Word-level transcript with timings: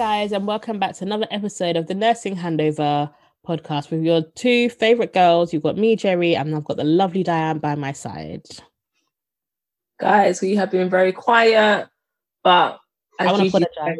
Guys, 0.00 0.32
and 0.32 0.46
welcome 0.46 0.78
back 0.78 0.94
to 0.94 1.04
another 1.04 1.26
episode 1.30 1.76
of 1.76 1.86
the 1.86 1.92
Nursing 1.92 2.34
Handover 2.34 3.12
podcast 3.46 3.90
with 3.90 4.02
your 4.02 4.22
two 4.34 4.70
favorite 4.70 5.12
girls. 5.12 5.52
You've 5.52 5.62
got 5.62 5.76
me, 5.76 5.94
Gerry, 5.94 6.34
and 6.34 6.56
I've 6.56 6.64
got 6.64 6.78
the 6.78 6.84
lovely 6.84 7.22
Dianne 7.22 7.60
by 7.60 7.74
my 7.74 7.92
side. 7.92 8.46
Guys, 10.00 10.40
we 10.40 10.56
have 10.56 10.70
been 10.70 10.88
very 10.88 11.12
quiet, 11.12 11.86
but 12.42 12.80
I 13.18 13.26
want 13.26 13.42
to 13.42 13.48
apologize. 13.48 13.98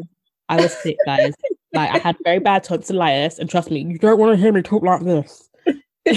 I 0.49 0.63
was 0.63 0.73
sick, 0.73 0.97
guys. 1.05 1.35
like 1.75 1.91
I 1.91 1.99
had 1.99 2.17
very 2.25 2.39
bad 2.39 2.65
tonsillitis, 2.65 3.39
and 3.39 3.51
trust 3.51 3.71
me, 3.71 3.81
you 3.81 3.99
don't 3.99 4.19
want 4.19 4.35
to 4.35 4.41
hear 4.41 4.55
me 4.55 4.63
talk 4.63 4.83
like 4.83 5.03
this. 5.05 5.51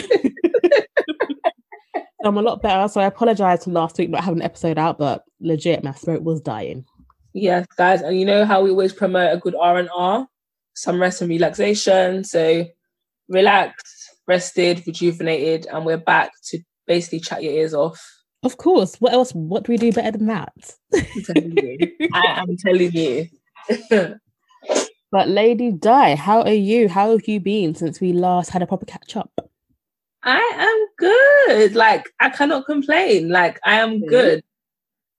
I'm 2.24 2.38
a 2.38 2.42
lot 2.42 2.62
better, 2.62 2.88
so 2.88 3.02
I 3.02 3.06
apologize 3.08 3.66
for 3.66 3.72
last 3.72 3.98
week 3.98 4.10
not 4.10 4.24
having 4.24 4.40
an 4.40 4.46
episode 4.46 4.78
out, 4.78 4.98
but 4.98 5.26
legit, 5.42 5.84
my 5.84 5.92
throat 5.92 6.24
was 6.24 6.40
dying. 6.40 6.86
Yes, 7.34 7.66
guys, 7.78 8.02
and 8.02 8.18
you 8.18 8.26
know 8.26 8.46
how 8.46 8.62
we 8.62 8.70
always 8.70 8.94
promote 8.94 9.34
a 9.34 9.40
good 9.40 9.56
R 9.60 9.78
and 9.78 9.90
R, 9.94 10.28
some 10.76 11.02
rest 11.02 11.22
and 11.22 11.30
relaxation. 11.30 12.24
So 12.24 12.66
relaxed, 13.28 14.12
rested, 14.28 14.84
rejuvenated, 14.86 15.68
and 15.72 15.86
we're 15.86 15.98
back 15.98 16.32
to 16.50 16.60
basically 16.86 17.20
chat 17.20 17.44
your 17.44 17.54
ears 17.54 17.74
off. 17.74 18.02
Of 18.44 18.58
course. 18.58 18.96
What 18.98 19.14
else? 19.14 19.32
What 19.32 19.64
do 19.64 19.72
we 19.72 19.78
do 19.78 19.92
better 19.92 20.18
than 20.18 20.28
that? 20.28 20.54
I'm 20.94 21.24
telling 21.24 21.58
you. 21.58 22.10
I 22.14 22.42
am 22.42 22.58
telling 22.58 22.92
you. 22.92 23.28
but 25.12 25.30
Lady 25.30 25.72
Di, 25.72 26.16
how 26.16 26.42
are 26.42 26.54
you? 26.54 26.90
How 26.90 27.12
have 27.12 27.28
you 27.28 27.40
been 27.40 27.74
since 27.74 28.02
we 28.02 28.12
last 28.12 28.50
had 28.50 28.62
a 28.62 28.68
proper 28.68 28.86
catch 28.86 29.16
up? 29.16 29.32
I 30.24 30.40
am 30.56 30.88
good. 30.98 31.76
Like 31.76 32.12
I 32.20 32.30
cannot 32.30 32.66
complain. 32.66 33.30
Like 33.30 33.60
I 33.66 33.80
am 33.80 34.06
good. 34.06 34.44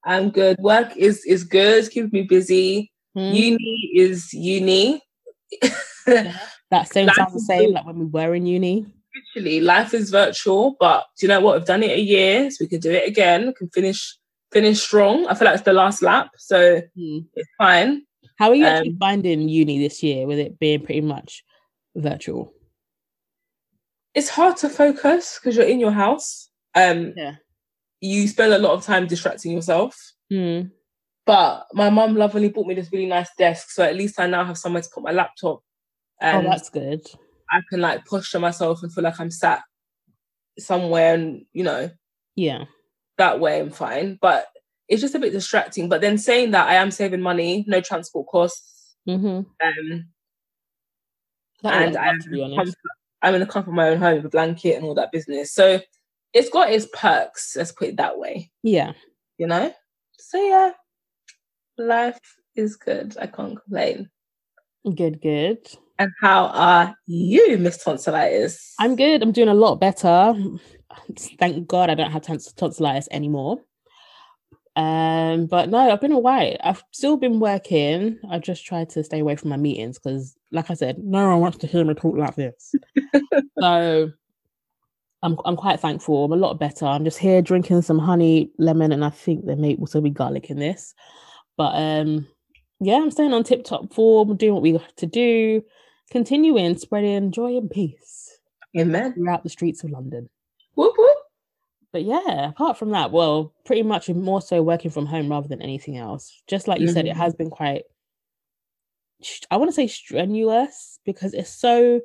I'm 0.04 0.30
good. 0.30 0.58
Work 0.58 0.96
is 0.96 1.24
is 1.24 1.44
good. 1.44 1.90
Keep 1.90 2.12
me 2.12 2.22
busy. 2.22 2.92
Mm. 3.16 3.34
Uni 3.34 3.90
is 3.94 4.32
uni. 4.32 5.02
that 6.02 6.88
same 6.88 7.08
sounds 7.08 7.32
the 7.32 7.40
same 7.40 7.72
like 7.72 7.86
when 7.86 7.98
we 7.98 8.06
were 8.06 8.34
in 8.34 8.46
uni. 8.46 8.86
Literally, 9.14 9.60
life 9.60 9.94
is 9.94 10.10
virtual, 10.10 10.76
but 10.80 11.04
do 11.16 11.26
you 11.26 11.28
know 11.28 11.40
what? 11.40 11.56
We've 11.56 11.66
done 11.66 11.82
it 11.82 11.92
a 11.92 12.00
year, 12.00 12.50
so 12.50 12.58
we 12.60 12.68
can 12.68 12.80
do 12.80 12.90
it 12.90 13.08
again. 13.08 13.46
We 13.46 13.52
can 13.54 13.68
finish 13.70 14.18
finish 14.52 14.80
strong. 14.80 15.26
I 15.26 15.34
feel 15.34 15.46
like 15.46 15.54
it's 15.54 15.64
the 15.64 15.72
last 15.72 16.02
lap, 16.02 16.30
so 16.36 16.82
mm. 16.98 17.24
it's 17.34 17.48
fine. 17.56 18.02
How 18.36 18.50
are 18.50 18.54
you 18.54 18.66
actually 18.66 18.90
um, 18.90 18.98
finding 18.98 19.48
uni 19.48 19.78
this 19.78 20.02
year 20.02 20.26
with 20.26 20.38
it 20.38 20.58
being 20.58 20.80
pretty 20.80 21.00
much 21.00 21.44
virtual? 21.94 22.52
It's 24.14 24.28
hard 24.28 24.56
to 24.58 24.68
focus 24.68 25.38
because 25.40 25.56
you're 25.56 25.66
in 25.66 25.80
your 25.80 25.92
house. 25.92 26.50
Um, 26.74 27.14
yeah 27.16 27.36
you 28.04 28.28
spend 28.28 28.52
a 28.52 28.58
lot 28.58 28.72
of 28.72 28.84
time 28.84 29.06
distracting 29.06 29.52
yourself. 29.52 29.98
Mm. 30.30 30.70
But 31.24 31.66
my 31.72 31.88
mum 31.88 32.16
lovingly 32.16 32.50
bought 32.50 32.66
me 32.66 32.74
this 32.74 32.92
really 32.92 33.06
nice 33.06 33.30
desk, 33.38 33.70
so 33.70 33.82
at 33.82 33.96
least 33.96 34.20
I 34.20 34.26
now 34.26 34.44
have 34.44 34.58
somewhere 34.58 34.82
to 34.82 34.88
put 34.92 35.02
my 35.02 35.12
laptop. 35.12 35.62
Oh, 36.20 36.26
and 36.26 36.46
oh, 36.46 36.50
that's 36.50 36.68
good. 36.68 37.00
I 37.50 37.60
can 37.70 37.80
like 37.80 38.04
posture 38.04 38.40
myself 38.40 38.82
and 38.82 38.92
feel 38.92 39.04
like 39.04 39.18
I'm 39.18 39.30
sat 39.30 39.62
somewhere, 40.58 41.14
and 41.14 41.46
you 41.54 41.64
know, 41.64 41.90
yeah, 42.36 42.64
that 43.16 43.40
way 43.40 43.60
I'm 43.60 43.70
fine. 43.70 44.18
But 44.20 44.48
it's 44.86 45.00
just 45.00 45.14
a 45.14 45.18
bit 45.18 45.32
distracting. 45.32 45.88
But 45.88 46.02
then 46.02 46.18
saying 46.18 46.50
that 46.50 46.68
I 46.68 46.74
am 46.74 46.90
saving 46.90 47.22
money, 47.22 47.64
no 47.66 47.80
transport 47.80 48.26
costs. 48.28 48.94
Mm-hmm. 49.08 49.26
Um, 49.26 50.06
and 51.64 51.96
I'm, 51.96 52.20
I'm 53.22 53.34
in 53.34 53.40
the 53.40 53.46
comfort 53.46 53.70
of 53.70 53.74
my 53.74 53.88
own 53.88 53.98
home 53.98 54.16
with 54.16 54.26
a 54.26 54.28
blanket 54.28 54.76
and 54.76 54.84
all 54.84 54.94
that 54.96 55.10
business. 55.10 55.54
So 55.54 55.80
it's 56.34 56.50
got 56.50 56.72
its 56.72 56.86
perks, 56.92 57.54
let's 57.56 57.72
put 57.72 57.88
it 57.88 57.96
that 57.96 58.18
way. 58.18 58.50
Yeah. 58.62 58.92
You 59.38 59.46
know? 59.46 59.72
So 60.18 60.44
yeah, 60.44 60.72
life 61.78 62.20
is 62.56 62.76
good. 62.76 63.16
I 63.20 63.26
can't 63.26 63.58
complain. 63.58 64.10
Good, 64.94 65.22
good. 65.22 65.66
And 65.98 66.10
how 66.20 66.46
are 66.46 66.96
you, 67.06 67.56
Miss 67.56 67.82
Tonsillitis? 67.82 68.74
I'm 68.80 68.96
good. 68.96 69.22
I'm 69.22 69.32
doing 69.32 69.48
a 69.48 69.54
lot 69.54 69.76
better. 69.76 70.34
Thank 71.38 71.68
God 71.68 71.88
I 71.88 71.94
don't 71.94 72.10
have 72.10 72.22
tons- 72.22 72.52
tonsillitis 72.52 73.08
anymore. 73.12 73.60
Um, 74.76 75.46
but 75.46 75.68
no, 75.68 75.78
I've 75.78 76.00
been 76.00 76.12
alright. 76.12 76.56
I've 76.62 76.82
still 76.90 77.16
been 77.16 77.38
working. 77.38 78.18
I 78.28 78.40
just 78.40 78.66
tried 78.66 78.90
to 78.90 79.04
stay 79.04 79.20
away 79.20 79.36
from 79.36 79.50
my 79.50 79.56
meetings 79.56 79.98
because, 79.98 80.36
like 80.50 80.68
I 80.68 80.74
said, 80.74 80.98
no 80.98 81.28
one 81.28 81.40
wants 81.40 81.58
to 81.58 81.68
hear 81.68 81.84
me 81.84 81.94
talk 81.94 82.16
like 82.16 82.34
this. 82.34 82.74
so 83.60 84.10
I'm 85.24 85.38
I'm 85.46 85.56
quite 85.56 85.80
thankful. 85.80 86.26
I'm 86.26 86.32
a 86.32 86.36
lot 86.36 86.60
better. 86.60 86.84
I'm 86.84 87.02
just 87.02 87.18
here 87.18 87.40
drinking 87.40 87.80
some 87.82 87.98
honey 87.98 88.50
lemon, 88.58 88.92
and 88.92 89.04
I 89.04 89.08
think 89.08 89.46
there 89.46 89.56
may 89.56 89.74
also 89.76 90.02
be 90.02 90.10
garlic 90.10 90.50
in 90.50 90.58
this. 90.58 90.94
But 91.56 91.74
um, 91.74 92.28
yeah, 92.78 92.96
I'm 92.96 93.10
staying 93.10 93.32
on 93.32 93.42
tip 93.42 93.64
top 93.64 93.92
form, 93.92 94.36
doing 94.36 94.52
what 94.52 94.62
we 94.62 94.72
have 94.72 94.94
to 94.96 95.06
do, 95.06 95.62
continuing 96.10 96.76
spreading 96.76 97.32
joy 97.32 97.56
and 97.56 97.70
peace. 97.70 98.38
Amen. 98.78 99.14
Throughout 99.14 99.42
the 99.42 99.48
streets 99.48 99.82
of 99.82 99.90
London. 99.90 100.28
Whoop 100.74 100.92
whoop. 100.98 101.16
But 101.90 102.02
yeah, 102.02 102.50
apart 102.50 102.76
from 102.76 102.90
that, 102.90 103.10
well, 103.10 103.54
pretty 103.64 103.82
much 103.82 104.10
more 104.10 104.42
so 104.42 104.62
working 104.62 104.90
from 104.90 105.06
home 105.06 105.30
rather 105.30 105.48
than 105.48 105.62
anything 105.62 105.96
else. 105.96 106.42
Just 106.48 106.68
like 106.68 106.80
you 106.80 106.86
mm-hmm. 106.86 106.94
said, 106.94 107.06
it 107.06 107.10
mm-hmm. 107.10 107.20
has 107.20 107.34
been 107.34 107.50
quite. 107.50 107.84
I 109.50 109.56
want 109.56 109.70
to 109.70 109.74
say 109.74 109.86
strenuous 109.86 110.98
because 111.06 111.32
it's 111.32 111.48
so. 111.48 112.02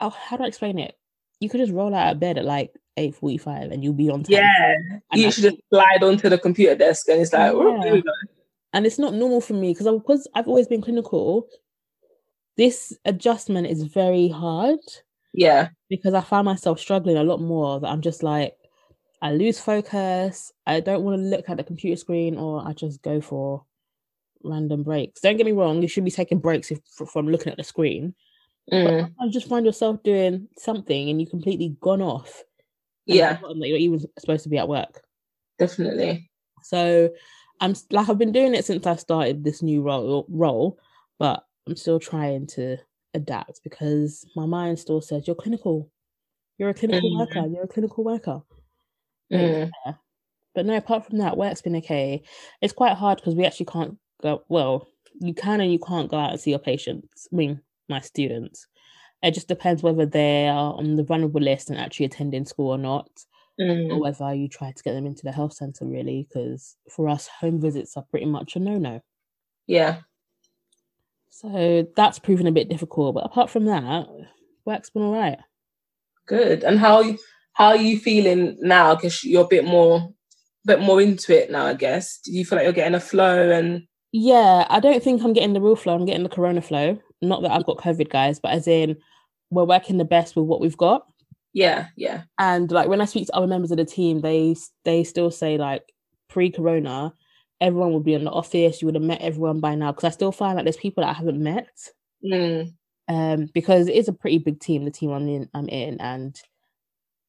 Oh, 0.00 0.10
how 0.10 0.36
do 0.36 0.42
I 0.42 0.48
explain 0.48 0.80
it? 0.80 0.96
You 1.40 1.48
could 1.48 1.60
just 1.60 1.72
roll 1.72 1.94
out 1.94 2.12
of 2.12 2.20
bed 2.20 2.38
at 2.38 2.44
like 2.44 2.72
8.45 2.98 3.72
and 3.72 3.82
you'll 3.82 3.92
be 3.92 4.10
on 4.10 4.22
time. 4.22 4.32
Yeah. 4.32 4.74
You 5.12 5.30
should 5.30 5.44
just 5.44 5.56
slide 5.70 6.02
onto 6.02 6.28
the 6.28 6.38
computer 6.38 6.74
desk 6.74 7.08
and 7.08 7.20
it's 7.20 7.32
like, 7.32 7.52
yeah. 7.52 8.00
and 8.72 8.86
it's 8.86 8.98
not 8.98 9.14
normal 9.14 9.40
for 9.40 9.54
me 9.54 9.72
because 9.72 9.92
because 9.92 10.28
I've 10.34 10.48
always 10.48 10.68
been 10.68 10.82
clinical. 10.82 11.46
This 12.56 12.96
adjustment 13.04 13.66
is 13.66 13.82
very 13.82 14.28
hard. 14.28 14.78
Yeah. 15.32 15.70
Because 15.90 16.14
I 16.14 16.20
find 16.20 16.44
myself 16.44 16.78
struggling 16.78 17.16
a 17.16 17.24
lot 17.24 17.40
more 17.40 17.80
that 17.80 17.88
I'm 17.88 18.00
just 18.00 18.22
like, 18.22 18.54
I 19.20 19.32
lose 19.32 19.58
focus. 19.58 20.52
I 20.66 20.80
don't 20.80 21.02
want 21.02 21.18
to 21.18 21.22
look 21.22 21.48
at 21.48 21.56
the 21.56 21.64
computer 21.64 21.96
screen 21.96 22.36
or 22.36 22.66
I 22.66 22.72
just 22.74 23.02
go 23.02 23.20
for 23.20 23.64
random 24.44 24.84
breaks. 24.84 25.20
Don't 25.20 25.36
get 25.36 25.46
me 25.46 25.52
wrong, 25.52 25.82
you 25.82 25.88
should 25.88 26.04
be 26.04 26.10
taking 26.10 26.38
breaks 26.38 26.70
if, 26.70 26.78
from 27.12 27.26
looking 27.26 27.50
at 27.50 27.56
the 27.56 27.64
screen. 27.64 28.14
Mm. 28.72 29.12
I 29.20 29.28
just 29.28 29.48
find 29.48 29.66
yourself 29.66 30.02
doing 30.02 30.48
something 30.56 31.10
and 31.10 31.20
you 31.20 31.26
completely 31.26 31.76
gone 31.80 32.02
off. 32.02 32.42
Yeah. 33.06 33.34
That 33.34 33.68
you're 33.68 33.76
even 33.76 34.00
supposed 34.18 34.44
to 34.44 34.48
be 34.48 34.58
at 34.58 34.68
work. 34.68 35.02
Definitely. 35.58 36.30
So 36.62 37.10
I'm 37.60 37.74
like 37.90 38.08
I've 38.08 38.18
been 38.18 38.32
doing 38.32 38.54
it 38.54 38.64
since 38.64 38.86
I 38.86 38.96
started 38.96 39.44
this 39.44 39.62
new 39.62 39.82
role 39.82 40.26
role, 40.28 40.78
but 41.18 41.44
I'm 41.66 41.76
still 41.76 42.00
trying 42.00 42.46
to 42.48 42.78
adapt 43.12 43.62
because 43.62 44.26
my 44.34 44.46
mind 44.46 44.78
still 44.78 45.00
says 45.00 45.26
you're 45.26 45.36
clinical. 45.36 45.90
You're 46.58 46.70
a 46.70 46.74
clinical 46.74 47.10
mm. 47.10 47.18
worker. 47.18 47.46
You're 47.48 47.64
a 47.64 47.68
clinical 47.68 48.04
worker. 48.04 48.42
Mm. 49.32 49.70
Yeah. 49.84 49.92
But 50.54 50.66
no, 50.66 50.76
apart 50.76 51.06
from 51.06 51.18
that, 51.18 51.36
work's 51.36 51.62
been 51.62 51.76
okay. 51.76 52.22
It's 52.62 52.72
quite 52.72 52.96
hard 52.96 53.18
because 53.18 53.34
we 53.34 53.44
actually 53.44 53.66
can't 53.66 53.98
go 54.22 54.42
well, 54.48 54.88
you 55.20 55.34
can 55.34 55.60
and 55.60 55.72
you 55.72 55.78
can't 55.78 56.10
go 56.10 56.16
out 56.16 56.30
and 56.30 56.40
see 56.40 56.50
your 56.50 56.58
patients. 56.58 57.28
I 57.32 57.36
mean, 57.36 57.60
my 57.88 58.00
students. 58.00 58.66
It 59.22 59.32
just 59.32 59.48
depends 59.48 59.82
whether 59.82 60.06
they 60.06 60.48
are 60.48 60.74
on 60.74 60.96
the 60.96 61.02
vulnerable 61.02 61.40
list 61.40 61.70
and 61.70 61.78
actually 61.78 62.06
attending 62.06 62.44
school 62.44 62.70
or 62.70 62.78
not, 62.78 63.08
mm. 63.60 63.90
or 63.90 64.00
whether 64.00 64.34
you 64.34 64.48
try 64.48 64.70
to 64.72 64.82
get 64.82 64.92
them 64.92 65.06
into 65.06 65.22
the 65.24 65.32
health 65.32 65.54
centre, 65.54 65.86
really, 65.86 66.26
because 66.28 66.76
for 66.90 67.08
us, 67.08 67.26
home 67.26 67.60
visits 67.60 67.96
are 67.96 68.04
pretty 68.10 68.26
much 68.26 68.56
a 68.56 68.58
no 68.58 68.78
no. 68.78 69.00
Yeah. 69.66 70.00
So 71.30 71.86
that's 71.96 72.18
proven 72.18 72.46
a 72.46 72.52
bit 72.52 72.68
difficult. 72.68 73.14
But 73.14 73.26
apart 73.26 73.50
from 73.50 73.64
that, 73.64 74.06
work's 74.64 74.90
been 74.90 75.02
all 75.02 75.12
right. 75.12 75.38
Good. 76.26 76.62
And 76.62 76.78
how 76.78 77.16
how 77.54 77.68
are 77.68 77.76
you 77.76 77.98
feeling 77.98 78.56
now? 78.60 78.94
Because 78.94 79.24
you're 79.24 79.44
a 79.44 79.48
bit 79.48 79.64
more 79.64 80.10
bit 80.64 80.80
more 80.80 81.00
into 81.00 81.36
it 81.36 81.50
now, 81.50 81.66
I 81.66 81.74
guess. 81.74 82.18
Do 82.24 82.32
you 82.32 82.44
feel 82.44 82.56
like 82.56 82.64
you're 82.64 82.72
getting 82.72 82.94
a 82.94 83.00
flow 83.00 83.50
and 83.50 83.82
yeah, 84.16 84.64
I 84.70 84.78
don't 84.78 85.02
think 85.02 85.24
I'm 85.24 85.32
getting 85.32 85.54
the 85.54 85.60
real 85.60 85.74
flow. 85.74 85.92
I'm 85.92 86.04
getting 86.04 86.22
the 86.22 86.28
corona 86.28 86.62
flow. 86.62 87.00
Not 87.28 87.42
that 87.42 87.52
I've 87.52 87.66
got 87.66 87.78
COVID, 87.78 88.10
guys, 88.10 88.38
but 88.38 88.52
as 88.52 88.66
in 88.66 88.96
we're 89.50 89.64
working 89.64 89.98
the 89.98 90.04
best 90.04 90.36
with 90.36 90.46
what 90.46 90.60
we've 90.60 90.76
got. 90.76 91.06
Yeah, 91.52 91.88
yeah. 91.96 92.22
And 92.38 92.70
like 92.70 92.88
when 92.88 93.00
I 93.00 93.04
speak 93.04 93.26
to 93.26 93.36
other 93.36 93.46
members 93.46 93.70
of 93.70 93.76
the 93.76 93.84
team, 93.84 94.20
they 94.20 94.56
they 94.84 95.04
still 95.04 95.30
say 95.30 95.56
like 95.56 95.92
pre-corona, 96.28 97.14
everyone 97.60 97.92
would 97.92 98.04
be 98.04 98.14
in 98.14 98.24
the 98.24 98.30
office. 98.30 98.82
You 98.82 98.86
would 98.86 98.96
have 98.96 99.04
met 99.04 99.20
everyone 99.20 99.60
by 99.60 99.74
now. 99.74 99.92
Because 99.92 100.04
I 100.04 100.10
still 100.10 100.32
find 100.32 100.56
like 100.56 100.64
there's 100.64 100.76
people 100.76 101.02
that 101.02 101.10
I 101.10 101.14
haven't 101.14 101.42
met. 101.42 101.68
Mm. 102.24 102.72
Um, 103.06 103.50
because 103.52 103.86
it 103.86 103.94
is 103.94 104.08
a 104.08 104.12
pretty 104.12 104.38
big 104.38 104.60
team, 104.60 104.84
the 104.84 104.90
team 104.90 105.10
I'm 105.10 105.28
in, 105.28 105.48
I'm 105.54 105.68
in, 105.68 106.00
and 106.00 106.40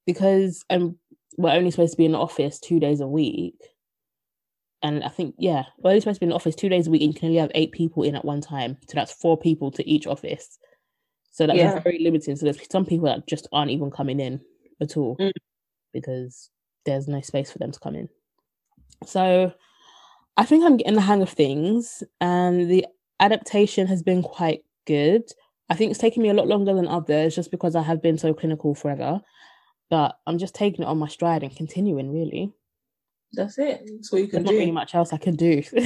because 0.06 0.64
um 0.70 0.98
we're 1.38 1.52
only 1.52 1.72
supposed 1.72 1.94
to 1.94 1.98
be 1.98 2.06
in 2.06 2.14
the 2.14 2.20
office 2.20 2.60
two 2.60 2.80
days 2.80 3.02
a 3.02 3.08
week 3.08 3.56
and 4.86 5.04
I 5.04 5.10
think 5.10 5.34
yeah, 5.40 5.64
well, 5.80 5.94
you're 5.94 6.02
supposed 6.02 6.18
to 6.18 6.20
be 6.20 6.26
in 6.26 6.30
the 6.30 6.36
office 6.36 6.56
two 6.56 6.70
days 6.70 6.86
a 6.86 6.92
week, 6.92 7.02
and 7.02 7.12
you 7.12 7.20
can 7.20 7.28
only 7.30 7.40
have 7.40 7.52
eight 7.56 7.72
people 7.72 8.04
in 8.04 8.16
at 8.16 8.24
one 8.24 8.40
time. 8.40 8.78
So 8.88 8.94
that's 8.94 9.12
four 9.12 9.36
people 9.36 9.72
to 9.72 9.90
each 9.90 10.06
office. 10.06 10.60
So 11.32 11.48
that's 11.48 11.58
yeah. 11.58 11.80
very 11.80 11.98
limiting. 12.00 12.36
So 12.36 12.46
there's 12.46 12.60
some 12.72 12.86
people 12.86 13.08
that 13.08 13.28
just 13.28 13.48
aren't 13.52 13.72
even 13.72 13.90
coming 13.90 14.20
in 14.20 14.42
at 14.80 14.96
all 14.96 15.18
mm. 15.18 15.32
because 15.92 16.52
there's 16.86 17.08
no 17.08 17.20
space 17.22 17.52
for 17.52 17.58
them 17.58 17.72
to 17.72 17.80
come 17.80 17.96
in. 17.96 18.10
So 19.08 19.52
I 20.38 20.46
think 20.46 20.64
I'm 20.64 20.78
getting 20.78 20.94
the 20.94 21.02
hang 21.02 21.24
of 21.24 21.32
things, 21.32 22.04
and 22.22 22.70
the 22.70 22.86
adaptation 23.20 23.88
has 23.88 24.04
been 24.04 24.22
quite 24.22 24.62
good. 24.86 25.24
I 25.68 25.74
think 25.74 25.90
it's 25.90 26.00
taken 26.00 26.22
me 26.22 26.30
a 26.30 26.36
lot 26.36 26.48
longer 26.48 26.76
than 26.76 26.88
others 26.88 27.34
just 27.34 27.50
because 27.50 27.76
I 27.76 27.82
have 27.82 28.04
been 28.04 28.20
so 28.20 28.36
clinical 28.36 28.76
forever. 28.76 29.20
But 29.90 30.20
I'm 30.28 30.38
just 30.38 30.54
taking 30.54 30.84
it 30.84 30.88
on 30.88 31.00
my 31.00 31.08
stride 31.08 31.42
and 31.42 31.56
continuing 31.56 32.14
really. 32.14 32.54
That's 33.34 33.58
it. 33.58 33.82
That's 33.86 34.12
what 34.12 34.22
you 34.22 34.28
can 34.28 34.44
There's 34.44 34.46
do. 34.46 34.54
not 34.54 34.60
really 34.60 34.72
much 34.72 34.96
else 34.96 35.14
I 35.14 35.18
can 35.18 35.36
do. 35.36 35.64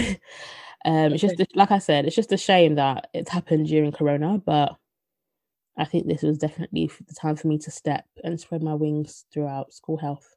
um, 0.86 1.14
it's 1.14 1.22
just 1.22 1.36
like 1.56 1.72
I 1.72 1.80
said, 1.80 2.06
it's 2.06 2.16
just 2.16 2.32
a 2.32 2.38
shame 2.38 2.76
that 2.76 3.10
it's 3.14 3.32
happened 3.32 3.68
during 3.68 3.92
Corona, 3.92 4.38
but 4.38 4.76
I 5.78 5.86
think 5.86 6.08
this 6.08 6.24
was 6.24 6.38
definitely 6.38 6.92
the 7.08 7.14
time 7.14 7.36
for 7.38 7.48
me 7.48 7.58
to 7.60 7.72
step 7.72 8.06
and 8.24 8.40
spread 8.40 8.62
my 8.62 8.74
wings 8.74 9.26
throughout 9.32 9.74
school 9.74 9.98
health. 9.98 10.36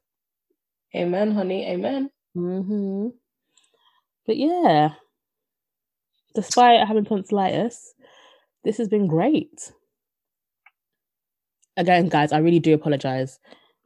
Amen, 0.95 1.31
honey. 1.31 1.67
Amen. 1.69 2.09
hmm 2.33 3.09
But 4.25 4.37
yeah, 4.37 4.93
despite 6.33 6.87
having 6.87 7.05
tonsillitis, 7.05 7.93
this 8.63 8.77
has 8.77 8.87
been 8.87 9.07
great. 9.07 9.71
Again, 11.75 12.07
guys, 12.07 12.31
I 12.31 12.37
really 12.37 12.59
do 12.59 12.73
apologize 12.73 13.39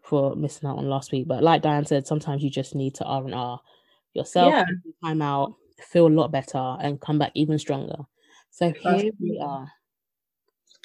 for 0.08 0.36
missing 0.36 0.70
out 0.70 0.78
on 0.78 0.90
last 0.90 1.12
week. 1.12 1.28
But 1.28 1.44
like 1.44 1.62
Dianne 1.62 1.88
said, 1.88 2.08
sometimes 2.08 2.44
you 2.44 2.50
just 2.50 2.76
need 2.76 2.96
to 2.96 3.04
R 3.04 3.26
and 3.26 3.36
R 3.36 3.60
yourself, 4.14 4.54
Yeah. 4.54 4.66
time 5.04 5.22
out, 5.22 5.56
feel 5.80 6.08
a 6.08 6.10
lot 6.10 6.32
better, 6.32 6.78
and 6.80 7.00
come 7.00 7.20
back 7.20 7.32
even 7.36 7.60
stronger. 7.60 7.98
So 8.50 8.72
here 8.72 9.12
we 9.20 9.40
are. 9.40 9.72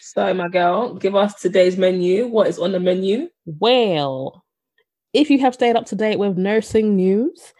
So, 0.01 0.35
my 0.35 0.49
girl, 0.49 0.95
give 0.95 1.15
us 1.15 1.41
today's 1.41 1.79
menu. 1.79 2.27
What 2.27 2.49
is 2.49 2.59
on 2.59 2.73
the 2.73 2.81
menu? 2.81 3.29
Well, 3.47 4.45
if 5.13 5.31
you 5.31 5.39
have 5.41 5.55
stayed 5.55 5.77
up 5.77 5.87
to 5.87 5.97
date 5.97 6.19
with 6.19 6.37
nursing 6.37 6.97
news, 6.97 7.53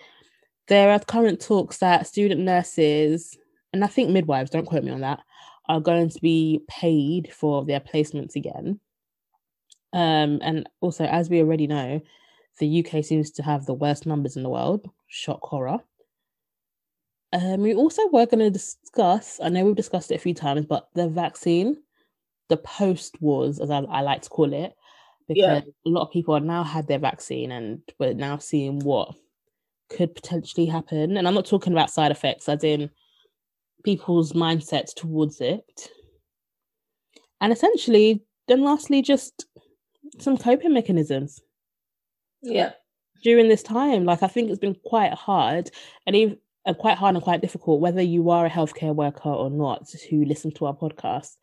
there 0.67 0.91
are 0.91 0.99
current 0.99 1.41
talks 1.41 1.79
that 1.79 2.07
student 2.07 2.41
nurses, 2.41 3.39
and 3.73 3.85
I 3.85 3.87
think 3.87 4.11
midwives, 4.11 4.51
don't 4.51 4.67
quote 4.67 4.83
me 4.83 4.91
on 4.91 5.03
that, 5.03 5.21
are 5.69 5.81
going 5.81 6.09
to 6.09 6.21
be 6.21 6.63
paid 6.69 7.33
for 7.33 7.65
their 7.65 7.81
placements 7.81 8.35
again. 8.35 8.81
Um, 9.93 10.39
and 10.43 10.69
also, 10.81 11.05
as 11.05 11.29
we 11.29 11.41
already 11.41 11.67
know, 11.67 12.01
the 12.59 12.85
UK 12.85 13.05
seems 13.05 13.31
to 13.33 13.43
have 13.43 13.67
the 13.67 13.75
worst 13.75 14.07
numbers 14.07 14.37
in 14.37 14.43
the 14.43 14.49
world. 14.51 14.89
Shock 15.09 15.41
horror. 15.43 15.79
Um, 17.33 17.63
we 17.63 17.75
also 17.75 18.03
were 18.09 18.27
going 18.27 18.41
to 18.41 18.51
discuss, 18.51 19.41
I 19.43 19.49
know 19.49 19.65
we've 19.65 19.75
discussed 19.77 20.11
it 20.11 20.17
a 20.17 20.19
few 20.19 20.35
times, 20.35 20.67
but 20.67 20.89
the 20.95 21.09
vaccine, 21.09 21.79
the 22.49 22.59
post 22.59 23.17
wars, 23.23 23.59
as 23.59 23.71
I, 23.71 23.79
I 23.79 24.03
like 24.03 24.23
to 24.23 24.29
call 24.29 24.53
it, 24.53 24.75
because 25.29 25.39
Yeah. 25.39 25.61
a 25.87 25.89
lot 25.89 26.03
of 26.07 26.13
people 26.13 26.35
have 26.35 26.45
now 26.45 26.63
had 26.63 26.87
their 26.89 26.99
vaccine 26.99 27.51
and 27.53 27.81
we're 27.99 28.13
now 28.13 28.37
seeing 28.37 28.81
what 28.81 29.15
could 29.89 30.15
potentially 30.15 30.67
happen. 30.67 31.17
And 31.17 31.27
I'm 31.27 31.35
not 31.35 31.47
talking 31.47 31.73
about 31.73 31.91
side 31.91 32.11
effects, 32.11 32.49
as 32.49 32.65
in 32.65 32.91
people's 33.83 34.33
mindsets 34.33 34.95
towards 34.95 35.41
it. 35.41 35.91
And 37.41 37.53
essentially, 37.53 38.23
then 38.47 38.63
lastly, 38.63 39.01
just 39.01 39.47
some 40.23 40.37
coping 40.37 40.73
mechanisms 40.73 41.41
Yeah. 42.43 42.73
during 43.23 43.49
this 43.49 43.63
time. 43.63 44.05
Like 44.05 44.23
I 44.23 44.29
think 44.29 44.51
it's 44.51 44.59
been 44.59 44.77
quite 44.85 45.13
hard 45.13 45.71
and 46.07 46.17
even 46.17 46.39
uh, 46.65 46.75
quite 46.75 46.97
hard 46.97 47.15
and 47.15 47.25
quite 47.25 47.41
difficult, 47.41 47.81
whether 47.81 48.03
you 48.03 48.31
are 48.31 48.47
a 48.47 48.51
healthcare 48.51 48.95
worker 48.95 49.29
or 49.31 49.51
not, 49.51 49.91
who 50.11 50.25
listen 50.25 50.53
to 50.53 50.67
our 50.67 50.75
podcast. 50.77 51.37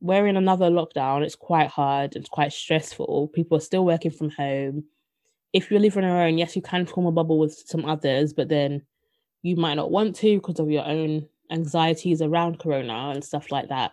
We're 0.00 0.26
in 0.26 0.36
another 0.36 0.70
lockdown. 0.70 1.22
It's 1.22 1.36
quite 1.36 1.68
hard. 1.68 2.16
It's 2.16 2.28
quite 2.28 2.52
stressful. 2.52 3.28
People 3.34 3.58
are 3.58 3.60
still 3.60 3.84
working 3.84 4.10
from 4.10 4.30
home. 4.30 4.84
If 5.52 5.70
you 5.70 5.78
live 5.78 5.96
on 5.96 6.04
your 6.04 6.16
own, 6.22 6.38
yes, 6.38 6.56
you 6.56 6.62
can 6.62 6.86
form 6.86 7.06
a 7.06 7.12
bubble 7.12 7.38
with 7.38 7.54
some 7.66 7.84
others, 7.84 8.32
but 8.32 8.48
then 8.48 8.82
you 9.42 9.56
might 9.56 9.74
not 9.74 9.90
want 9.90 10.16
to 10.16 10.36
because 10.36 10.58
of 10.58 10.70
your 10.70 10.86
own 10.86 11.28
anxieties 11.50 12.22
around 12.22 12.58
Corona 12.58 13.10
and 13.12 13.22
stuff 13.24 13.50
like 13.50 13.68
that. 13.68 13.92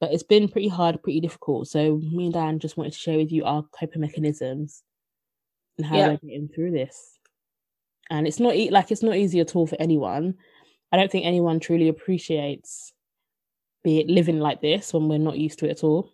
But 0.00 0.12
it's 0.12 0.22
been 0.22 0.48
pretty 0.48 0.68
hard, 0.68 1.02
pretty 1.02 1.20
difficult. 1.20 1.68
So 1.68 1.96
me 1.98 2.24
and 2.24 2.32
Dan 2.32 2.58
just 2.58 2.76
wanted 2.76 2.92
to 2.94 2.98
share 2.98 3.18
with 3.18 3.30
you 3.30 3.44
our 3.44 3.62
coping 3.78 4.00
mechanisms 4.00 4.82
and 5.76 5.86
how 5.86 5.98
Yeah. 5.98 6.08
we're 6.08 6.16
getting 6.16 6.48
through 6.48 6.70
this. 6.70 7.18
And 8.08 8.26
it's 8.26 8.40
not 8.40 8.54
e- 8.56 8.70
like 8.70 8.90
it's 8.90 9.02
not 9.02 9.16
easy 9.16 9.40
at 9.40 9.54
all 9.54 9.66
for 9.66 9.76
anyone. 9.78 10.36
I 10.90 10.96
don't 10.96 11.10
think 11.12 11.26
anyone 11.26 11.60
truly 11.60 11.88
appreciates 11.88 12.92
be 13.82 13.98
it 14.00 14.08
living 14.08 14.40
like 14.40 14.60
this 14.60 14.92
when 14.92 15.08
we're 15.08 15.18
not 15.18 15.38
used 15.38 15.58
to 15.60 15.66
it 15.66 15.70
at 15.70 15.84
all. 15.84 16.12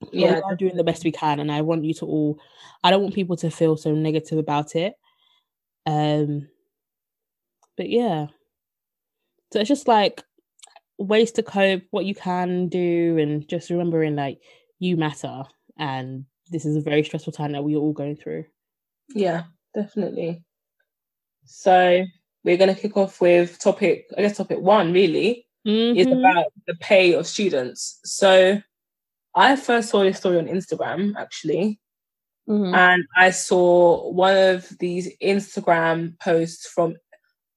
But 0.00 0.12
we 0.12 0.20
Yeah. 0.24 0.40
are 0.44 0.54
doing 0.56 0.76
the 0.76 0.84
best 0.84 1.04
we 1.04 1.12
can, 1.12 1.40
and 1.40 1.50
I 1.50 1.60
want 1.62 1.84
you 1.84 1.94
to 1.94 2.06
all. 2.06 2.38
I 2.82 2.90
don't 2.90 3.02
want 3.02 3.14
people 3.14 3.36
to 3.38 3.50
feel 3.50 3.76
so 3.76 3.94
negative 3.94 4.38
about 4.38 4.74
it. 4.76 4.94
Um, 5.86 6.48
but 7.76 7.88
yeah, 7.90 8.28
so 9.52 9.60
it's 9.60 9.68
just 9.68 9.88
like 9.88 10.22
ways 10.98 11.32
to 11.32 11.42
cope, 11.42 11.82
what 11.90 12.04
you 12.04 12.14
can 12.14 12.68
do, 12.68 13.18
and 13.18 13.46
just 13.48 13.70
remembering 13.70 14.16
like 14.16 14.40
you 14.78 14.96
matter, 14.96 15.44
and 15.78 16.24
this 16.50 16.64
is 16.64 16.76
a 16.76 16.80
very 16.80 17.02
stressful 17.02 17.32
time 17.32 17.52
that 17.52 17.64
we're 17.64 17.78
all 17.78 17.92
going 17.92 18.16
through. 18.16 18.44
Yeah, 19.14 19.44
definitely. 19.74 20.44
So 21.44 22.04
we're 22.44 22.56
going 22.56 22.74
to 22.74 22.80
kick 22.80 22.96
off 22.96 23.20
with 23.20 23.58
topic, 23.58 24.06
I 24.16 24.22
guess 24.22 24.36
topic 24.36 24.58
one 24.60 24.92
really 24.92 25.46
is 25.64 26.06
Mhm. 26.06 26.18
about 26.18 26.52
the 26.66 26.74
pay 26.74 27.14
of 27.14 27.26
students. 27.26 28.00
So 28.04 28.60
I 29.34 29.56
first 29.56 29.88
saw 29.88 30.02
this 30.02 30.18
story 30.18 30.38
on 30.38 30.46
Instagram 30.46 31.14
actually, 31.16 31.80
Mhm. 32.48 32.74
and 32.74 33.04
I 33.16 33.30
saw 33.30 34.10
one 34.10 34.36
of 34.36 34.68
these 34.78 35.16
Instagram 35.22 36.18
posts 36.20 36.66
from 36.66 36.96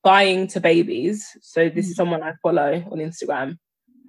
Buying 0.04 0.48
to 0.48 0.60
Babies. 0.60 1.26
So 1.42 1.70
this 1.70 1.90
is 1.90 1.96
someone 1.96 2.24
I 2.24 2.34
follow 2.42 2.84
on 2.92 3.00
Instagram. 3.00 3.58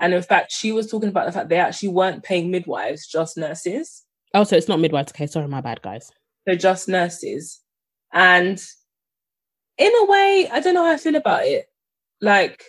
And 0.00 0.14
in 0.14 0.22
fact, 0.22 0.52
she 0.52 0.70
was 0.70 0.90
talking 0.90 1.08
about 1.08 1.26
the 1.26 1.32
fact 1.32 1.48
they 1.48 1.56
actually 1.58 1.88
weren't 1.88 2.22
paying 2.22 2.50
midwives, 2.50 3.06
just 3.06 3.36
nurses. 3.36 4.04
Oh, 4.34 4.44
so 4.44 4.56
it's 4.56 4.68
not 4.68 4.80
midwives. 4.80 5.10
Okay, 5.12 5.26
sorry, 5.26 5.48
my 5.48 5.60
bad, 5.60 5.82
guys. 5.82 6.12
they're 6.46 6.56
just 6.56 6.88
nurses. 6.88 7.60
And 8.12 8.62
in 9.76 9.92
a 9.94 10.04
way, 10.06 10.48
I 10.52 10.60
don't 10.60 10.74
know 10.74 10.84
how 10.84 10.92
I 10.92 10.96
feel 10.96 11.16
about 11.16 11.44
it. 11.44 11.66
Like, 12.20 12.62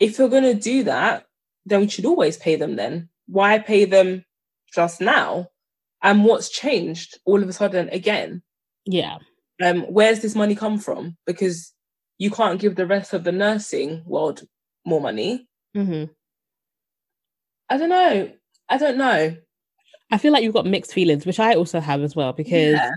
if 0.00 0.18
you're 0.18 0.28
gonna 0.28 0.54
do 0.54 0.84
that, 0.84 1.24
then 1.66 1.80
we 1.80 1.88
should 1.88 2.06
always 2.06 2.36
pay 2.36 2.56
them 2.56 2.76
then. 2.76 3.08
Why 3.26 3.58
pay 3.58 3.84
them 3.84 4.24
just 4.74 5.00
now? 5.00 5.48
And 6.02 6.24
what's 6.24 6.48
changed 6.48 7.18
all 7.24 7.42
of 7.42 7.48
a 7.48 7.52
sudden 7.52 7.88
again? 7.90 8.42
Yeah. 8.84 9.18
Um, 9.62 9.82
where's 9.82 10.20
this 10.20 10.34
money 10.34 10.54
come 10.54 10.78
from? 10.78 11.16
Because 11.26 11.72
you 12.18 12.30
can't 12.30 12.60
give 12.60 12.74
the 12.74 12.86
rest 12.86 13.14
of 13.14 13.24
the 13.24 13.32
nursing 13.32 14.02
world 14.04 14.42
more 14.84 15.00
money. 15.00 15.48
hmm 15.74 16.04
I 17.70 17.76
don't 17.76 17.90
know. 17.90 18.32
I 18.68 18.78
don't 18.78 18.96
know. 18.96 19.36
I 20.10 20.18
feel 20.18 20.32
like 20.32 20.42
you've 20.42 20.54
got 20.54 20.64
mixed 20.66 20.92
feelings, 20.94 21.26
which 21.26 21.38
I 21.38 21.54
also 21.54 21.80
have 21.80 22.02
as 22.02 22.16
well, 22.16 22.32
because 22.32 22.72
Yeah. 22.72 22.90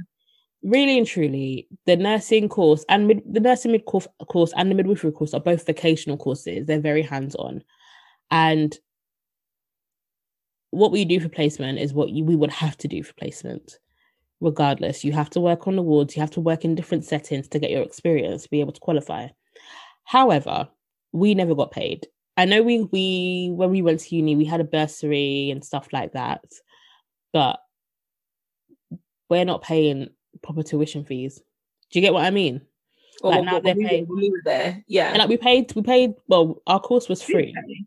really 0.64 0.98
and 0.98 1.06
truly, 1.06 1.68
the 1.86 1.98
nursing 1.98 2.48
course 2.48 2.86
and 2.88 3.08
mid- 3.08 3.24
the 3.34 3.42
nursing 3.42 3.74
mid 3.74 3.84
course 3.86 4.08
course 4.30 4.54
and 4.56 4.72
the 4.72 4.76
midwifery 4.76 5.12
course 5.12 5.34
are 5.34 5.42
both 5.42 5.66
vocational 5.66 6.18
courses. 6.18 6.66
They're 6.68 6.80
very 6.80 7.02
hands 7.02 7.36
on, 7.36 7.64
and 8.30 8.78
what 10.70 10.94
we 10.94 11.04
do 11.04 11.20
for 11.20 11.28
placement 11.28 11.80
is 11.80 11.94
what 11.94 12.12
you, 12.12 12.24
we 12.24 12.38
would 12.38 12.52
have 12.52 12.78
to 12.78 12.88
do 12.88 13.04
for 13.04 13.14
placement. 13.16 13.78
Regardless, 14.42 15.04
you 15.06 15.12
have 15.14 15.30
to 15.32 15.40
work 15.40 15.68
on 15.68 15.76
the 15.76 15.82
wards, 15.84 16.16
you 16.16 16.22
have 16.22 16.32
to 16.32 16.42
work 16.42 16.66
in 16.66 16.76
different 16.76 17.06
settings 17.06 17.48
to 17.50 17.60
get 17.60 17.70
your 17.72 17.84
experience, 17.84 18.44
to 18.44 18.50
be 18.50 18.60
able 18.60 18.74
to 18.74 18.80
qualify. 18.82 19.28
However, 20.04 20.68
we 21.14 21.36
never 21.36 21.54
got 21.56 21.72
paid. 21.72 22.08
I 22.38 22.46
know 22.46 22.64
we 22.64 22.84
we 22.92 23.52
when 23.54 23.70
we 23.70 23.82
went 23.82 24.00
to 24.02 24.16
uni, 24.16 24.36
we 24.36 24.46
had 24.46 24.60
a 24.62 24.64
bursary 24.66 25.52
and 25.52 25.64
stuff 25.64 25.88
like 25.94 26.14
that, 26.14 26.44
but 27.34 27.60
we're 29.30 29.46
not 29.46 29.62
paying 29.62 30.10
proper 30.42 30.64
tuition 30.64 31.06
fees. 31.06 31.40
Do 31.92 32.00
you 32.00 32.02
get 32.02 32.14
what 32.14 32.26
I 32.26 32.32
mean? 32.32 32.62
Well, 33.22 33.34
Like, 33.34 33.44
now 33.46 33.54
when 33.56 33.64
they're 33.64 33.76
we, 33.76 33.86
paying- 33.88 34.08
we 34.10 34.32
were 34.32 34.42
there, 34.44 34.84
yeah. 34.88 35.10
And 35.10 35.20
like 35.20 35.30
we 35.30 35.38
paid, 35.38 35.72
we 35.76 35.84
paid. 35.84 36.14
Well, 36.28 36.62
our 36.66 36.80
course 36.80 37.08
was 37.08 37.22
free. 37.22 37.54
Okay. 37.56 37.86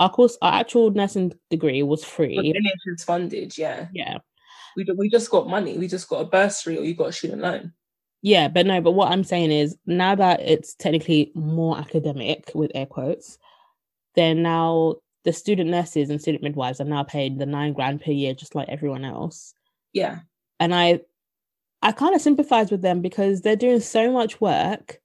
Our 0.00 0.10
course, 0.10 0.36
our 0.42 0.52
actual 0.60 0.90
nursing 0.90 1.32
degree 1.50 1.82
was 1.84 2.00
But 2.02 2.10
free. 2.10 2.36
NHS 2.52 3.04
funded, 3.04 3.56
yeah. 3.56 3.86
Yeah, 3.94 4.18
We, 4.76 4.86
we 4.96 5.08
just 5.08 5.30
got 5.30 5.48
money. 5.48 5.78
We 5.78 5.88
just 5.88 6.08
got 6.08 6.20
a 6.22 6.24
bursary 6.24 6.78
or 6.78 6.84
you 6.84 6.94
got 6.94 7.08
a 7.08 7.12
student 7.12 7.42
loan. 7.42 7.72
yeah, 8.22 8.48
but 8.48 8.66
no. 8.66 8.80
But 8.80 8.92
what 8.92 9.12
I'm 9.12 9.24
saying 9.24 9.50
is, 9.52 9.76
now 9.86 10.14
that 10.14 10.40
it's 10.40 10.74
technically 10.74 11.30
more 11.34 11.78
academic 11.78 12.50
with 12.54 12.70
air 12.74 12.86
quotes, 12.86 13.38
then 14.14 14.42
now 14.42 14.96
the 15.24 15.32
student 15.32 15.70
nurses 15.70 16.10
and 16.10 16.20
student 16.20 16.42
midwives 16.42 16.80
are 16.80 16.84
now 16.84 17.02
paid 17.02 17.38
the 17.38 17.46
nine 17.46 17.72
grand 17.72 18.02
per 18.02 18.10
year, 18.10 18.34
just 18.34 18.54
like 18.54 18.68
everyone 18.68 19.04
else. 19.04 19.54
Yeah. 19.92 20.20
and 20.60 20.74
I 20.74 21.00
I 21.82 21.92
kind 21.92 22.14
of 22.14 22.20
sympathize 22.22 22.70
with 22.70 22.80
them 22.82 23.02
because 23.02 23.42
they're 23.42 23.56
doing 23.56 23.80
so 23.80 24.10
much 24.10 24.40
work 24.40 25.00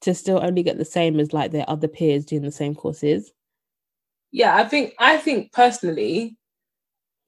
to 0.00 0.14
still 0.14 0.42
only 0.42 0.62
get 0.62 0.78
the 0.78 0.84
same 0.84 1.20
as 1.20 1.32
like 1.32 1.52
their 1.52 1.68
other 1.68 1.86
peers 1.88 2.24
doing 2.24 2.42
the 2.42 2.50
same 2.50 2.74
courses. 2.74 3.32
Yeah, 4.32 4.56
I 4.56 4.64
think 4.64 4.94
I 4.98 5.16
think 5.16 5.52
personally, 5.52 6.36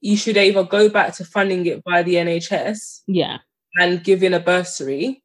you 0.03 0.17
should 0.17 0.35
either 0.35 0.63
go 0.63 0.89
back 0.89 1.13
to 1.15 1.23
funding 1.23 1.65
it 1.65 1.81
by 1.85 2.03
the 2.03 2.15
NHS 2.15 3.03
Yeah. 3.07 3.37
and 3.79 4.03
give 4.03 4.21
in 4.21 4.33
a 4.33 4.39
bursary, 4.39 5.23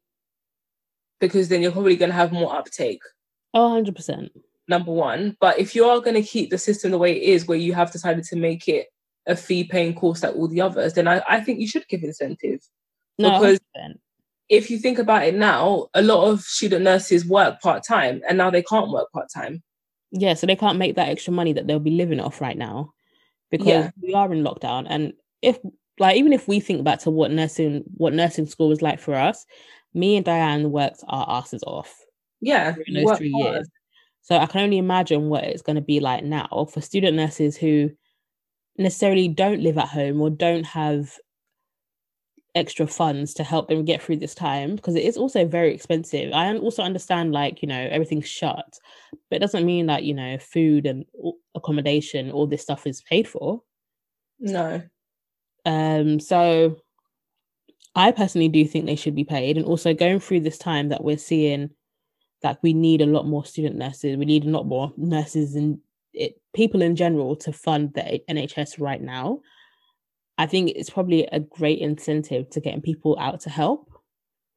because 1.19 1.49
then 1.49 1.61
you're 1.61 1.73
probably 1.73 1.97
going 1.97 2.11
to 2.11 2.15
have 2.15 2.31
more 2.31 2.55
uptake. 2.55 3.01
Oh, 3.53 3.69
100%. 3.83 4.29
number 4.69 4.91
one. 4.91 5.35
But 5.41 5.59
if 5.59 5.75
you 5.75 5.83
are 5.85 5.99
going 5.99 6.13
to 6.15 6.21
keep 6.21 6.49
the 6.49 6.57
system 6.57 6.91
the 6.91 6.97
way 6.97 7.17
it 7.17 7.23
is, 7.23 7.45
where 7.47 7.57
you 7.57 7.73
have 7.73 7.91
decided 7.91 8.23
to 8.25 8.35
make 8.37 8.67
it 8.69 8.87
a 9.27 9.35
fee 9.35 9.63
paying 9.65 9.93
course 9.95 10.23
like 10.23 10.35
all 10.35 10.47
the 10.47 10.61
others, 10.61 10.93
then 10.93 11.07
I, 11.07 11.21
I 11.27 11.41
think 11.41 11.59
you 11.59 11.67
should 11.67 11.87
give 11.89 12.03
incentive. 12.03 12.61
No, 13.17 13.39
Because- 13.39 13.59
100%. 13.77 13.95
If 14.47 14.71
you 14.71 14.79
think 14.79 14.97
about 14.97 15.25
it 15.27 15.35
now, 15.35 15.89
a 15.93 16.01
lot 16.01 16.27
of 16.27 16.39
student 16.41 16.83
nurses 16.83 17.23
work 17.25 17.61
part 17.61 17.83
time 17.83 18.21
and 18.27 18.35
now 18.37 18.49
they 18.49 18.63
can't 18.63 18.89
work 18.89 19.11
part 19.11 19.27
time. 19.31 19.61
yeah, 20.11 20.33
so 20.33 20.47
they 20.47 20.55
can't 20.55 20.79
make 20.79 20.95
that 20.95 21.09
extra 21.09 21.31
money 21.33 21.53
that 21.53 21.67
they'll 21.67 21.79
be 21.79 21.91
living 21.91 22.19
off 22.19 22.41
right 22.41 22.57
now 22.57 22.91
because 23.49 23.67
Yeah. 23.67 23.91
we 24.01 24.13
are 24.13 24.31
in 24.33 24.43
lockdown. 24.43 24.85
And 24.89 25.13
if 25.41 25.59
like 25.99 26.17
even 26.17 26.33
if 26.33 26.47
we 26.47 26.59
think 26.59 26.83
back 26.83 26.99
to 26.99 27.09
what 27.11 27.31
nursing 27.31 27.83
what 27.97 28.13
nursing 28.13 28.45
school 28.45 28.69
was 28.69 28.81
like 28.81 28.99
for 28.99 29.15
us, 29.15 29.45
me 29.93 30.15
and 30.15 30.25
Dianne 30.25 30.69
worked 30.69 31.03
our 31.07 31.25
asses 31.29 31.63
off 31.63 31.93
Yeah. 32.41 32.71
during 32.73 33.05
those 33.05 33.17
three 33.17 33.31
hard. 33.31 33.55
years. 33.55 33.69
So 34.21 34.37
I 34.37 34.45
can 34.45 34.61
only 34.61 34.77
imagine 34.77 35.29
what 35.29 35.43
it's 35.43 35.61
going 35.61 35.77
to 35.77 35.81
be 35.81 35.99
like 35.99 36.23
now 36.23 36.67
for 36.71 36.81
student 36.81 37.17
nurses 37.17 37.57
who 37.57 37.89
necessarily 38.77 39.27
don't 39.27 39.61
live 39.61 39.77
at 39.77 39.87
home 39.87 40.21
or 40.21 40.29
don't 40.29 40.65
have 40.65 41.17
extra 42.55 42.87
funds 42.87 43.33
to 43.35 43.43
help 43.43 43.67
them 43.67 43.85
get 43.85 44.01
through 44.01 44.17
this 44.17 44.35
time 44.35 44.75
because 44.75 44.95
it 44.95 45.03
is 45.03 45.17
also 45.17 45.45
very 45.45 45.73
expensive. 45.73 46.33
I 46.33 46.55
also 46.57 46.83
understand 46.83 47.31
like, 47.31 47.61
you 47.61 47.67
know, 47.67 47.87
everything's 47.91 48.27
shut, 48.27 48.79
but 49.29 49.37
it 49.37 49.39
doesn't 49.39 49.65
mean 49.65 49.85
that, 49.87 50.03
you 50.03 50.13
know, 50.13 50.37
food 50.39 50.85
and 50.85 51.05
accommodation, 51.55 52.31
all 52.31 52.47
this 52.47 52.61
stuff 52.61 52.87
is 52.87 53.01
paid 53.01 53.27
for. 53.27 53.61
No. 54.39 54.81
Um, 55.65 56.19
so 56.19 56.77
I 57.95 58.11
personally 58.11 58.49
do 58.49 58.65
think 58.65 58.85
they 58.85 58.95
should 58.95 59.15
be 59.15 59.25
paid. 59.25 59.57
And 59.57 59.65
also 59.65 59.93
going 59.93 60.19
through 60.19 60.41
this 60.41 60.57
time 60.57 60.89
that 60.89 61.03
we're 61.03 61.17
seeing 61.17 61.71
that 62.41 62.59
we 62.63 62.73
need 62.73 63.01
a 63.01 63.05
lot 63.05 63.27
more 63.27 63.45
student 63.45 63.75
nurses, 63.75 64.17
we 64.17 64.25
need 64.25 64.45
a 64.45 64.49
lot 64.49 64.65
more 64.65 64.93
nurses 64.97 65.55
and 65.55 65.79
it, 66.13 66.39
people 66.53 66.81
in 66.81 66.95
general 66.95 67.35
to 67.35 67.53
fund 67.53 67.93
the 67.93 68.21
NHS 68.29 68.79
right 68.79 69.01
now. 69.01 69.41
I 70.39 70.45
think 70.45 70.71
it's 70.73 70.89
probably 70.89 71.27
a 71.33 71.41
great 71.41 71.79
incentive 71.79 72.49
to 72.51 72.61
getting 72.61 72.81
people 72.81 73.17
out 73.19 73.41
to 73.41 73.49
help. 73.49 73.91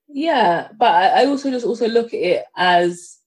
Yeah, 0.08 0.68
but 0.78 0.92
I 0.92 1.26
also 1.26 1.50
just 1.50 1.66
also 1.66 1.88
look 1.88 2.14
at 2.14 2.20
it 2.20 2.44
as 2.56 3.18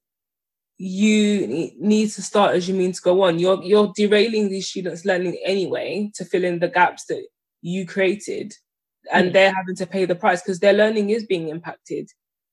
you 0.77 1.71
need 1.77 2.11
to 2.11 2.21
start 2.21 2.55
as 2.55 2.69
you 2.69 2.73
mean 2.73 2.93
to 2.93 3.01
go 3.01 3.23
on. 3.23 3.39
You're 3.39 3.61
you're 3.61 3.91
derailing 3.93 4.49
these 4.49 4.69
students' 4.69 5.03
learning 5.03 5.37
anyway 5.43 6.11
to 6.15 6.23
fill 6.23 6.45
in 6.45 6.59
the 6.59 6.69
gaps 6.69 7.05
that 7.07 7.27
you 7.61 7.85
created, 7.85 8.53
and 9.11 9.29
Mm. 9.29 9.33
they're 9.33 9.53
having 9.53 9.75
to 9.75 9.85
pay 9.85 10.05
the 10.05 10.15
price 10.15 10.41
because 10.41 10.59
their 10.61 10.73
learning 10.73 11.09
is 11.09 11.25
being 11.25 11.49
impacted, 11.49 12.07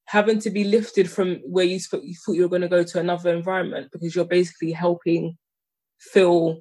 having 0.06 0.40
to 0.40 0.50
be 0.50 0.64
lifted 0.64 1.08
from 1.08 1.36
where 1.46 1.64
you, 1.64 1.78
thought 1.78 2.02
you 2.02 2.42
were 2.42 2.48
going 2.48 2.62
to 2.62 2.76
go 2.76 2.82
to 2.82 2.98
another 2.98 3.32
environment 3.32 3.92
because 3.92 4.16
you're 4.16 4.24
basically 4.24 4.72
helping 4.72 5.38
fill 6.00 6.58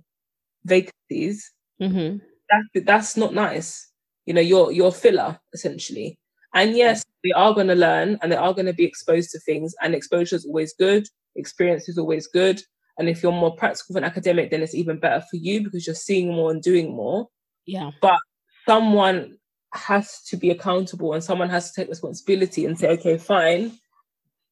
vacancies 0.63 1.51
hmm 1.79 2.17
that 2.51 2.85
that's 2.85 3.17
not 3.17 3.33
nice. 3.33 3.91
You 4.25 4.33
know, 4.33 4.41
you're 4.41 4.71
you're 4.71 4.91
filler 4.91 5.39
essentially. 5.53 6.17
And 6.53 6.75
yes, 6.75 7.03
they 7.23 7.31
are 7.31 7.53
going 7.53 7.67
to 7.67 7.75
learn 7.75 8.19
and 8.21 8.31
they 8.31 8.35
are 8.35 8.53
going 8.53 8.65
to 8.65 8.73
be 8.73 8.83
exposed 8.83 9.31
to 9.31 9.39
things. 9.39 9.73
And 9.81 9.95
exposure 9.95 10.35
is 10.35 10.45
always 10.45 10.73
good. 10.73 11.07
Experience 11.35 11.87
is 11.87 11.97
always 11.97 12.27
good. 12.27 12.61
And 12.97 13.07
if 13.07 13.23
you're 13.23 13.31
more 13.31 13.55
practical 13.55 13.93
than 13.93 14.03
academic, 14.03 14.51
then 14.51 14.61
it's 14.61 14.75
even 14.75 14.99
better 14.99 15.23
for 15.29 15.37
you 15.37 15.63
because 15.63 15.87
you're 15.87 15.95
seeing 15.95 16.33
more 16.33 16.51
and 16.51 16.61
doing 16.61 16.93
more. 16.93 17.29
Yeah. 17.65 17.91
But 18.01 18.19
someone 18.67 19.37
has 19.73 20.21
to 20.23 20.37
be 20.37 20.49
accountable 20.49 21.13
and 21.13 21.23
someone 21.23 21.49
has 21.49 21.71
to 21.71 21.81
take 21.81 21.89
responsibility 21.89 22.65
and 22.65 22.77
say, 22.77 22.89
okay, 22.89 23.17
fine, 23.17 23.71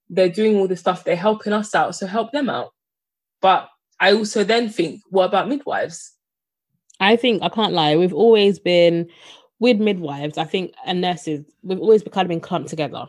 they're 0.10 0.30
doing 0.30 0.56
all 0.56 0.68
this 0.68 0.80
stuff, 0.80 1.04
they're 1.04 1.16
helping 1.16 1.54
us 1.54 1.76
out, 1.76 1.96
so 1.96 2.08
help 2.08 2.32
them 2.32 2.50
out. 2.50 2.72
But 3.42 3.70
I 4.00 4.14
also 4.14 4.44
then 4.44 4.70
think, 4.70 5.02
what 5.10 5.26
about 5.26 5.50
midwives? 5.50 6.14
I 7.00 7.16
think 7.16 7.42
I 7.44 7.50
can't 7.50 7.74
lie. 7.74 7.96
We've 7.96 8.14
always 8.14 8.60
been 8.60 9.10
with 9.60 9.78
midwives, 9.78 10.38
I 10.38 10.44
think, 10.46 10.74
and 10.86 11.02
nurses. 11.02 11.46
We've 11.64 11.80
always 11.80 12.04
kind 12.04 12.26
of 12.26 12.30
been 12.30 12.42
clumped 12.42 12.70
together. 12.70 13.08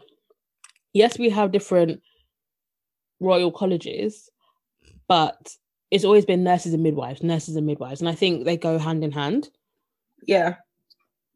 Yes, 0.92 1.18
we 1.18 1.30
have 1.30 1.52
different 1.52 2.00
royal 3.20 3.52
colleges, 3.52 4.30
but 5.08 5.54
it's 5.90 6.04
always 6.04 6.24
been 6.24 6.44
nurses 6.44 6.72
and 6.74 6.82
midwives, 6.82 7.22
nurses 7.22 7.56
and 7.56 7.66
midwives, 7.66 8.00
and 8.00 8.08
I 8.08 8.14
think 8.14 8.44
they 8.44 8.56
go 8.56 8.78
hand 8.78 9.04
in 9.04 9.12
hand. 9.12 9.50
Yeah. 10.26 10.56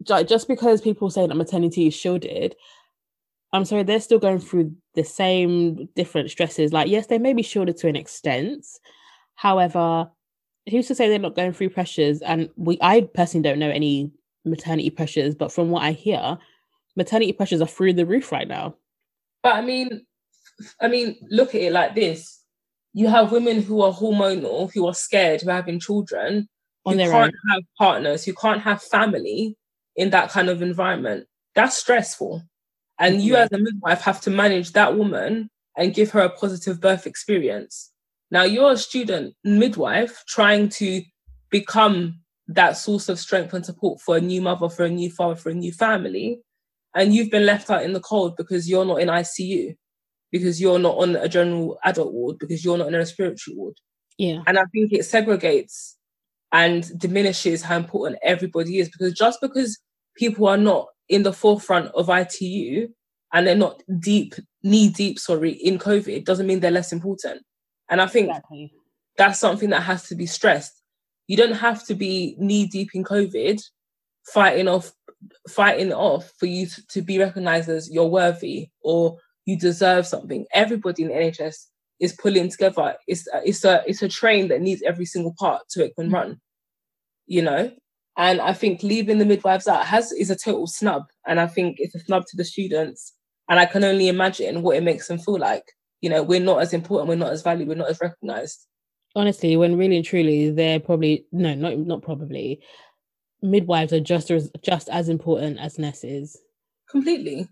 Ju- 0.02 0.24
Just 0.24 0.48
because 0.48 0.80
people 0.80 1.10
say 1.10 1.26
that 1.26 1.34
maternity 1.34 1.86
is 1.86 1.94
shielded, 1.94 2.54
I'm 3.52 3.64
sorry, 3.64 3.84
they're 3.84 4.00
still 4.00 4.18
going 4.18 4.40
through 4.40 4.74
the 4.94 5.04
same 5.04 5.86
different 5.94 6.30
stresses. 6.30 6.72
Like, 6.72 6.88
yes, 6.88 7.06
they 7.06 7.18
may 7.18 7.32
be 7.32 7.42
shielded 7.42 7.76
to 7.78 7.88
an 7.88 7.96
extent. 7.96 8.66
However, 9.36 10.10
who's 10.70 10.86
to 10.88 10.94
say 10.94 11.08
they're 11.08 11.18
not 11.18 11.36
going 11.36 11.52
through 11.52 11.70
pressures? 11.70 12.22
And 12.22 12.48
we, 12.56 12.78
I 12.80 13.02
personally 13.02 13.42
don't 13.42 13.58
know 13.58 13.70
any 13.70 14.10
maternity 14.44 14.90
pressures, 14.90 15.34
but 15.34 15.52
from 15.52 15.70
what 15.70 15.82
I 15.82 15.92
hear, 15.92 16.38
maternity 16.96 17.32
pressures 17.32 17.60
are 17.60 17.66
through 17.66 17.94
the 17.94 18.06
roof 18.06 18.32
right 18.32 18.48
now. 18.48 18.76
But 19.42 19.56
I 19.56 19.60
mean, 19.62 20.04
I 20.80 20.88
mean, 20.88 21.16
look 21.30 21.54
at 21.54 21.60
it 21.62 21.72
like 21.72 21.94
this: 21.94 22.40
you 22.92 23.08
have 23.08 23.32
women 23.32 23.60
who 23.62 23.82
are 23.82 23.92
hormonal, 23.92 24.72
who 24.72 24.86
are 24.86 24.94
scared, 24.94 25.42
who 25.42 25.50
are 25.50 25.54
having 25.54 25.80
children, 25.80 26.48
On 26.86 26.94
who 26.98 26.98
can't 27.10 27.34
own. 27.34 27.52
have 27.52 27.62
partners, 27.78 28.24
who 28.24 28.32
can't 28.34 28.60
have 28.62 28.82
family 28.82 29.56
in 29.96 30.10
that 30.10 30.30
kind 30.30 30.48
of 30.48 30.62
environment. 30.62 31.26
That's 31.54 31.76
stressful, 31.78 32.42
and 32.98 33.20
you 33.22 33.34
Yeah. 33.34 33.42
as 33.44 33.52
a 33.52 33.58
midwife 33.58 34.00
have 34.02 34.20
to 34.22 34.30
manage 34.30 34.72
that 34.72 34.96
woman 34.96 35.50
and 35.76 35.92
give 35.94 36.10
her 36.12 36.20
a 36.20 36.30
positive 36.30 36.80
birth 36.80 37.06
experience. 37.06 37.90
Now 38.34 38.42
you're 38.42 38.72
a 38.72 38.76
student 38.76 39.34
midwife 39.44 40.24
trying 40.28 40.68
to 40.80 41.02
become 41.50 42.20
that 42.48 42.76
source 42.76 43.08
of 43.08 43.18
strength 43.18 43.54
and 43.54 43.64
support 43.64 44.00
for 44.02 44.18
a 44.18 44.20
new 44.20 44.42
mother, 44.42 44.68
for 44.68 44.84
a 44.84 44.90
new 44.90 45.10
father, 45.10 45.36
for 45.36 45.48
a 45.48 45.54
new 45.54 45.72
family 45.72 46.42
and 46.94 47.14
you've 47.14 47.30
been 47.30 47.46
left 47.46 47.70
out 47.70 47.82
in 47.82 47.92
the 47.92 48.00
cold 48.00 48.36
because 48.36 48.68
you're 48.68 48.84
not 48.84 49.00
in 49.00 49.08
ICU, 49.08 49.76
because 50.30 50.60
you're 50.60 50.78
not 50.78 50.96
on 50.96 51.16
a 51.16 51.28
general 51.28 51.78
adult 51.84 52.12
ward, 52.12 52.38
because 52.38 52.64
you're 52.64 52.78
not 52.78 52.88
in 52.88 52.94
a 52.94 52.98
respiratory 52.98 53.56
ward. 53.56 53.74
Yeah. 54.16 54.42
And 54.46 54.58
I 54.58 54.64
think 54.72 54.92
it 54.92 55.00
segregates 55.00 55.94
and 56.52 56.96
diminishes 56.98 57.62
how 57.62 57.76
important 57.76 58.20
everybody 58.22 58.78
is 58.78 58.88
because 58.88 59.12
just 59.12 59.40
because 59.40 59.78
people 60.16 60.46
are 60.46 60.56
not 60.56 60.86
in 61.08 61.24
the 61.24 61.32
forefront 61.32 61.88
of 61.94 62.08
ITU 62.08 62.88
and 63.32 63.46
they're 63.46 63.56
not 63.56 63.82
deep, 63.98 64.36
knee 64.62 64.88
deep, 64.88 65.18
sorry, 65.18 65.50
in 65.50 65.78
COVID 65.78 66.24
doesn't 66.24 66.46
mean 66.46 66.60
they're 66.60 66.70
less 66.70 66.92
important. 66.92 67.42
And 67.90 68.00
I 68.00 68.06
think 68.06 68.28
Exactly. 68.28 68.72
that's 69.16 69.38
something 69.38 69.70
that 69.70 69.82
has 69.82 70.08
to 70.08 70.14
be 70.14 70.26
stressed. 70.26 70.82
You 71.26 71.36
don't 71.36 71.52
have 71.54 71.84
to 71.86 71.94
be 71.94 72.36
knee 72.38 72.66
deep 72.66 72.90
in 72.94 73.04
COVID, 73.04 73.62
fighting 74.26 74.68
off, 74.68 74.92
fighting 75.48 75.92
off 75.92 76.30
for 76.38 76.46
you 76.46 76.66
to, 76.66 76.86
to 76.88 77.02
be 77.02 77.18
recognized 77.18 77.68
as 77.68 77.90
you're 77.90 78.06
worthy 78.06 78.68
or 78.82 79.18
you 79.46 79.58
deserve 79.58 80.06
something. 80.06 80.46
Everybody 80.52 81.02
in 81.02 81.08
the 81.08 81.14
NHS 81.14 81.66
is 82.00 82.12
pulling 82.14 82.48
together. 82.50 82.96
It's 83.06 83.26
a, 83.32 83.42
it's 83.44 83.64
a 83.64 83.82
it's 83.86 84.02
a 84.02 84.08
train 84.08 84.48
that 84.48 84.60
needs 84.60 84.82
every 84.82 85.06
single 85.06 85.34
part 85.38 85.62
to 85.70 85.84
it 85.84 85.94
can 85.96 86.10
run. 86.10 86.40
You 87.26 87.42
know, 87.42 87.72
and 88.16 88.40
I 88.40 88.52
think 88.52 88.82
leaving 88.82 89.18
the 89.18 89.24
midwives 89.24 89.68
out 89.68 89.86
has 89.86 90.12
is 90.12 90.30
a 90.30 90.36
total 90.36 90.66
snub, 90.66 91.04
and 91.26 91.40
I 91.40 91.46
think 91.46 91.76
it's 91.78 91.94
a 91.94 92.00
snub 92.00 92.26
to 92.26 92.36
the 92.36 92.44
students. 92.44 93.14
And 93.48 93.58
I 93.58 93.66
can 93.66 93.84
only 93.84 94.08
imagine 94.08 94.62
what 94.62 94.76
it 94.76 94.82
makes 94.82 95.08
them 95.08 95.18
feel 95.18 95.38
like. 95.38 95.64
You 96.04 96.10
know, 96.10 96.22
we're 96.22 96.38
not 96.50 96.60
as 96.60 96.74
important, 96.74 97.08
we're 97.08 97.14
not 97.24 97.32
as 97.32 97.40
valued, 97.40 97.66
we're 97.66 97.76
not 97.76 97.88
as 97.88 97.98
recognized. 97.98 98.66
honestly, 99.16 99.56
when 99.56 99.78
really 99.78 99.96
and 99.96 100.04
truly, 100.04 100.50
they're 100.50 100.78
probably 100.78 101.24
no, 101.32 101.54
not 101.54 101.78
not 101.78 102.02
probably. 102.02 102.60
Midwives 103.40 103.90
are 103.94 104.00
just 104.00 104.30
as 104.30 104.50
just 104.62 104.90
as 104.90 105.08
important 105.08 105.58
as 105.58 105.78
nurses, 105.78 106.36
Completely. 106.90 107.48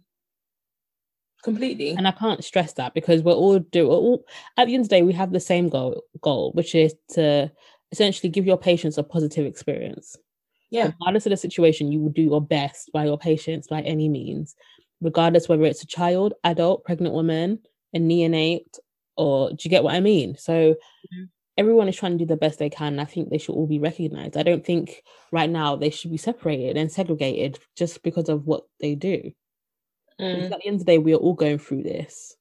Completely. 1.43 1.91
and 1.91 2.07
I 2.07 2.13
can't 2.13 2.45
stress 2.45 2.75
that 2.75 2.93
because 2.95 3.23
we're 3.23 3.33
all 3.33 3.59
do 3.59 3.89
all 3.89 4.25
at 4.59 4.67
the 4.67 4.75
end 4.75 4.83
of 4.85 4.89
the 4.91 4.97
day 4.97 5.03
we 5.03 5.13
have 5.15 5.33
the 5.33 5.41
same 5.41 5.71
goal 5.71 6.03
goal, 6.21 6.53
which 6.53 6.75
is 6.75 6.95
to 7.15 7.51
essentially 7.91 8.29
give 8.31 8.47
your 8.47 8.59
patients 8.59 8.99
a 8.99 9.03
positive 9.03 9.47
experience. 9.47 10.15
Yeah. 10.71 10.87
Regardless 10.87 11.27
of 11.27 11.31
the 11.31 11.37
situation, 11.39 11.91
you 11.91 12.01
will 12.01 12.13
do 12.13 12.23
your 12.23 12.41
best 12.41 12.91
by 12.93 13.07
your 13.07 13.19
patients 13.19 13.67
by 13.67 13.81
any 13.81 14.09
means, 14.09 14.55
regardless 15.01 15.49
whether 15.49 15.65
it's 15.65 15.83
a 15.83 15.87
child, 15.87 16.35
adult, 16.45 16.85
pregnant 16.85 17.15
woman, 17.15 17.59
a 17.95 17.99
neonate, 17.99 18.79
or 19.17 19.51
do 19.51 19.57
you 19.61 19.71
get 19.71 19.85
what 19.85 19.95
I 19.95 20.01
mean? 20.01 20.37
So 20.37 20.75
Mhm. 21.15 21.29
everyone 21.57 21.89
is 21.89 21.97
trying 21.97 22.13
to 22.13 22.19
do 22.19 22.27
the 22.27 22.37
best 22.37 22.59
they 22.59 22.71
can. 22.71 22.95
and 22.95 23.01
I 23.01 23.05
think 23.05 23.29
they 23.31 23.39
should 23.39 23.55
all 23.55 23.67
be 23.67 23.79
recognized. 23.79 24.37
I 24.37 24.43
don't 24.43 24.65
think 24.65 25.03
right 25.31 25.51
now 25.51 25.77
they 25.77 25.91
should 25.91 26.11
be 26.11 26.17
separated 26.17 26.77
and 26.77 26.91
segregated 26.91 27.59
just 27.77 28.03
because 28.03 28.29
of 28.29 28.47
what 28.47 28.65
they 28.81 28.95
do. 28.95 29.33
Mm. 30.21 30.53
at 30.53 30.59
the 30.61 30.67
end 30.67 30.75
of 30.75 30.79
the 30.81 30.85
day, 30.85 30.99
we 30.99 31.15
are 31.15 31.19
all 31.19 31.35
going 31.35 31.59
through 31.59 31.83
this. 31.83 32.37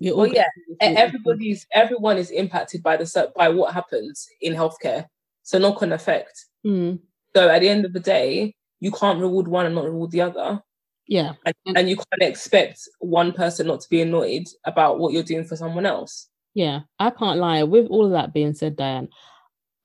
We're 0.00 0.16
Well, 0.16 0.26
yeah, 0.26 0.46
Everybody's 0.80 1.66
everyone 1.72 2.18
is 2.18 2.30
impacted 2.30 2.82
by 2.82 2.96
the 2.96 3.32
by 3.36 3.48
what 3.48 3.72
happens 3.72 4.28
in 4.40 4.52
healthcare. 4.52 5.06
So 5.44 5.58
knock 5.58 5.82
on 5.82 5.92
effect. 5.92 6.46
Mm, 6.66 7.00
So 7.34 7.48
at 7.48 7.60
the 7.60 7.68
end 7.68 7.84
of 7.84 7.92
the 7.92 8.00
day, 8.00 8.54
you 8.80 8.90
can't 8.90 9.20
reward 9.20 9.46
one 9.48 9.66
and 9.66 9.74
not 9.74 9.84
reward 9.84 10.10
the 10.10 10.22
other. 10.22 10.62
Yeah, 11.06 11.32
And, 11.44 11.54
and 11.76 11.88
you 11.90 11.96
can't 11.96 12.30
expect 12.30 12.88
one 13.00 13.32
person 13.32 13.66
not 13.66 13.80
to 13.80 13.88
be 13.90 14.00
annoyed 14.00 14.46
about 14.64 14.98
what 14.98 15.12
you're 15.12 15.22
doing 15.22 15.44
for 15.44 15.56
someone 15.56 15.84
else. 15.84 16.28
Yeah, 16.54 16.80
I 16.98 17.10
can't 17.10 17.38
lie. 17.38 17.62
With 17.64 17.86
all 17.88 18.06
of 18.06 18.12
that 18.12 18.32
being 18.32 18.54
said, 18.54 18.76
Dianne, 18.76 19.08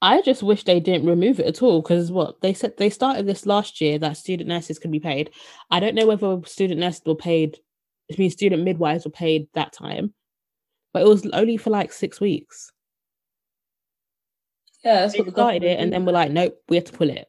I 0.02 0.22
just 0.22 0.44
wish 0.44 0.64
they 0.64 0.80
didn't 0.80 1.08
remove 1.08 1.40
it 1.40 1.48
at 1.48 1.64
all 1.64 1.82
because 1.82 2.12
what 2.12 2.42
they 2.42 2.54
said 2.54 2.78
they 2.78 2.90
started 2.90 3.26
this 3.26 3.46
last 3.46 3.82
year 3.82 3.98
that 4.00 4.18
student 4.18 4.48
nurses 4.48 4.78
can 4.78 4.92
be 4.92 5.00
paid. 5.00 5.32
I 5.72 5.80
don't 5.80 5.96
know 5.96 6.06
whether 6.06 6.40
student 6.46 6.80
nurses 6.80 7.02
were 7.06 7.16
paid, 7.16 7.58
I 8.12 8.16
mean 8.18 8.30
student 8.30 8.64
midwives 8.64 9.06
were 9.06 9.12
paid 9.12 9.48
that 9.54 9.74
time, 9.74 10.14
but 10.94 11.02
it 11.02 11.08
was 11.08 11.28
only 11.34 11.58
for 11.58 11.72
like 11.72 11.92
six 11.92 12.20
weeks. 12.20 12.72
Yeah, 14.84 15.02
that's 15.02 15.14
They 15.14 15.20
what 15.20 15.26
the 15.26 15.32
started 15.32 15.64
it 15.64 15.80
and 15.80 15.92
then 15.92 16.06
we're 16.06 16.12
like, 16.12 16.32
nope, 16.32 16.62
we 16.70 16.76
have 16.78 16.86
to 16.86 16.94
pull 16.94 17.10
it. 17.10 17.28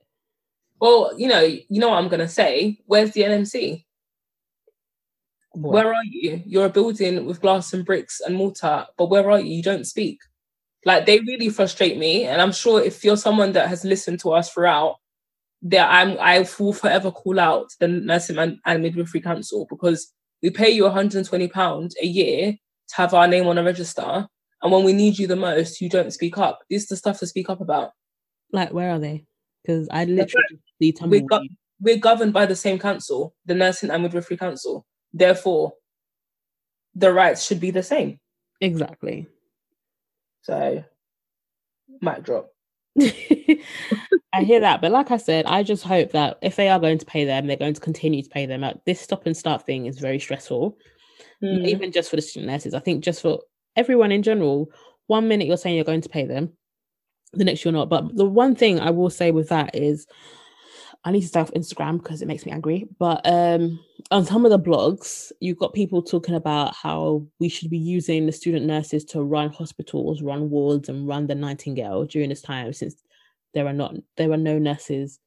Well, 0.80 1.12
you 1.18 1.28
know, 1.28 1.40
you 1.40 1.80
know 1.80 1.88
what 1.88 1.98
I'm 1.98 2.08
gonna 2.08 2.28
say. 2.28 2.78
Where's 2.86 3.12
the 3.12 3.22
NMC? 3.22 3.84
Boy. 5.54 5.70
Where 5.70 5.94
are 5.94 6.04
you? 6.04 6.42
You're 6.46 6.66
a 6.66 6.70
building 6.70 7.24
with 7.24 7.40
glass 7.40 7.72
and 7.72 7.84
bricks 7.84 8.20
and 8.20 8.36
mortar, 8.36 8.86
but 8.96 9.10
where 9.10 9.30
are 9.30 9.40
you? 9.40 9.56
You 9.56 9.62
don't 9.62 9.86
speak. 9.86 10.20
Like 10.84 11.06
they 11.06 11.18
really 11.20 11.48
frustrate 11.48 11.98
me, 11.98 12.24
and 12.24 12.40
I'm 12.40 12.52
sure 12.52 12.80
if 12.80 13.04
you're 13.04 13.16
someone 13.16 13.52
that 13.52 13.68
has 13.68 13.84
listened 13.84 14.20
to 14.20 14.32
us 14.32 14.52
throughout, 14.52 14.96
that 15.62 15.90
I'm 15.90 16.16
I 16.20 16.46
will 16.58 16.72
forever 16.72 17.10
call 17.10 17.40
out 17.40 17.70
the 17.80 17.88
nursing 17.88 18.38
and, 18.38 18.58
and 18.64 18.82
midwifery 18.82 19.20
council 19.20 19.66
because 19.68 20.12
we 20.42 20.50
pay 20.50 20.70
you 20.70 20.84
120 20.84 21.48
pounds 21.48 21.96
a 22.00 22.06
year 22.06 22.52
to 22.52 22.94
have 22.94 23.12
our 23.12 23.26
name 23.26 23.48
on 23.48 23.58
a 23.58 23.64
register, 23.64 24.28
and 24.62 24.72
when 24.72 24.84
we 24.84 24.92
need 24.92 25.18
you 25.18 25.26
the 25.26 25.34
most, 25.34 25.80
you 25.80 25.88
don't 25.88 26.12
speak 26.12 26.38
up. 26.38 26.60
This 26.70 26.82
is 26.82 26.88
the 26.88 26.96
stuff 26.96 27.18
to 27.18 27.26
speak 27.26 27.50
up 27.50 27.60
about. 27.60 27.90
Like, 28.52 28.72
where 28.72 28.90
are 28.92 28.98
they? 29.00 29.24
Because 29.62 29.88
I 29.90 30.04
literally 30.04 30.60
just 30.80 30.98
see 31.02 31.08
We 31.08 31.20
got- 31.20 31.38
tumbleweed. 31.38 31.56
we're 31.80 31.98
governed 31.98 32.32
by 32.32 32.46
the 32.46 32.56
same 32.56 32.78
council, 32.78 33.34
the 33.46 33.54
Nursing 33.54 33.90
and 33.90 34.02
Midwifery 34.02 34.36
Council. 34.36 34.84
Therefore, 35.12 35.72
the 36.94 37.12
rights 37.12 37.44
should 37.46 37.60
be 37.60 37.70
the 37.70 37.82
same. 37.82 38.18
Exactly. 38.60 39.26
So, 40.42 40.82
mic 42.00 42.22
drop. 42.24 42.48
I 44.32 44.42
hear 44.42 44.60
that, 44.60 44.80
but 44.80 44.92
like 44.92 45.10
I 45.10 45.16
said, 45.16 45.46
I 45.46 45.62
just 45.62 45.84
hope 45.84 46.12
that 46.12 46.38
if 46.42 46.56
they 46.56 46.68
are 46.68 46.78
going 46.80 46.98
to 46.98 47.06
pay 47.06 47.24
them, 47.24 47.46
they're 47.46 47.56
going 47.56 47.74
to 47.74 47.80
continue 47.80 48.22
to 48.22 48.28
pay 48.28 48.46
them. 48.46 48.62
Uh, 48.64 48.74
This 48.86 49.00
stop 49.00 49.26
and 49.26 49.36
start 49.36 49.64
thing 49.64 49.86
is 49.86 49.98
very 49.98 50.18
stressful, 50.18 50.76
Mm. 51.42 51.66
even 51.68 51.92
just 51.92 52.10
for 52.10 52.16
the 52.16 52.22
student 52.22 52.50
nurses. 52.50 52.74
I 52.74 52.80
think 52.80 53.04
just 53.04 53.22
for 53.22 53.40
everyone 53.76 54.10
in 54.12 54.22
general. 54.24 54.70
One 55.06 55.28
minute 55.28 55.46
you're 55.46 55.56
saying 55.56 55.76
you're 55.76 55.84
going 55.84 56.00
to 56.02 56.08
pay 56.08 56.24
them, 56.26 56.52
the 57.32 57.44
next 57.44 57.64
you're 57.64 57.72
not. 57.72 57.88
But 57.88 58.14
the 58.16 58.26
one 58.26 58.54
thing 58.56 58.78
I 58.80 58.90
will 58.90 59.08
say 59.08 59.30
with 59.30 59.48
that 59.50 59.74
is, 59.74 60.06
I 61.04 61.12
need 61.12 61.20
to 61.20 61.28
stay 61.28 61.40
off 61.40 61.52
Instagram 61.52 62.02
because 62.02 62.22
it 62.22 62.28
makes 62.28 62.44
me 62.44 62.52
angry. 62.52 62.86
But 62.98 63.20
um, 63.24 63.78
on 64.10 64.24
some 64.24 64.44
of 64.44 64.50
the 64.50 64.58
blogs, 64.58 65.30
you've 65.40 65.58
got 65.58 65.72
people 65.72 66.02
talking 66.02 66.34
about 66.34 66.74
how 66.74 67.26
we 67.38 67.48
should 67.48 67.70
be 67.70 67.78
using 67.78 68.26
the 68.26 68.32
student 68.32 68.66
nurses 68.66 69.04
to 69.06 69.22
run 69.22 69.50
hospitals, 69.50 70.22
run 70.22 70.50
wards, 70.50 70.88
and 70.88 71.06
run 71.06 71.26
the 71.26 71.34
Nightingale 71.34 72.04
during 72.04 72.28
this 72.28 72.42
time, 72.42 72.72
since 72.72 72.96
there 73.54 73.66
are 73.66 73.72
not 73.72 73.94
there 74.16 74.30
are 74.32 74.36
no 74.36 74.58
nurses 74.58 75.18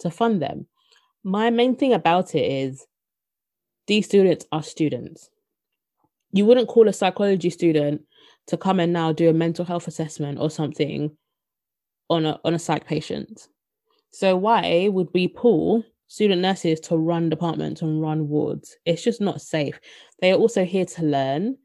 to 0.00 0.10
fund 0.10 0.40
them. 0.40 0.66
My 1.24 1.50
main 1.50 1.74
thing 1.76 1.92
about 1.92 2.34
it 2.34 2.50
is 2.50 2.86
these 3.86 4.06
students 4.06 4.46
are 4.52 4.62
students. 4.62 5.28
You 6.32 6.46
wouldn't 6.46 6.68
call 6.68 6.88
a 6.88 6.92
psychology 6.92 7.50
student 7.50 8.02
to 8.46 8.56
come 8.56 8.80
and 8.80 8.92
now 8.92 9.12
do 9.12 9.28
a 9.28 9.32
mental 9.32 9.64
health 9.64 9.88
assessment 9.88 10.38
or 10.38 10.50
something 10.50 11.16
on 12.08 12.26
a 12.26 12.40
on 12.44 12.54
a 12.54 12.58
psych 12.58 12.86
patient. 12.86 13.48
So 14.12 14.36
why 14.36 14.88
would 14.90 15.08
we 15.12 15.28
pull 15.28 15.84
student 16.08 16.40
nurses 16.40 16.80
to 16.80 16.96
run 16.96 17.28
departments 17.28 17.82
and 17.82 18.00
run 18.00 18.28
wards? 18.28 18.76
It's 18.84 19.02
just 19.02 19.20
not 19.20 19.42
safe. 19.42 19.78
They 20.20 20.32
are 20.32 20.38
also 20.38 20.64
here 20.64 20.86
to 20.86 21.02
learn 21.02 21.56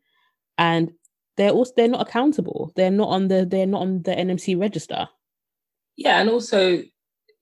and 0.57 0.91
they're 1.37 1.51
also 1.51 1.73
they're 1.75 1.87
not 1.87 2.07
accountable. 2.07 2.71
They're 2.75 2.91
not 2.91 3.09
on 3.09 3.27
the 3.27 3.45
they're 3.45 3.65
not 3.65 3.81
on 3.81 4.03
the 4.03 4.11
NMC 4.11 4.59
register. 4.59 5.07
Yeah, 5.95 6.19
and 6.19 6.29
also 6.29 6.83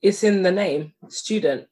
it's 0.01 0.23
in 0.23 0.43
the 0.43 0.51
name, 0.51 0.93
student. 1.09 1.67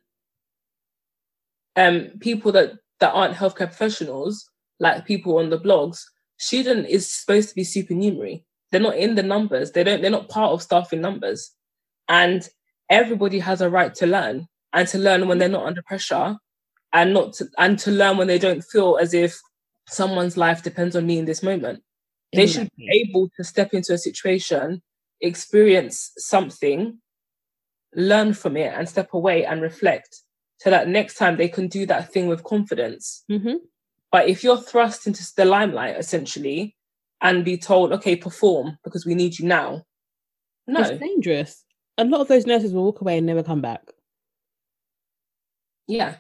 Um, 1.76 2.12
people 2.20 2.52
that 2.54 2.74
that 3.00 3.14
aren't 3.14 3.36
healthcare 3.36 3.68
professionals, 3.68 4.50
like 4.80 5.06
people 5.06 5.38
on 5.38 5.50
the 5.50 5.60
blogs, 5.60 6.04
student 6.38 6.88
is 6.88 7.10
supposed 7.10 7.50
to 7.50 7.56
be 7.56 7.64
supernumerary. 7.64 8.44
They're 8.72 8.82
not 8.82 8.98
in 8.98 9.16
the 9.16 9.24
numbers. 9.24 9.72
They 9.72 9.84
don't. 9.84 10.02
They're 10.02 10.12
not 10.12 10.30
part 10.30 10.52
of 10.52 10.62
staffing 10.62 11.02
numbers, 11.02 11.52
and 12.10 12.48
everybody 12.90 13.40
has 13.40 13.62
a 13.62 13.70
right 13.70 13.94
to 13.96 14.08
learn 14.08 14.48
and 14.74 14.88
to 14.90 14.98
learn 14.98 15.28
when 15.28 15.38
they're 15.38 15.50
not 15.50 15.66
under 15.66 15.82
pressure, 15.82 16.38
and 16.94 17.14
not 17.14 17.34
to, 17.34 17.48
and 17.58 17.80
to 17.80 17.92
learn 17.92 18.18
when 18.18 18.28
they 18.28 18.40
don't 18.40 18.64
feel 18.64 18.98
as 19.02 19.14
if 19.14 19.40
someone's 19.88 20.38
life 20.38 20.64
depends 20.64 20.96
on 20.96 21.06
me 21.06 21.18
in 21.18 21.26
this 21.26 21.42
moment 21.44 21.82
they 22.34 22.48
should 22.48 22.70
be 22.78 22.90
able 23.10 23.30
to 23.38 23.44
step 23.44 23.74
into 23.74 23.94
a 23.94 23.98
situation, 23.98 24.82
experience 25.22 26.12
something, 26.18 27.00
learn 27.96 28.34
from 28.34 28.58
it, 28.58 28.74
and 28.76 28.88
step 28.88 29.14
away 29.14 29.46
and 29.46 29.62
reflect 29.62 30.22
so 30.60 30.70
that 30.70 30.88
next 30.88 31.16
time 31.16 31.38
they 31.38 31.48
can 31.48 31.68
do 31.68 31.86
that 31.86 32.12
thing 32.12 32.28
with 32.28 32.44
confidence. 32.44 33.24
hmm 33.30 33.56
But 34.12 34.28
if 34.28 34.44
you're 34.44 34.62
thrust 34.62 35.08
into 35.08 35.24
the 35.36 35.46
limelight 35.46 35.98
essentially 35.98 36.76
and 37.22 37.46
be 37.46 37.58
told, 37.58 37.94
okay, 37.94 38.16
perform 38.16 38.78
because 38.84 39.06
we 39.06 39.16
need 39.16 39.40
you 39.40 39.48
now, 39.48 39.84
no. 40.68 40.82
It's 40.82 41.00
dangerous. 41.00 41.64
A 41.98 42.06
lot 42.06 42.22
of 42.22 42.28
those 42.28 42.46
nurses 42.46 42.74
will 42.74 42.84
walk 42.84 43.02
away 43.02 43.18
and 43.18 43.26
never 43.26 43.44
come 43.44 43.62
back. 43.62 43.82
Yeah. 45.88 46.16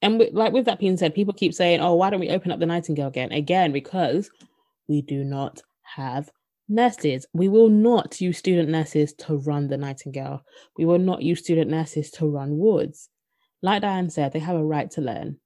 And 0.00 0.18
with, 0.18 0.34
like 0.34 0.52
with 0.52 0.64
that 0.64 0.80
being 0.80 0.96
said, 0.96 1.14
people 1.14 1.32
keep 1.34 1.54
saying, 1.54 1.80
"Oh, 1.80 1.94
why 1.94 2.10
don't 2.10 2.20
we 2.20 2.30
open 2.30 2.50
up 2.50 2.58
the 2.58 2.66
Nightingale 2.66 3.06
again?" 3.06 3.30
Again, 3.30 3.72
because 3.72 4.30
we 4.88 5.00
do 5.02 5.22
not 5.22 5.62
have 5.82 6.30
nurses. 6.68 7.26
We 7.32 7.48
will 7.48 7.68
not 7.68 8.20
use 8.20 8.38
student 8.38 8.68
nurses 8.68 9.12
to 9.14 9.36
run 9.36 9.68
the 9.68 9.76
Nightingale. 9.76 10.42
We 10.76 10.86
will 10.86 10.98
not 10.98 11.22
use 11.22 11.38
student 11.40 11.70
nurses 11.70 12.10
to 12.12 12.26
run 12.26 12.56
wards. 12.56 13.08
Like 13.62 13.82
Dianne 13.82 14.10
said, 14.10 14.32
they 14.32 14.40
have 14.40 14.56
a 14.56 14.64
right 14.64 14.90
to 14.92 15.00
learn, 15.00 15.38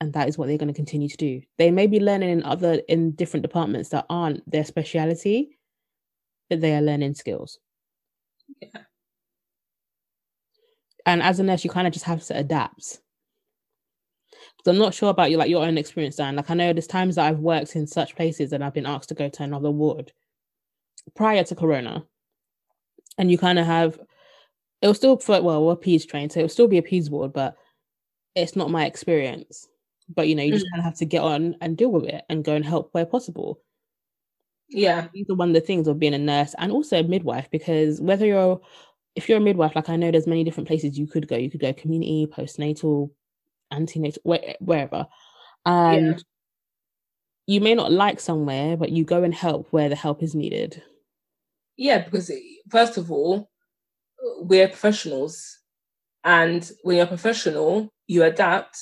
and 0.00 0.12
that 0.12 0.28
is 0.28 0.38
what 0.38 0.46
they're 0.46 0.58
going 0.58 0.68
to 0.68 0.74
continue 0.74 1.08
to 1.08 1.16
do. 1.16 1.42
They 1.58 1.72
may 1.72 1.88
be 1.88 1.98
learning 1.98 2.30
in 2.30 2.44
other 2.44 2.74
in 2.88 3.12
different 3.12 3.42
departments 3.42 3.88
that 3.88 4.06
aren't 4.08 4.48
their 4.48 4.64
speciality, 4.64 5.58
but 6.48 6.60
they 6.60 6.76
are 6.76 6.82
learning 6.82 7.14
skills. 7.14 7.58
Yeah. 8.60 8.82
And 11.06 11.22
as 11.22 11.38
a 11.38 11.42
nurse, 11.42 11.64
you 11.64 11.70
kind 11.70 11.86
of 11.86 11.92
just 11.92 12.06
have 12.06 12.24
to 12.24 12.36
adapt. 12.36 13.00
So 14.64 14.70
I'm 14.70 14.78
not 14.78 14.94
sure 14.94 15.10
about 15.10 15.30
your 15.30 15.38
like 15.38 15.50
your 15.50 15.64
own 15.64 15.76
experience, 15.76 16.16
Dan. 16.16 16.36
Like 16.36 16.50
I 16.50 16.54
know 16.54 16.72
there's 16.72 16.86
times 16.86 17.16
that 17.16 17.26
I've 17.26 17.38
worked 17.38 17.76
in 17.76 17.86
such 17.86 18.16
places 18.16 18.52
and 18.52 18.64
I've 18.64 18.72
been 18.72 18.86
asked 18.86 19.10
to 19.10 19.14
go 19.14 19.28
to 19.28 19.42
another 19.42 19.70
ward 19.70 20.12
prior 21.14 21.44
to 21.44 21.54
Corona, 21.54 22.06
and 23.18 23.30
you 23.30 23.36
kind 23.36 23.58
of 23.58 23.66
have 23.66 23.98
it 24.80 24.86
will 24.86 24.94
still 24.94 25.18
for 25.18 25.40
well 25.42 25.64
we're 25.64 25.76
paeds 25.76 26.06
trained, 26.06 26.32
so 26.32 26.40
it'll 26.40 26.48
still 26.48 26.68
be 26.68 26.78
a 26.78 26.82
paeds 26.82 27.10
ward, 27.10 27.32
but 27.32 27.56
it's 28.34 28.56
not 28.56 28.70
my 28.70 28.86
experience. 28.86 29.68
But 30.08 30.28
you 30.28 30.34
know, 30.34 30.42
you 30.42 30.52
just 30.52 30.66
mm. 30.66 30.70
kind 30.70 30.80
of 30.80 30.84
have 30.84 30.98
to 30.98 31.06
get 31.06 31.22
on 31.22 31.56
and 31.60 31.76
deal 31.76 31.90
with 31.90 32.04
it 32.04 32.24
and 32.28 32.44
go 32.44 32.54
and 32.54 32.64
help 32.64 32.88
where 32.92 33.06
possible. 33.06 33.60
Yeah. 34.68 35.08
These 35.12 35.26
are 35.30 35.34
one 35.34 35.48
of 35.48 35.54
the 35.54 35.60
things 35.60 35.86
of 35.88 35.98
being 35.98 36.14
a 36.14 36.18
nurse 36.18 36.54
and 36.58 36.72
also 36.72 36.98
a 36.98 37.02
midwife 37.02 37.48
because 37.50 38.00
whether 38.00 38.26
you're 38.26 38.60
if 39.14 39.28
you're 39.28 39.38
a 39.38 39.40
midwife, 39.40 39.76
like 39.76 39.88
I 39.88 39.96
know 39.96 40.10
there's 40.10 40.26
many 40.26 40.44
different 40.44 40.66
places 40.66 40.98
you 40.98 41.06
could 41.06 41.28
go. 41.28 41.36
You 41.36 41.50
could 41.50 41.60
go 41.60 41.72
community, 41.72 42.26
postnatal, 42.26 43.10
antenatal, 43.70 44.20
where, 44.24 44.56
wherever. 44.60 45.06
And 45.64 46.22
you 47.46 47.60
may 47.60 47.74
not 47.74 47.92
like 47.92 48.20
somewhere, 48.20 48.76
but 48.76 48.90
you 48.90 49.04
go 49.04 49.22
and 49.22 49.34
help 49.34 49.68
where 49.70 49.88
the 49.88 49.96
help 49.96 50.22
is 50.22 50.34
needed. 50.34 50.82
Yeah, 51.76 52.02
because 52.02 52.30
first 52.70 52.96
of 52.96 53.10
all, 53.10 53.50
we're 54.40 54.68
professionals. 54.68 55.58
And 56.24 56.68
when 56.82 56.96
you're 56.96 57.04
a 57.04 57.08
professional, 57.08 57.92
you 58.06 58.24
adapt 58.24 58.78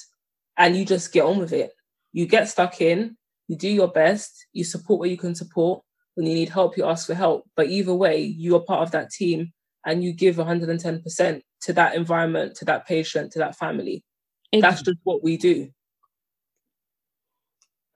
and 0.57 0.77
you 0.77 0.85
just 0.85 1.13
get 1.13 1.25
on 1.25 1.39
with 1.39 1.53
it. 1.53 1.73
You 2.13 2.27
get 2.27 2.49
stuck 2.49 2.81
in, 2.81 3.17
you 3.49 3.57
do 3.57 3.69
your 3.69 3.89
best, 3.89 4.47
you 4.53 4.65
support 4.65 5.01
where 5.01 5.09
you 5.09 5.17
can 5.17 5.35
support. 5.35 5.83
When 6.15 6.27
you 6.27 6.35
need 6.35 6.51
help, 6.51 6.77
you 6.77 6.85
ask 6.85 7.07
for 7.07 7.15
help. 7.15 7.49
But 7.57 7.69
either 7.69 7.95
way, 7.95 8.21
you 8.21 8.55
are 8.57 8.61
part 8.61 8.83
of 8.83 8.91
that 8.93 9.11
team 9.11 9.53
and 9.87 10.05
you 10.05 10.13
give 10.13 10.37
110% 10.37 11.43
to 11.63 11.73
that 11.73 11.95
environment, 11.95 12.57
to 12.57 12.65
that 12.67 12.87
patient, 12.87 13.33
to 13.33 13.39
that 13.41 13.57
family. 13.57 14.05
That's 14.53 14.83
just 14.83 14.99
what 15.05 15.23
we 15.23 15.37
do. 15.37 15.71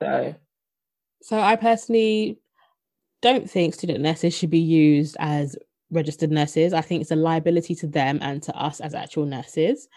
So, 0.02 0.34
So 1.22 1.38
I 1.38 1.56
personally 1.56 2.38
don't 3.22 3.50
think 3.50 3.74
student 3.74 4.00
nurses 4.00 4.36
should 4.36 4.50
be 4.50 4.58
used 4.58 5.16
as 5.18 5.56
registered 5.90 6.30
nurses. 6.30 6.72
I 6.72 6.80
think 6.80 7.02
it's 7.02 7.10
a 7.10 7.16
liability 7.16 7.74
to 7.76 7.86
them 7.86 8.18
and 8.22 8.42
to 8.44 8.56
us 8.56 8.80
as 8.80 8.94
actual 8.94 9.26
nurses. 9.26 9.88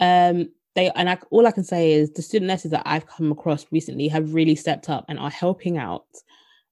Um, 0.00 0.50
they 0.76 0.90
and 0.94 1.10
I, 1.10 1.18
all 1.30 1.46
I 1.46 1.50
can 1.50 1.64
say 1.64 1.92
is 1.92 2.12
the 2.12 2.22
student 2.22 2.48
nurses 2.48 2.70
that 2.70 2.82
I've 2.84 3.06
come 3.06 3.32
across 3.32 3.66
recently 3.72 4.06
have 4.08 4.34
really 4.34 4.54
stepped 4.54 4.88
up 4.88 5.06
and 5.08 5.18
are 5.18 5.30
helping 5.30 5.78
out 5.78 6.06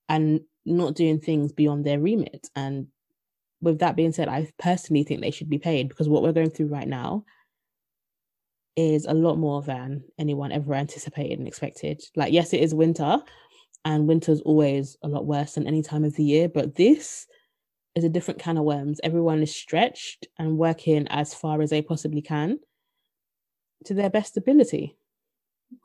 and 0.09 0.41
not 0.67 0.95
doing 0.95 1.19
things 1.19 1.53
beyond 1.53 1.85
their 1.85 1.99
remit. 1.99 2.49
And 2.55 2.89
with 3.61 3.81
that 3.81 3.97
being 3.97 4.13
said, 4.13 4.29
I 4.29 4.53
personally 4.59 5.03
think 5.05 5.21
they 5.21 5.31
should 5.31 5.49
be 5.49 5.59
paid 5.59 5.89
because 5.89 6.09
what 6.09 6.23
we're 6.23 6.33
going 6.33 6.51
through 6.51 6.69
right 6.69 6.87
now 6.87 7.25
is 8.77 9.07
a 9.07 9.15
lot 9.15 9.39
more 9.39 9.63
than 9.63 10.05
anyone 10.19 10.53
ever 10.53 10.75
anticipated 10.75 11.39
and 11.39 11.49
expected. 11.49 12.03
Like, 12.15 12.33
yes, 12.33 12.53
it 12.53 12.61
is 12.61 12.75
winter, 12.75 13.19
and 13.87 14.07
winter's 14.07 14.41
always 14.43 14.99
a 15.03 15.09
lot 15.09 15.27
worse 15.27 15.55
than 15.55 15.67
any 15.67 15.83
time 15.83 16.05
of 16.05 16.15
the 16.17 16.25
year. 16.25 16.49
But 16.49 16.75
this 16.75 17.27
is 17.95 18.05
a 18.05 18.09
different 18.11 18.41
kind 18.41 18.59
of 18.59 18.65
worms. 18.65 19.01
Everyone 19.03 19.43
is 19.43 19.55
stretched 19.55 20.27
and 20.39 20.59
working 20.59 21.07
as 21.09 21.33
far 21.33 21.63
as 21.63 21.71
they 21.71 21.81
possibly 21.81 22.21
can 22.21 22.59
to 23.85 23.95
their 23.95 24.11
best 24.11 24.37
ability. 24.37 24.97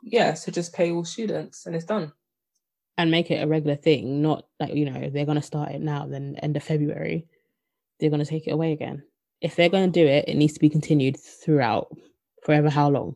Yeah, 0.04 0.34
so 0.34 0.52
just 0.52 0.74
pay 0.74 0.92
all 0.92 1.06
students 1.06 1.66
and 1.66 1.76
it's 1.76 1.86
done. 1.86 2.14
And 2.98 3.12
make 3.12 3.32
it 3.32 3.42
a 3.42 3.48
regular 3.48 3.76
thing, 3.76 4.22
not 4.22 4.46
like, 4.60 4.74
you 4.74 4.90
know, 4.90 5.10
they're 5.10 5.26
going 5.26 5.40
to 5.40 5.42
start 5.42 5.72
it 5.72 5.82
now, 5.82 6.06
then 6.06 6.36
end 6.44 6.58
of 6.58 6.64
February, 6.64 7.28
they're 8.00 8.10
going 8.10 8.24
to 8.24 8.30
take 8.30 8.48
it 8.48 8.52
away 8.52 8.74
again. 8.74 9.04
If 9.42 9.56
they're 9.56 9.70
going 9.70 9.90
to 9.90 10.00
do 10.00 10.06
it, 10.06 10.26
it 10.28 10.36
needs 10.36 10.54
to 10.54 10.60
be 10.60 10.70
continued 10.70 11.18
throughout 11.18 11.96
forever 12.44 12.70
how 12.70 12.90
long. 12.90 13.16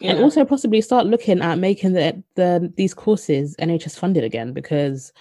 Yeah. 0.00 0.12
And 0.12 0.24
also 0.24 0.44
possibly 0.44 0.80
start 0.80 1.06
looking 1.06 1.40
at 1.40 1.58
making 1.58 1.92
the, 1.92 2.22
the 2.34 2.72
these 2.76 2.94
courses 2.94 3.54
NHS 3.60 3.96
funded 3.96 4.24
again 4.24 4.52
because 4.52 5.12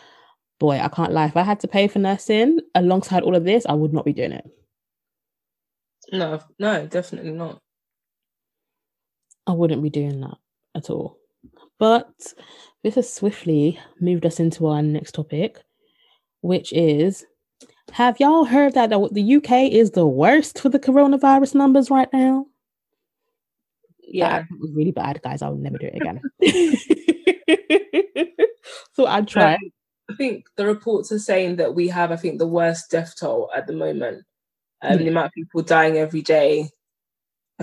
boy, 0.60 0.80
I 0.80 0.88
can't 0.88 1.12
lie. 1.12 1.26
If 1.26 1.38
I 1.38 1.44
had 1.44 1.60
to 1.60 1.68
pay 1.68 1.88
for 1.88 2.00
nursing 2.00 2.60
alongside 2.74 3.24
all 3.24 3.36
of 3.36 3.44
this, 3.44 3.66
I 3.68 3.74
would 3.74 3.94
not 3.94 4.06
be 4.06 4.14
doing 4.14 4.32
it. 4.32 4.50
No, 6.12 6.40
no, 6.60 6.88
definitely 6.88 7.32
not. 7.32 7.62
I 9.48 9.52
wouldn't 9.52 9.84
be 9.84 9.90
doing 9.90 10.22
that 10.22 10.38
at 10.76 10.90
all. 10.90 11.18
But 11.80 12.34
this 12.84 12.96
has 12.96 13.12
swiftly 13.12 13.80
moved 14.00 14.26
us 14.26 14.40
into 14.40 14.68
our 14.68 14.82
next 14.82 15.14
topic, 15.14 15.60
which 16.42 16.72
is 16.74 17.26
have 17.92 18.20
y'all 18.20 18.46
heard 18.46 18.74
that 18.74 18.90
the 18.90 19.36
UK 19.36 19.72
is 19.72 19.92
the 19.92 20.08
worst 20.08 20.60
for 20.60 20.70
the 20.70 20.80
coronavirus 20.80 21.56
numbers 21.56 21.90
right 21.90 22.12
now? 22.14 22.46
Yeah, 24.00 24.40
it 24.40 24.60
was 24.60 24.72
really 24.74 24.92
bad, 24.92 25.22
guys. 25.24 25.42
I 25.42 25.50
will 25.50 25.58
never 25.58 25.78
do 25.78 25.88
it 25.88 25.96
again. 25.96 26.22
so 28.94 29.06
I'd 29.06 29.28
try. 29.28 29.58
I 30.10 30.16
think 30.16 30.46
the 30.58 30.66
reports 30.66 31.12
are 31.12 31.20
saying 31.20 31.58
that 31.58 31.76
we 31.76 31.88
have, 31.88 32.12
I 32.12 32.16
think, 32.16 32.40
the 32.40 32.48
worst 32.48 32.92
death 32.92 33.16
toll 33.20 33.50
at 33.56 33.68
the 33.68 33.74
moment. 33.74 34.24
Um, 34.82 34.98
The 34.98 35.08
amount 35.08 35.28
of 35.28 35.32
people 35.34 35.62
dying 35.62 35.98
every 35.98 36.22
day, 36.22 36.70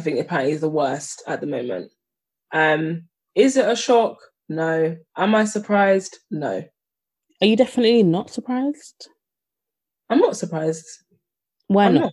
I 0.00 0.02
think 0.02 0.18
apparently 0.18 0.54
is 0.54 0.62
the 0.62 0.70
worst 0.70 1.22
at 1.26 1.42
the 1.42 1.46
moment. 1.46 1.92
Um, 2.54 3.02
is 3.34 3.58
it 3.58 3.68
a 3.68 3.76
shock? 3.76 4.16
No. 4.48 4.96
Am 5.14 5.34
I 5.34 5.44
surprised? 5.44 6.16
No. 6.30 6.64
Are 7.42 7.46
you 7.46 7.54
definitely 7.54 8.02
not 8.02 8.30
surprised? 8.30 9.10
I'm 10.08 10.20
not 10.20 10.38
surprised. 10.38 10.86
Why 11.66 11.90
not? 11.90 12.00
not? 12.00 12.12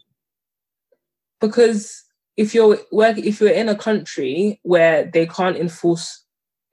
Because 1.40 2.04
if 2.36 2.54
you're 2.54 2.78
work 2.92 3.20
if 3.20 3.40
you're 3.40 3.52
in 3.52 3.70
a 3.70 3.76
country 3.76 4.60
where 4.64 5.06
they 5.06 5.26
can't 5.26 5.56
enforce 5.56 6.26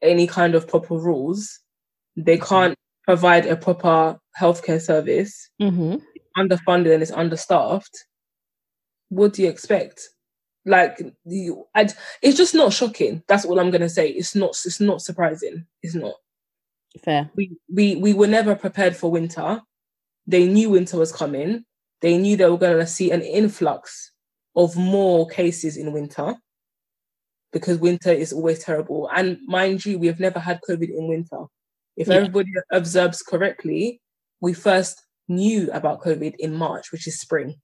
any 0.03 0.27
kind 0.27 0.57
of 0.57 0.67
proper 0.67 0.97
rules, 0.97 1.61
they 2.17 2.39
mm-hmm. 2.39 2.45
can't 2.45 2.79
provide 3.05 3.47
a 3.47 3.57
proper 3.57 4.19
healthcare 4.37 4.81
service, 4.81 5.49
mm-hmm. 5.63 5.95
underfunded 6.37 6.93
and 6.93 7.05
it's 7.05 7.13
understaffed, 7.13 8.05
what 9.11 9.33
do 9.33 9.43
you 9.43 9.49
expect? 9.49 10.09
Like 10.67 11.01
you, 11.25 11.67
I'd, 11.75 11.93
it's 12.23 12.39
just 12.39 12.55
not 12.55 12.73
shocking. 12.73 13.23
That's 13.29 13.45
all 13.45 13.59
I'm 13.61 13.71
gonna 13.71 13.89
say. 13.89 14.09
It's 14.09 14.35
not. 14.35 14.51
It's 14.65 14.81
not 14.81 15.03
surprising. 15.03 15.67
It's 15.83 15.95
not. 15.95 16.15
Fair. 17.03 17.31
We 17.37 17.57
we 17.73 17.97
we 17.97 18.15
were 18.15 18.27
never 18.27 18.55
prepared 18.55 18.97
for 18.97 19.11
winter. 19.11 19.61
They 20.27 20.47
knew 20.47 20.71
winter 20.71 20.97
was 20.97 21.13
coming. 21.13 21.65
They 22.01 22.19
knew 22.19 22.37
they 22.37 22.49
were 22.49 22.59
going 22.59 22.79
to 22.79 22.87
see 22.87 23.11
an 23.11 23.23
influx 23.23 24.13
of 24.57 24.77
more 24.77 25.27
cases 25.27 25.77
in 25.77 25.93
winter 25.93 26.35
because 27.53 27.79
winter 27.79 28.11
is 28.11 28.33
always 28.33 28.59
terrible. 28.59 29.09
And 29.15 29.39
mind 29.47 29.85
you, 29.85 29.99
we 29.99 30.09
have 30.09 30.21
never 30.21 30.39
had 30.39 30.61
COVID 30.69 30.91
in 30.91 31.09
winter. 31.09 31.45
If 31.97 32.09
yeah. 32.09 32.15
everybody 32.15 32.51
observes 32.73 33.23
correctly, 33.23 34.01
we 34.41 34.53
first 34.53 35.03
knew 35.29 35.71
about 35.73 36.03
COVID 36.03 36.35
in 36.39 36.55
March, 36.55 36.93
which 36.93 37.07
is 37.07 37.21
spring. 37.21 37.55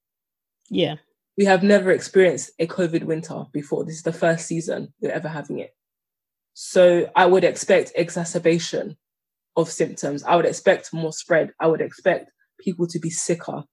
Yeah. 0.70 0.94
We 1.38 1.44
have 1.46 1.62
never 1.62 1.90
experienced 1.90 2.50
a 2.58 2.66
COVID 2.66 3.04
winter 3.04 3.44
before. 3.52 3.84
This 3.84 3.96
is 3.96 4.02
the 4.02 4.12
first 4.12 4.46
season 4.46 4.92
we're 5.00 5.12
ever 5.12 5.28
having 5.28 5.58
it. 5.58 5.70
So 6.54 7.10
I 7.16 7.26
would 7.26 7.44
expect 7.44 7.92
exacerbation 7.94 8.96
of 9.56 9.70
symptoms. 9.70 10.22
I 10.24 10.36
would 10.36 10.46
expect 10.46 10.92
more 10.92 11.12
spread. 11.12 11.52
I 11.60 11.66
would 11.66 11.80
expect 11.80 12.30
people 12.58 12.86
to 12.88 12.98
be 12.98 13.10
sicker 13.10 13.64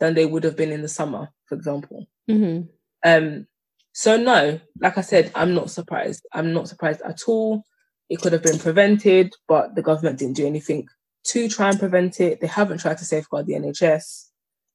than 0.00 0.14
they 0.14 0.26
would 0.26 0.44
have 0.44 0.56
been 0.56 0.72
in 0.72 0.82
the 0.82 0.88
summer, 0.88 1.28
for 1.46 1.54
example. 1.54 2.06
Mm-hmm. 2.28 2.62
Um, 3.04 3.46
so 3.92 4.16
no, 4.16 4.60
like 4.80 4.98
I 4.98 5.02
said, 5.02 5.30
I'm 5.34 5.54
not 5.54 5.70
surprised. 5.70 6.26
I'm 6.32 6.52
not 6.52 6.68
surprised 6.68 7.02
at 7.02 7.20
all. 7.28 7.64
It 8.08 8.20
could 8.20 8.32
have 8.32 8.42
been 8.42 8.58
prevented, 8.58 9.32
but 9.46 9.74
the 9.74 9.82
government 9.82 10.18
didn't 10.18 10.36
do 10.36 10.46
anything 10.46 10.86
to 11.28 11.48
try 11.48 11.70
and 11.70 11.78
prevent 11.78 12.20
it. 12.20 12.40
They 12.40 12.46
haven't 12.46 12.78
tried 12.78 12.98
to 12.98 13.04
safeguard 13.04 13.46
the 13.46 13.54
NHS, 13.54 14.26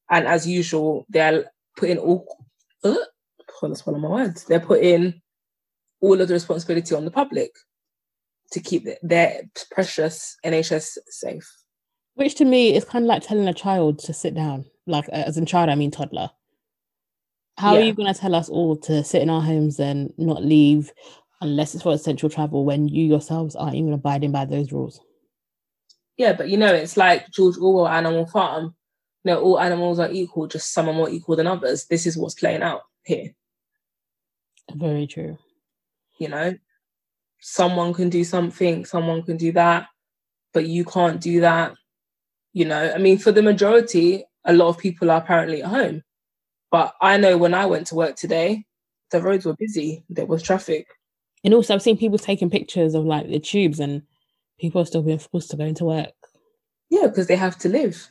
and 0.10 0.28
as 0.28 0.48
usual, 0.48 1.06
they're 1.10 1.52
putting 1.78 1.98
all. 1.98 2.26
Uh, 2.84 2.96
that's 3.62 3.86
one 3.86 3.96
of 3.96 4.02
my 4.02 4.10
words. 4.10 4.44
They're 4.44 4.60
putting 4.60 5.22
all 6.02 6.20
of 6.20 6.28
the 6.28 6.34
responsibility 6.34 6.94
on 6.94 7.06
the 7.06 7.12
public 7.12 7.52
to 8.52 8.60
keep 8.60 8.88
their 9.02 9.44
precious 9.72 10.38
NHS 10.46 10.98
safe. 11.08 11.50
Which 12.16 12.36
to 12.36 12.46
me 12.46 12.76
is 12.76 12.86
kind 12.86 13.06
of 13.06 13.08
like 13.08 13.24
telling 13.24 13.48
a 13.48 13.54
child 13.54 14.00
to 14.00 14.14
sit 14.14 14.34
down. 14.34 14.66
Like, 14.86 15.08
as 15.10 15.38
in 15.38 15.46
child, 15.46 15.70
I 15.70 15.76
mean 15.76 15.92
toddler. 15.92 16.32
How 17.58 17.74
yeah. 17.74 17.80
are 17.80 17.84
you 17.84 17.94
going 17.94 18.12
to 18.14 18.20
tell 18.20 18.36
us 18.36 18.50
all 18.50 18.76
to 18.78 19.04
sit 19.04 19.22
in 19.22 19.30
our 19.30 19.42
homes 19.42 19.80
and 19.80 20.14
not 20.18 20.44
leave 20.44 20.92
unless 21.42 21.74
it's 21.74 21.84
for 21.84 21.94
essential 21.94 22.30
travel 22.30 22.66
when 22.66 22.88
you 22.88 23.06
yourselves 23.06 23.56
aren't 23.56 23.76
even 23.76 23.94
abiding 23.94 24.32
by 24.32 24.46
those 24.46 24.72
rules? 24.72 25.00
Yeah, 26.18 26.34
but 26.34 26.50
you 26.50 26.58
know, 26.58 26.74
it's 26.74 26.98
like 26.98 27.30
George 27.32 27.58
Orwell 27.58 27.88
Animal 27.88 28.26
Farm. 28.28 28.76
You 29.28 29.34
know, 29.34 29.42
all 29.42 29.60
animals 29.60 30.00
are 30.00 30.10
equal, 30.10 30.48
just 30.48 30.72
some 30.72 30.88
are 30.88 30.94
more 30.94 31.10
equal 31.10 31.36
than 31.36 31.48
others. 31.48 31.84
This 31.88 32.06
is 32.06 32.16
what's 32.16 32.36
playing 32.36 32.62
out 32.62 32.84
here. 33.04 33.36
Very 34.74 35.06
true. 35.06 35.38
You 36.18 36.30
know, 36.30 36.58
someone 37.42 37.94
can 37.94 38.08
do 38.10 38.24
something, 38.24 38.86
someone 38.86 39.24
can 39.24 39.36
do 39.36 39.52
that, 39.52 39.88
but 40.54 40.68
you 40.68 40.86
can't 40.86 41.20
do 41.20 41.42
that. 41.42 41.74
You 42.54 42.64
know, 42.64 42.94
I 42.96 43.00
mean, 43.00 43.18
for 43.18 43.34
the 43.34 43.42
majority, 43.42 44.24
a 44.46 44.54
lot 44.54 44.70
of 44.70 44.78
people 44.78 45.12
are 45.12 45.20
apparently 45.20 45.62
at 45.62 45.68
home. 45.68 46.04
But 46.72 46.94
I 47.02 47.18
know 47.18 47.38
when 47.38 47.54
I 47.54 47.66
went 47.66 47.88
to 47.88 47.96
work 47.96 48.16
today, 48.16 48.64
the 49.12 49.22
roads 49.22 49.46
were 49.46 49.58
busy. 49.58 50.06
There 50.10 50.26
was 50.26 50.42
traffic. 50.42 50.88
And 51.44 51.54
also, 51.54 51.74
I've 51.74 51.82
seen 51.82 51.98
people 51.98 52.18
taking 52.18 52.50
pictures 52.50 52.96
of 52.96 53.04
like 53.04 53.28
the 53.28 53.42
tubes, 53.42 53.82
and 53.82 54.04
people 54.58 54.82
are 54.82 54.86
still 54.86 55.04
being 55.04 55.20
forced 55.20 55.52
to 55.52 55.58
go 55.58 55.66
into 55.66 55.84
work. 55.84 56.14
Yeah, 56.90 57.08
because 57.08 57.28
they 57.28 57.36
have 57.36 57.58
to 57.58 57.68
live. 57.68 58.10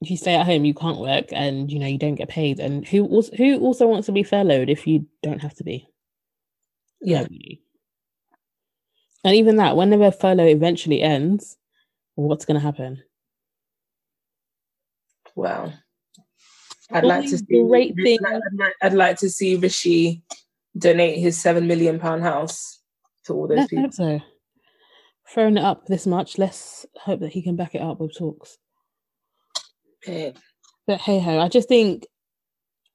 If 0.00 0.10
you 0.10 0.16
stay 0.16 0.34
at 0.34 0.46
home, 0.46 0.64
you 0.64 0.72
can't 0.72 0.98
work, 0.98 1.26
and 1.30 1.70
you 1.70 1.78
know 1.78 1.86
you 1.86 1.98
don't 1.98 2.14
get 2.14 2.28
paid. 2.28 2.58
And 2.58 2.86
who 2.86 3.04
also 3.06 3.36
who 3.36 3.58
also 3.60 3.86
wants 3.86 4.06
to 4.06 4.12
be 4.12 4.22
furloughed 4.22 4.70
if 4.70 4.86
you 4.86 5.06
don't 5.22 5.42
have 5.42 5.54
to 5.56 5.64
be? 5.64 5.86
Yeah. 7.02 7.26
And 9.22 9.34
even 9.34 9.56
that, 9.56 9.76
whenever 9.76 10.10
furlough 10.10 10.46
eventually 10.46 11.02
ends, 11.02 11.58
what's 12.14 12.46
going 12.46 12.58
to 12.58 12.64
happen? 12.64 13.02
Well, 15.34 15.72
I'd 16.90 17.04
like 17.04 17.28
to 17.28 17.36
see. 17.36 17.62
Great 17.68 17.94
thing. 17.94 18.18
I'd 18.26 18.40
like, 18.58 18.74
I'd 18.80 18.94
like 18.94 19.18
to 19.18 19.28
see 19.28 19.56
Rishi 19.56 20.22
donate 20.78 21.18
his 21.18 21.36
seven 21.36 21.66
million 21.66 21.98
pound 21.98 22.22
house 22.22 22.80
to 23.26 23.34
all 23.34 23.46
those 23.48 23.58
Let's 23.58 23.70
people. 23.70 23.84
Hope 23.84 23.94
so. 23.94 24.20
Throwing 25.28 25.58
it 25.58 25.64
up 25.64 25.86
this 25.86 26.06
much, 26.06 26.38
let's 26.38 26.86
hope 26.96 27.20
that 27.20 27.32
he 27.32 27.42
can 27.42 27.54
back 27.54 27.74
it 27.74 27.82
up 27.82 28.00
with 28.00 28.16
talks. 28.16 28.58
But 30.06 31.00
hey 31.00 31.20
ho, 31.20 31.38
I 31.38 31.48
just 31.48 31.68
think 31.68 32.06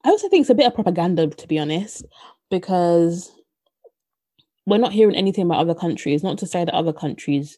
I 0.04 0.10
also 0.10 0.30
think 0.30 0.42
it's 0.42 0.50
a 0.50 0.56
bit 0.56 0.68
of 0.68 0.76
propaganda 0.76 1.28
to 1.28 1.48
be 1.48 1.60
honest, 1.60 2.06
because 2.50 3.32
we're 4.66 4.78
not 4.78 4.94
hearing 4.94 5.16
anything 5.16 5.46
about 5.46 5.60
other 5.60 5.76
countries. 5.76 6.24
Not 6.24 6.38
to 6.40 6.48
say 6.48 6.66
that 6.66 6.74
other 6.74 6.94
countries 6.94 7.58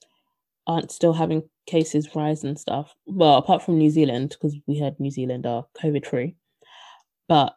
aren't 0.68 0.92
still 0.92 1.14
having 1.14 1.44
cases 1.66 2.14
rise 2.14 2.44
and 2.44 2.60
stuff. 2.60 2.94
Well, 3.06 3.38
apart 3.38 3.64
from 3.64 3.78
New 3.78 3.90
Zealand, 3.90 4.30
because 4.30 4.58
we 4.68 4.78
heard 4.80 5.00
New 5.00 5.12
Zealand 5.12 5.46
are 5.46 5.66
COVID 5.82 6.06
free. 6.06 6.36
But 7.30 7.56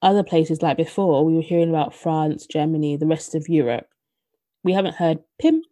other 0.00 0.22
places 0.22 0.62
like 0.62 0.76
before, 0.76 1.24
we 1.24 1.34
were 1.34 1.42
hearing 1.42 1.68
about 1.68 1.94
France, 1.94 2.46
Germany, 2.46 2.96
the 2.96 3.06
rest 3.06 3.34
of 3.34 3.48
Europe. 3.48 3.86
We 4.64 4.72
haven't 4.72 4.94
heard 4.94 5.18
PIM 5.40 5.62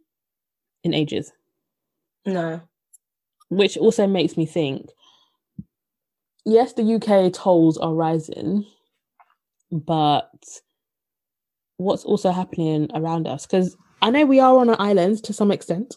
in 0.84 0.94
ages. 0.94 1.32
No. 2.26 2.60
Which 3.48 3.76
also 3.76 4.06
makes 4.06 4.36
me 4.36 4.46
think 4.46 4.90
yes, 6.50 6.72
the 6.72 6.94
UK 6.94 7.32
tolls 7.32 7.78
are 7.78 7.94
rising, 7.94 8.66
but 9.70 10.30
what's 11.76 12.04
also 12.04 12.30
happening 12.30 12.88
around 12.94 13.26
us? 13.26 13.46
Because 13.46 13.76
I 14.02 14.10
know 14.10 14.24
we 14.24 14.40
are 14.40 14.58
on 14.58 14.68
an 14.68 14.76
island 14.78 15.22
to 15.24 15.32
some 15.32 15.50
extent, 15.50 15.96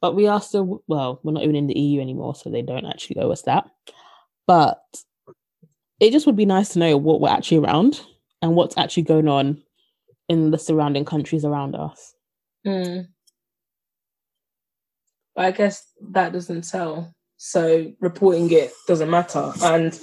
but 0.00 0.14
we 0.14 0.26
are 0.26 0.40
still, 0.40 0.82
well, 0.86 1.20
we're 1.22 1.32
not 1.32 1.42
even 1.42 1.56
in 1.56 1.66
the 1.66 1.78
EU 1.78 2.00
anymore, 2.00 2.34
so 2.34 2.50
they 2.50 2.62
don't 2.62 2.86
actually 2.86 3.18
owe 3.18 3.30
us 3.30 3.42
that. 3.42 3.68
But 4.46 4.82
it 6.00 6.12
just 6.12 6.26
would 6.26 6.36
be 6.36 6.46
nice 6.46 6.70
to 6.70 6.78
know 6.78 6.96
what 6.96 7.20
we're 7.20 7.28
actually 7.28 7.58
around 7.58 8.00
and 8.42 8.54
what's 8.54 8.78
actually 8.78 9.02
going 9.04 9.28
on 9.28 9.62
in 10.28 10.50
the 10.50 10.58
surrounding 10.58 11.04
countries 11.04 11.44
around 11.44 11.74
us. 11.74 12.14
Mm. 12.66 13.08
I 15.36 15.50
guess 15.50 15.86
that 16.10 16.32
doesn't 16.32 16.64
sell. 16.64 17.14
So 17.42 17.90
reporting 18.00 18.50
it 18.52 18.70
doesn't 18.86 19.08
matter. 19.08 19.50
And 19.62 19.98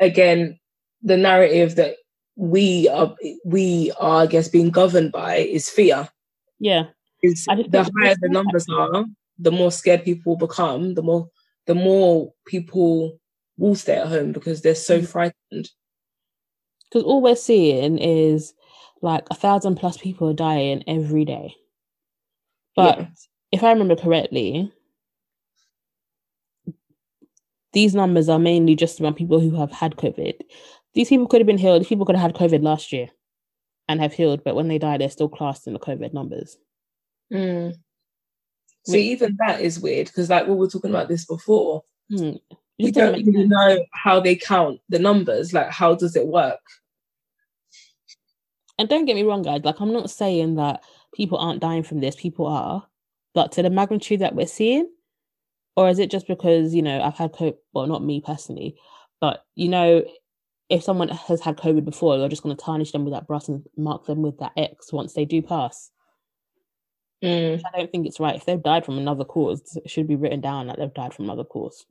again, 0.00 0.60
the 1.02 1.16
narrative 1.16 1.76
that 1.76 1.96
we 2.36 2.90
are 2.90 3.16
we 3.42 3.90
are 3.98 4.24
I 4.24 4.26
guess 4.26 4.48
being 4.48 4.68
governed 4.68 5.10
by 5.10 5.36
is 5.36 5.70
fear. 5.70 6.10
Yeah. 6.60 6.84
Is 7.22 7.46
the 7.46 7.90
higher 7.96 8.16
the 8.20 8.28
numbers 8.28 8.66
are, 8.70 9.06
the 9.38 9.50
more 9.50 9.72
scared 9.72 10.04
people 10.04 10.36
become, 10.36 10.92
the 10.92 11.02
more 11.02 11.30
the 11.66 11.74
more 11.74 12.34
people 12.46 13.18
will 13.56 13.74
stay 13.74 13.96
at 13.96 14.08
home 14.08 14.32
because 14.32 14.60
they're 14.60 14.74
so 14.74 15.00
mm. 15.00 15.08
frightened. 15.08 15.70
Because 16.84 17.04
all 17.04 17.22
we're 17.22 17.34
seeing 17.34 17.96
is 17.96 18.52
like 19.00 19.26
a 19.30 19.34
thousand 19.34 19.76
plus 19.76 19.96
people 19.96 20.28
are 20.28 20.34
dying 20.34 20.84
every 20.86 21.24
day. 21.24 21.54
But 22.76 22.98
yeah. 22.98 23.06
if 23.52 23.64
I 23.64 23.72
remember 23.72 23.96
correctly, 23.96 24.70
these 27.72 27.94
numbers 27.94 28.28
are 28.28 28.38
mainly 28.38 28.74
just 28.74 29.00
around 29.00 29.14
people 29.14 29.40
who 29.40 29.54
have 29.56 29.72
had 29.72 29.96
COVID. 29.96 30.34
These 30.94 31.08
people 31.08 31.26
could 31.26 31.40
have 31.40 31.46
been 31.46 31.58
healed. 31.58 31.86
People 31.86 32.06
could 32.06 32.16
have 32.16 32.32
had 32.32 32.40
COVID 32.40 32.62
last 32.62 32.92
year 32.92 33.08
and 33.88 34.00
have 34.00 34.12
healed, 34.12 34.42
but 34.44 34.54
when 34.54 34.68
they 34.68 34.78
die, 34.78 34.98
they're 34.98 35.10
still 35.10 35.28
classed 35.28 35.66
in 35.66 35.72
the 35.72 35.78
COVID 35.78 36.12
numbers. 36.12 36.56
Mm. 37.32 37.74
See, 38.86 39.12
even 39.12 39.36
that 39.38 39.60
is 39.60 39.78
weird 39.78 40.06
because, 40.06 40.30
like, 40.30 40.46
we 40.46 40.54
were 40.54 40.68
talking 40.68 40.90
about 40.90 41.08
this 41.08 41.26
before. 41.26 41.84
Mm. 42.10 42.38
You 42.78 42.92
don't 42.92 43.24
really 43.24 43.46
know 43.46 43.84
how 43.92 44.20
they 44.20 44.36
count 44.36 44.80
the 44.88 44.98
numbers. 44.98 45.52
Like, 45.52 45.70
how 45.70 45.94
does 45.94 46.16
it 46.16 46.26
work? 46.26 46.60
And 48.78 48.88
don't 48.88 49.04
get 49.04 49.16
me 49.16 49.24
wrong, 49.24 49.42
guys. 49.42 49.62
Like, 49.64 49.80
I'm 49.80 49.92
not 49.92 50.10
saying 50.10 50.54
that 50.54 50.82
people 51.12 51.38
aren't 51.38 51.60
dying 51.60 51.82
from 51.82 52.00
this. 52.00 52.16
People 52.16 52.46
are, 52.46 52.86
but 53.34 53.52
to 53.52 53.62
the 53.62 53.70
magnitude 53.70 54.20
that 54.20 54.34
we're 54.34 54.46
seeing, 54.46 54.88
or 55.78 55.88
is 55.88 56.00
it 56.00 56.10
just 56.10 56.26
because 56.26 56.74
you 56.74 56.82
know 56.82 57.00
I've 57.00 57.16
had 57.16 57.32
COVID? 57.32 57.54
Well, 57.72 57.86
not 57.86 58.02
me 58.02 58.20
personally, 58.20 58.74
but 59.20 59.44
you 59.54 59.68
know, 59.68 60.02
if 60.68 60.82
someone 60.82 61.08
has 61.08 61.40
had 61.40 61.56
COVID 61.56 61.84
before, 61.84 62.16
you're 62.16 62.28
just 62.28 62.42
going 62.42 62.56
to 62.56 62.60
tarnish 62.60 62.90
them 62.90 63.04
with 63.04 63.14
that 63.14 63.28
brush 63.28 63.46
and 63.46 63.64
mark 63.76 64.04
them 64.06 64.20
with 64.20 64.38
that 64.40 64.50
X 64.56 64.92
once 64.92 65.12
they 65.12 65.24
do 65.24 65.40
pass. 65.40 65.92
Mm. 67.22 67.62
I 67.64 67.78
don't 67.78 67.92
think 67.92 68.08
it's 68.08 68.18
right. 68.18 68.34
If 68.34 68.44
they've 68.44 68.60
died 68.60 68.84
from 68.84 68.98
another 68.98 69.24
cause, 69.24 69.62
it 69.76 69.88
should 69.88 70.08
be 70.08 70.16
written 70.16 70.40
down 70.40 70.66
that 70.66 70.78
they've 70.80 70.92
died 70.92 71.14
from 71.14 71.26
another 71.26 71.44
cause, 71.44 71.86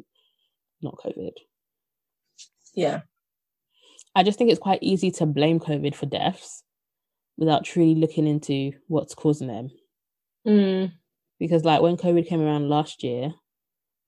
not 0.82 0.98
COVID. 0.98 1.32
Yeah. 2.76 3.02
I 4.16 4.24
just 4.24 4.38
think 4.38 4.52
it's 4.52 4.60
quite 4.60 4.84
easy 4.84 5.12
to 5.12 5.26
blame 5.26 5.62
COVID 5.62 5.96
for 5.96 6.08
deaths 6.08 6.62
without 7.38 7.64
truly 7.64 7.96
looking 7.96 8.28
into 8.28 8.74
what's 8.88 9.16
causing 9.16 9.48
them. 9.48 9.70
Mm. 10.46 10.92
Because, 11.40 11.64
like, 11.64 11.82
when 11.82 11.96
COVID 11.96 12.28
came 12.28 12.42
around 12.42 12.68
last 12.68 13.02
year, 13.02 13.34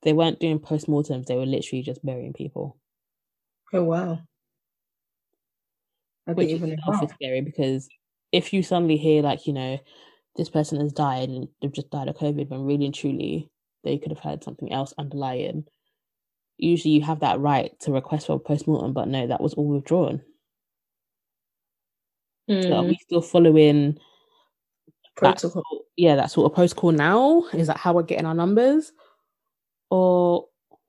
they 0.03 0.13
weren't 0.13 0.39
doing 0.39 0.59
postmortems, 0.59 1.25
they 1.25 1.35
were 1.35 1.45
literally 1.45 1.83
just 1.83 2.05
burying 2.05 2.33
people. 2.33 2.77
Oh, 3.73 3.83
wow. 3.83 4.19
I 6.27 6.33
Which 6.33 6.49
even 6.49 6.71
is 6.71 7.11
scary 7.11 7.41
because 7.41 7.87
if 8.31 8.53
you 8.53 8.63
suddenly 8.63 8.97
hear, 8.97 9.21
like, 9.21 9.47
you 9.47 9.53
know, 9.53 9.79
this 10.35 10.49
person 10.49 10.79
has 10.79 10.93
died 10.93 11.29
and 11.29 11.47
they've 11.61 11.71
just 11.71 11.89
died 11.89 12.07
of 12.07 12.15
COVID 12.15 12.49
when 12.49 12.65
really 12.65 12.85
and 12.85 12.93
truly 12.93 13.49
they 13.83 13.97
could 13.97 14.11
have 14.11 14.19
had 14.19 14.43
something 14.43 14.71
else 14.71 14.93
underlying. 14.97 15.65
Usually 16.57 16.93
you 16.93 17.01
have 17.01 17.21
that 17.21 17.39
right 17.39 17.77
to 17.81 17.91
request 17.91 18.27
for 18.27 18.33
a 18.33 18.39
postmortem, 18.39 18.93
but 18.93 19.07
no, 19.07 19.27
that 19.27 19.41
was 19.41 19.53
all 19.53 19.67
withdrawn. 19.67 20.21
Mm. 22.49 22.63
So 22.63 22.73
are 22.73 22.83
we 22.83 22.89
hmm. 22.89 23.01
still 23.01 23.21
following 23.21 23.97
protocol? 25.15 25.63
That, 25.71 25.83
yeah, 25.97 26.15
that 26.15 26.31
sort 26.31 26.51
of 26.51 26.55
protocol 26.55 26.91
now? 26.91 27.45
Is 27.53 27.67
that 27.67 27.77
how 27.77 27.93
we're 27.93 28.03
getting 28.03 28.25
our 28.25 28.33
numbers? 28.33 28.91
Or 29.89 30.47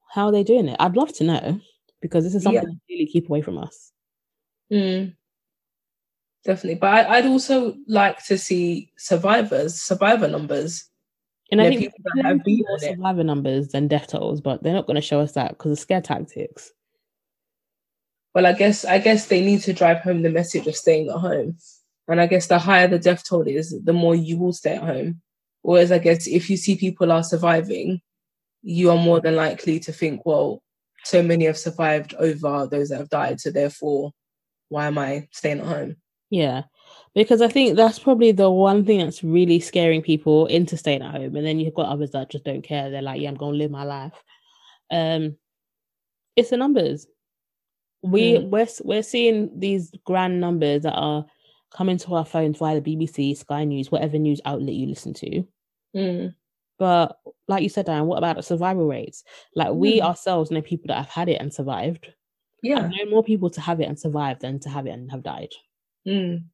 how 0.09 0.27
are 0.27 0.33
they 0.33 0.45
doing 0.45 0.69
it? 0.69 0.77
I'd 0.81 0.97
love 0.97 1.15
to 1.15 1.25
know 1.25 1.61
because 2.01 2.25
this 2.25 2.35
is 2.35 2.43
something 2.43 2.63
yeah. 2.63 2.95
really 2.95 3.07
keep 3.07 3.29
away 3.29 3.43
from 3.43 3.59
us. 3.59 3.93
Mm 4.73 5.15
definitely. 6.45 6.79
But 6.79 7.07
I, 7.07 7.21
would 7.21 7.31
also 7.31 7.75
like 7.87 8.25
to 8.27 8.39
see 8.39 8.93
survivors, 8.97 9.81
survivor 9.81 10.29
numbers. 10.29 10.85
And 11.53 11.61
I 11.61 11.69
think 11.69 11.81
people 11.81 11.99
that 12.15 12.25
have 12.25 12.45
been 12.45 12.63
more 12.67 12.79
survivor 12.79 13.25
numbers 13.25 13.69
than 13.69 13.89
death 13.89 14.09
tolls, 14.09 14.41
but 14.41 14.63
they're 14.63 14.75
not 14.75 14.87
going 14.87 14.97
to 14.97 15.01
show 15.01 15.21
us 15.21 15.33
that 15.33 15.51
because 15.51 15.73
of 15.73 15.79
scare 15.81 16.01
tactics. 16.01 16.71
Well, 18.35 18.47
I 18.47 18.53
guess 18.53 18.85
I 18.85 18.99
guess 18.99 19.27
they 19.27 19.45
need 19.45 19.61
to 19.63 19.73
drive 19.73 19.99
home 19.99 20.23
the 20.23 20.31
message 20.31 20.69
of 20.69 20.77
staying 20.77 21.09
at 21.09 21.17
home, 21.17 21.57
and 22.07 22.21
I 22.21 22.29
guess 22.29 22.47
the 22.47 22.61
higher 22.61 22.87
the 22.87 23.01
death 23.01 23.29
toll 23.29 23.49
is, 23.49 23.75
the 23.83 23.93
more 23.93 24.15
you 24.15 24.39
will 24.39 24.53
stay 24.53 24.77
at 24.77 24.85
home. 24.85 25.21
Whereas 25.63 25.91
I 25.91 25.99
guess 25.99 26.29
if 26.29 26.49
you 26.49 26.57
see 26.57 26.77
people 26.77 27.11
are 27.11 27.25
surviving, 27.25 28.01
you 28.63 28.91
are 28.91 28.97
more 28.97 29.21
than 29.21 29.37
likely 29.37 29.81
to 29.81 29.93
think, 29.93 30.25
well, 30.27 30.63
so 31.05 31.23
many 31.23 31.47
have 31.47 31.59
survived 31.59 32.15
over 32.19 32.67
those 32.67 32.91
that 32.91 32.99
have 32.99 33.09
died, 33.09 33.41
so 33.41 33.51
therefore, 33.51 34.13
why 34.69 34.87
am 34.87 34.99
I 34.99 35.29
staying 35.33 35.61
at 35.61 35.67
home? 35.67 35.97
Yeah. 36.31 36.63
Because 37.15 37.43
I 37.43 37.49
think 37.49 37.77
that's 37.77 37.99
probably 37.99 38.33
the 38.33 38.51
one 38.51 38.85
thing 38.85 39.01
that's 39.01 39.25
really 39.25 39.59
scaring 39.61 40.01
people 40.01 40.47
into 40.47 40.77
staying 40.77 41.03
at 41.03 41.11
home. 41.11 41.35
And 41.37 41.45
then 41.45 41.59
you've 41.59 41.75
got 41.75 41.89
others 41.89 42.13
that 42.13 42.31
just 42.31 42.45
don't 42.45 42.63
care. 42.63 42.89
They're 42.89 43.03
like, 43.03 43.21
yeah, 43.21 43.29
I'm 43.29 43.35
gonna 43.35 43.57
live 43.57 43.71
my 43.71 43.85
life. 43.85 44.23
Um 44.91 45.37
it's 46.37 46.51
the 46.51 46.57
numbers. 46.57 47.07
We 48.03 48.35
mm. 48.35 48.49
we're 48.49 48.69
we're 48.83 49.03
seeing 49.03 49.59
these 49.59 49.93
grand 50.05 50.41
numbers 50.41 50.83
that 50.83 50.95
are 50.95 51.27
coming 51.75 51.99
to 51.99 52.15
our 52.15 52.25
phones 52.25 52.59
via 52.59 52.81
the 52.81 52.97
BBC, 52.97 53.37
Sky 53.37 53.65
News, 53.65 53.91
whatever 53.91 54.19
news 54.19 54.41
outlet 54.45 54.75
you 54.75 54.87
listen 54.87 55.15
to. 55.15 55.45
Mm. 55.95 56.35
But 56.81 57.19
like 57.47 57.63
you 57.63 57.69
said, 57.69 57.87
Dianne, 57.87 58.07
what 58.07 58.17
about 58.17 58.37
the 58.37 58.43
survival 58.43 58.89
rates? 58.89 59.23
Like 59.55 59.69
mm. 59.69 59.77
we 59.77 60.01
ourselves 60.01 60.51
know 60.51 60.63
people 60.63 60.89
that 60.89 60.97
have 60.97 61.11
had 61.11 61.29
it 61.29 61.39
and 61.39 61.53
survived. 61.53 62.09
Yeah. 62.63 62.79
I 62.79 62.89
know 62.89 63.11
more 63.11 63.23
people 63.23 63.51
to 63.51 63.61
have 63.61 63.81
it 63.81 63.89
and 63.89 64.01
survive 64.01 64.41
than 64.41 64.59
to 64.61 64.71
have 64.71 64.87
it 64.87 64.93
and 64.93 65.11
have 65.11 65.23
died. 65.23 65.51
Mm. 66.09 66.45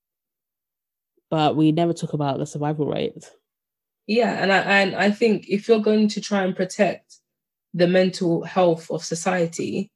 But 1.30 1.54
we 1.54 1.70
never 1.70 1.92
talk 1.92 2.12
about 2.12 2.38
the 2.38 2.46
survival 2.46 2.86
rate. 2.86 3.30
Yeah, 4.08 4.40
and 4.42 4.52
I 4.52 4.58
and 4.58 4.94
I 4.94 5.10
think 5.10 5.48
if 5.48 5.66
you're 5.66 5.80
going 5.80 6.08
to 6.08 6.20
try 6.20 6.44
and 6.44 6.54
protect 6.54 7.16
the 7.74 7.86
mental 7.86 8.42
health 8.44 8.90
of 8.90 9.04
society, 9.04 9.90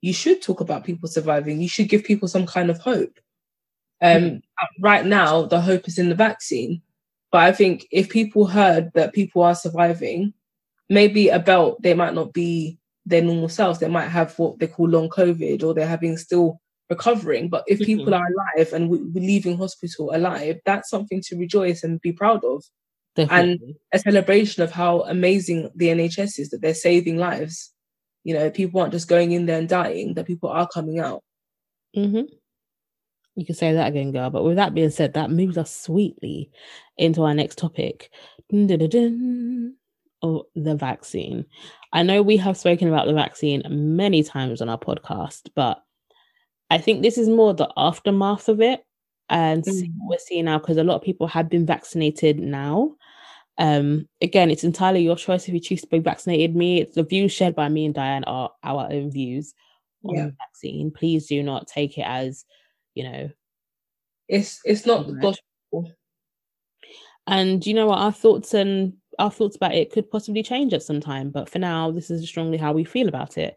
you 0.00 0.12
should 0.12 0.42
talk 0.42 0.60
about 0.60 0.84
people 0.84 1.08
surviving. 1.08 1.60
You 1.60 1.68
should 1.68 1.88
give 1.88 2.04
people 2.04 2.28
some 2.28 2.46
kind 2.46 2.70
of 2.70 2.78
hope. 2.78 3.18
Um, 4.00 4.22
mm. 4.22 4.42
Right 4.80 5.06
now, 5.06 5.42
the 5.42 5.60
hope 5.60 5.86
is 5.86 5.98
in 5.98 6.08
the 6.08 6.14
vaccine. 6.14 6.82
But 7.32 7.44
I 7.44 7.52
think 7.52 7.88
if 7.90 8.10
people 8.10 8.46
heard 8.46 8.92
that 8.94 9.14
people 9.14 9.42
are 9.42 9.54
surviving, 9.54 10.34
maybe 10.88 11.28
about 11.28 11.82
they 11.82 11.94
might 11.94 12.14
not 12.14 12.32
be 12.32 12.78
their 13.06 13.22
normal 13.22 13.48
selves. 13.48 13.78
They 13.78 13.88
might 13.88 14.08
have 14.08 14.38
what 14.38 14.58
they 14.58 14.66
call 14.66 14.88
long 14.88 15.08
COVID, 15.08 15.64
or 15.64 15.74
they're 15.74 15.86
having 15.86 16.16
still 16.16 16.60
recovering. 16.90 17.48
But 17.48 17.64
if 17.66 17.80
people 17.80 18.06
mm-hmm. 18.06 18.14
are 18.14 18.56
alive 18.56 18.72
and 18.72 18.88
we, 18.88 18.98
are 18.98 19.24
leaving 19.24 19.56
hospital 19.56 20.14
alive, 20.14 20.60
that's 20.64 20.90
something 20.90 21.22
to 21.22 21.36
rejoice 21.36 21.82
and 21.82 22.00
be 22.00 22.12
proud 22.12 22.44
of. 22.44 22.62
Definitely. 23.16 23.52
And 23.52 23.74
a 23.92 23.98
celebration 23.98 24.62
of 24.62 24.70
how 24.70 25.00
amazing 25.02 25.70
the 25.74 25.88
NHS 25.88 26.38
is 26.38 26.50
that 26.50 26.62
they're 26.62 26.74
saving 26.74 27.18
lives. 27.18 27.72
You 28.24 28.34
know, 28.34 28.50
people 28.50 28.80
aren't 28.80 28.92
just 28.92 29.08
going 29.08 29.32
in 29.32 29.46
there 29.46 29.58
and 29.58 29.68
dying, 29.68 30.14
that 30.14 30.26
people 30.26 30.50
are 30.50 30.68
coming 30.68 31.00
out. 31.00 31.22
Mm-hmm. 31.96 32.32
You 33.34 33.46
can 33.46 33.54
say 33.54 33.72
that 33.72 33.88
again, 33.88 34.12
girl. 34.12 34.30
But 34.30 34.44
with 34.44 34.56
that 34.56 34.74
being 34.74 34.90
said, 34.90 35.14
that 35.14 35.30
moves 35.30 35.58
us 35.58 35.74
sweetly 35.74 36.50
into 37.02 37.22
our 37.22 37.34
next 37.34 37.58
topic. 37.58 38.10
Oh, 40.24 40.46
the 40.54 40.76
vaccine. 40.76 41.44
I 41.92 42.02
know 42.04 42.22
we 42.22 42.36
have 42.36 42.56
spoken 42.56 42.88
about 42.88 43.06
the 43.06 43.12
vaccine 43.12 43.62
many 43.68 44.22
times 44.22 44.62
on 44.62 44.68
our 44.68 44.78
podcast, 44.78 45.50
but 45.56 45.82
I 46.70 46.78
think 46.78 47.02
this 47.02 47.18
is 47.18 47.28
more 47.28 47.52
the 47.54 47.70
aftermath 47.76 48.48
of 48.48 48.60
it 48.60 48.84
and 49.28 49.64
mm. 49.64 49.92
we're 50.02 50.18
seeing 50.18 50.44
now 50.44 50.58
because 50.58 50.76
a 50.76 50.84
lot 50.84 50.96
of 50.96 51.02
people 51.02 51.26
have 51.26 51.48
been 51.48 51.66
vaccinated 51.66 52.38
now. 52.38 52.94
Um, 53.58 54.08
again, 54.20 54.50
it's 54.50 54.64
entirely 54.64 55.02
your 55.02 55.16
choice 55.16 55.48
if 55.48 55.54
you 55.54 55.60
choose 55.60 55.80
to 55.80 55.86
be 55.88 55.98
vaccinated. 55.98 56.54
Me, 56.54 56.82
it's 56.82 56.94
the 56.94 57.02
views 57.02 57.32
shared 57.32 57.54
by 57.54 57.68
me 57.68 57.84
and 57.84 57.94
Dianne 57.94 58.24
are 58.26 58.50
our 58.62 58.88
own 58.92 59.10
views 59.10 59.54
on 60.04 60.14
yeah. 60.14 60.26
the 60.26 60.36
vaccine. 60.38 60.90
Please 60.90 61.26
do 61.26 61.42
not 61.42 61.66
take 61.66 61.98
it 61.98 62.06
as, 62.06 62.44
you 62.94 63.04
know, 63.04 63.30
it's 64.28 64.60
it's 64.64 64.86
not 64.86 65.06
the 65.06 65.14
gospel. 65.14 65.92
And 67.26 67.64
you 67.66 67.74
know 67.74 67.86
what, 67.86 67.98
our 67.98 68.12
thoughts 68.12 68.54
and 68.54 68.94
our 69.18 69.30
thoughts 69.30 69.56
about 69.56 69.74
it 69.74 69.92
could 69.92 70.10
possibly 70.10 70.42
change 70.42 70.72
at 70.72 70.82
some 70.82 71.00
time, 71.00 71.30
but 71.30 71.48
for 71.48 71.58
now, 71.58 71.90
this 71.90 72.10
is 72.10 72.26
strongly 72.26 72.58
how 72.58 72.72
we 72.72 72.84
feel 72.84 73.08
about 73.08 73.38
it. 73.38 73.56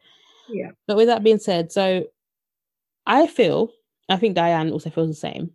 Yeah. 0.50 0.72
But 0.86 0.98
with 0.98 1.08
that 1.08 1.24
being 1.24 1.40
said, 1.40 1.72
so 1.72 2.06
I 3.06 3.26
feel, 3.28 3.72
I 4.10 4.18
think 4.18 4.36
Dianne 4.38 4.72
also 4.72 4.90
feels 4.90 5.10
the 5.10 5.16
same, 5.16 5.52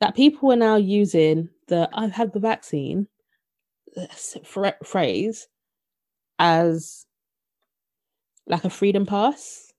that 0.00 0.14
people 0.14 0.52
are 0.52 0.56
now 0.56 0.76
using 0.76 1.48
the 1.68 1.88
I've 1.92 2.12
had 2.12 2.32
the 2.32 2.40
vaccine 2.40 3.06
phrase 4.84 5.48
as 6.38 7.06
like 8.46 8.64
a 8.64 8.70
freedom 8.70 9.06
pass. 9.06 9.72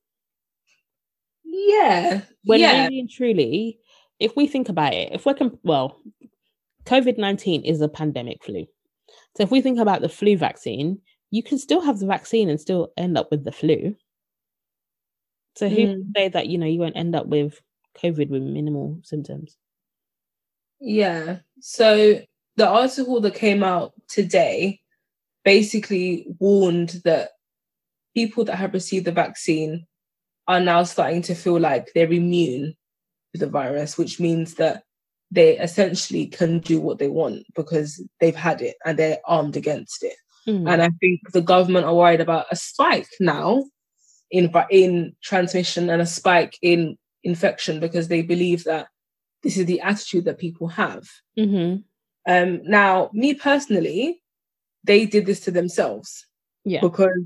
Yeah. 1.43 2.21
When 2.45 2.59
yeah. 2.59 2.83
really 2.83 2.99
and 2.99 3.09
truly, 3.09 3.79
if 4.19 4.35
we 4.35 4.47
think 4.47 4.69
about 4.69 4.93
it, 4.93 5.13
if 5.13 5.25
we're, 5.25 5.33
comp- 5.33 5.59
well, 5.63 5.99
COVID 6.85 7.17
19 7.17 7.63
is 7.63 7.81
a 7.81 7.87
pandemic 7.87 8.43
flu. 8.43 8.65
So 9.37 9.43
if 9.43 9.51
we 9.51 9.61
think 9.61 9.79
about 9.79 10.01
the 10.01 10.09
flu 10.09 10.37
vaccine, 10.37 10.99
you 11.31 11.43
can 11.43 11.57
still 11.57 11.81
have 11.81 11.99
the 11.99 12.05
vaccine 12.07 12.49
and 12.49 12.59
still 12.59 12.91
end 12.97 13.17
up 13.17 13.29
with 13.31 13.43
the 13.43 13.51
flu. 13.51 13.95
So 15.55 15.69
who 15.69 15.87
Mm. 15.87 16.11
say 16.15 16.27
that 16.29 16.47
you 16.47 16.57
know 16.57 16.65
you 16.65 16.79
won't 16.79 16.97
end 16.97 17.15
up 17.15 17.27
with 17.27 17.61
COVID 17.97 18.29
with 18.29 18.41
minimal 18.41 18.99
symptoms? 19.03 19.57
Yeah. 20.79 21.39
So 21.59 22.21
the 22.55 22.67
article 22.67 23.21
that 23.21 23.35
came 23.35 23.63
out 23.63 23.93
today 24.07 24.81
basically 25.43 26.27
warned 26.39 27.01
that 27.05 27.31
people 28.15 28.43
that 28.45 28.55
have 28.57 28.73
received 28.73 29.05
the 29.05 29.11
vaccine 29.11 29.85
are 30.47 30.59
now 30.59 30.83
starting 30.83 31.21
to 31.23 31.35
feel 31.35 31.59
like 31.59 31.91
they're 31.93 32.11
immune 32.11 32.75
to 33.33 33.39
the 33.39 33.47
virus, 33.47 33.97
which 33.97 34.19
means 34.19 34.55
that 34.55 34.83
they 35.31 35.57
essentially 35.57 36.27
can 36.27 36.59
do 36.59 36.79
what 36.81 36.99
they 36.99 37.07
want 37.07 37.45
because 37.55 38.03
they've 38.19 38.35
had 38.35 38.61
it 38.61 38.75
and 38.85 38.99
they're 38.99 39.19
armed 39.25 39.55
against 39.55 40.03
it. 40.03 40.15
Mm. 40.47 40.71
And 40.71 40.81
I 40.81 40.89
think 40.99 41.21
the 41.31 41.41
government 41.41 41.85
are 41.85 41.95
worried 41.95 42.21
about 42.21 42.47
a 42.51 42.55
spike 42.55 43.07
now 43.19 43.63
in 44.29 44.51
in 44.69 45.15
transmission 45.23 45.89
and 45.89 46.01
a 46.01 46.05
spike 46.05 46.57
in 46.61 46.97
infection 47.23 47.79
because 47.79 48.07
they 48.07 48.21
believe 48.21 48.63
that 48.65 48.87
this 49.43 49.57
is 49.57 49.65
the 49.65 49.81
attitude 49.81 50.25
that 50.25 50.37
people 50.37 50.67
have. 50.67 51.03
hmm 51.37 51.75
Um, 52.27 52.61
now, 52.63 53.09
me 53.13 53.33
personally, 53.33 54.21
they 54.83 55.05
did 55.05 55.25
this 55.25 55.39
to 55.41 55.51
themselves 55.51 56.27
Yeah. 56.65 56.81
because 56.81 57.23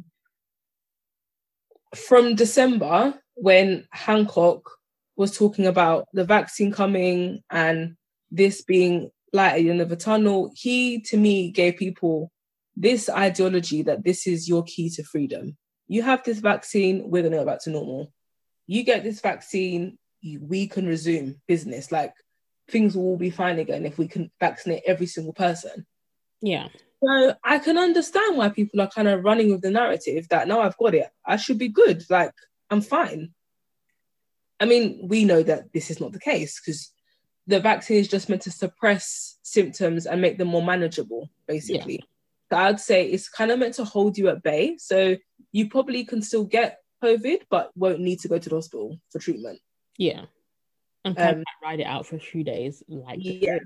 from 1.95 2.35
December, 2.35 3.19
when 3.35 3.87
Hancock 3.91 4.69
was 5.15 5.37
talking 5.37 5.65
about 5.65 6.07
the 6.13 6.25
vaccine 6.25 6.71
coming 6.71 7.41
and 7.49 7.95
this 8.31 8.63
being 8.63 9.11
light 9.31 9.53
at 9.53 9.57
the 9.57 9.69
end 9.69 9.81
of 9.81 9.91
a 9.91 9.95
tunnel, 9.95 10.51
he 10.55 11.01
to 11.01 11.17
me 11.17 11.51
gave 11.51 11.77
people 11.77 12.31
this 12.75 13.09
ideology 13.09 13.83
that 13.83 14.03
this 14.03 14.27
is 14.27 14.49
your 14.49 14.63
key 14.63 14.89
to 14.89 15.03
freedom. 15.03 15.57
You 15.87 16.01
have 16.01 16.23
this 16.23 16.39
vaccine, 16.39 17.09
we're 17.09 17.21
going 17.21 17.31
to 17.31 17.39
go 17.39 17.45
back 17.45 17.61
to 17.63 17.69
normal. 17.69 18.11
You 18.67 18.83
get 18.83 19.03
this 19.03 19.21
vaccine, 19.21 19.97
we 20.23 20.67
can 20.67 20.87
resume 20.87 21.41
business. 21.47 21.91
Like 21.91 22.13
things 22.69 22.95
will 22.95 23.03
all 23.03 23.17
be 23.17 23.29
fine 23.29 23.59
again 23.59 23.85
if 23.85 23.97
we 23.97 24.07
can 24.07 24.31
vaccinate 24.39 24.83
every 24.85 25.05
single 25.05 25.33
person. 25.33 25.85
Yeah. 26.41 26.69
So 27.03 27.35
I 27.43 27.59
can 27.59 27.77
understand 27.77 28.37
why 28.37 28.49
people 28.49 28.81
are 28.81 28.89
kind 28.89 29.07
of 29.07 29.23
running 29.23 29.51
with 29.51 29.61
the 29.61 29.69
narrative 29.69 30.27
that 30.29 30.47
now 30.47 30.61
I've 30.61 30.77
got 30.77 30.95
it, 30.95 31.07
I 31.25 31.37
should 31.37 31.59
be 31.59 31.69
good. 31.69 32.03
Like 32.09 32.33
I'm 32.69 32.81
fine. 32.81 33.34
I 34.59 34.65
mean, 34.65 35.07
we 35.07 35.25
know 35.25 35.43
that 35.43 35.73
this 35.73 35.91
is 35.91 35.99
not 35.99 36.13
the 36.13 36.19
case 36.19 36.59
because 36.59 36.91
the 37.47 37.59
vaccine 37.59 37.97
is 37.97 38.07
just 38.07 38.29
meant 38.29 38.43
to 38.43 38.51
suppress 38.51 39.37
symptoms 39.43 40.05
and 40.05 40.21
make 40.21 40.37
them 40.37 40.47
more 40.47 40.63
manageable, 40.63 41.29
basically. 41.47 42.03
So 42.51 42.57
I'd 42.57 42.79
say 42.79 43.05
it's 43.05 43.29
kind 43.29 43.51
of 43.51 43.59
meant 43.59 43.75
to 43.75 43.85
hold 43.85 44.17
you 44.17 44.29
at 44.29 44.43
bay. 44.43 44.77
So 44.77 45.17
you 45.51 45.69
probably 45.69 46.05
can 46.05 46.21
still 46.21 46.45
get 46.45 46.79
COVID, 47.03 47.39
but 47.49 47.71
won't 47.75 47.99
need 47.99 48.19
to 48.21 48.27
go 48.27 48.37
to 48.37 48.49
the 48.49 48.55
hospital 48.55 48.99
for 49.11 49.19
treatment. 49.19 49.59
Yeah. 49.97 50.25
And 51.03 51.17
Um, 51.19 51.43
ride 51.61 51.81
it 51.81 51.85
out 51.85 52.05
for 52.05 52.15
a 52.15 52.19
few 52.19 52.43
days, 52.43 52.81
like 52.87 53.19
Yeah. 53.21 53.59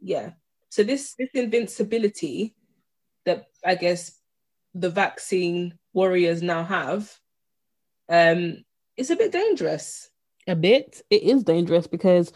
yeah 0.00 0.30
so 0.68 0.82
this 0.82 1.14
this 1.14 1.30
invincibility 1.34 2.54
that 3.24 3.46
i 3.64 3.74
guess 3.74 4.12
the 4.74 4.90
vaccine 4.90 5.78
warriors 5.92 6.42
now 6.42 6.62
have 6.64 7.10
um 8.08 8.58
is 8.96 9.10
a 9.10 9.16
bit 9.16 9.32
dangerous 9.32 10.10
a 10.46 10.54
bit. 10.54 11.02
It 11.10 11.22
is 11.22 11.42
dangerous 11.42 11.86
because 11.86 12.32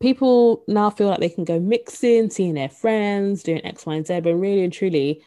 people 0.00 0.64
now 0.68 0.90
feel 0.90 1.08
like 1.08 1.20
they 1.20 1.28
can 1.28 1.44
go 1.44 1.58
mixing, 1.58 2.30
seeing 2.30 2.54
their 2.54 2.68
friends, 2.68 3.42
doing 3.42 3.64
X, 3.64 3.86
Y, 3.86 3.94
and 3.94 4.06
Z, 4.06 4.20
but 4.20 4.34
really 4.34 4.64
and 4.64 4.72
truly, 4.72 5.24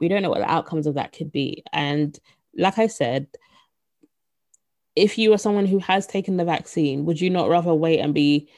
we 0.00 0.08
don't 0.08 0.22
know 0.22 0.30
what 0.30 0.40
the 0.40 0.50
outcomes 0.50 0.86
of 0.86 0.94
that 0.94 1.12
could 1.12 1.30
be. 1.30 1.62
And 1.72 2.18
like 2.56 2.78
I 2.78 2.86
said, 2.86 3.28
if 4.96 5.18
you 5.18 5.32
are 5.32 5.38
someone 5.38 5.66
who 5.66 5.78
has 5.80 6.06
taken 6.06 6.36
the 6.36 6.44
vaccine, 6.44 7.04
would 7.04 7.20
you 7.20 7.30
not 7.30 7.48
rather 7.48 7.74
wait 7.74 8.00
and 8.00 8.14
be? 8.14 8.48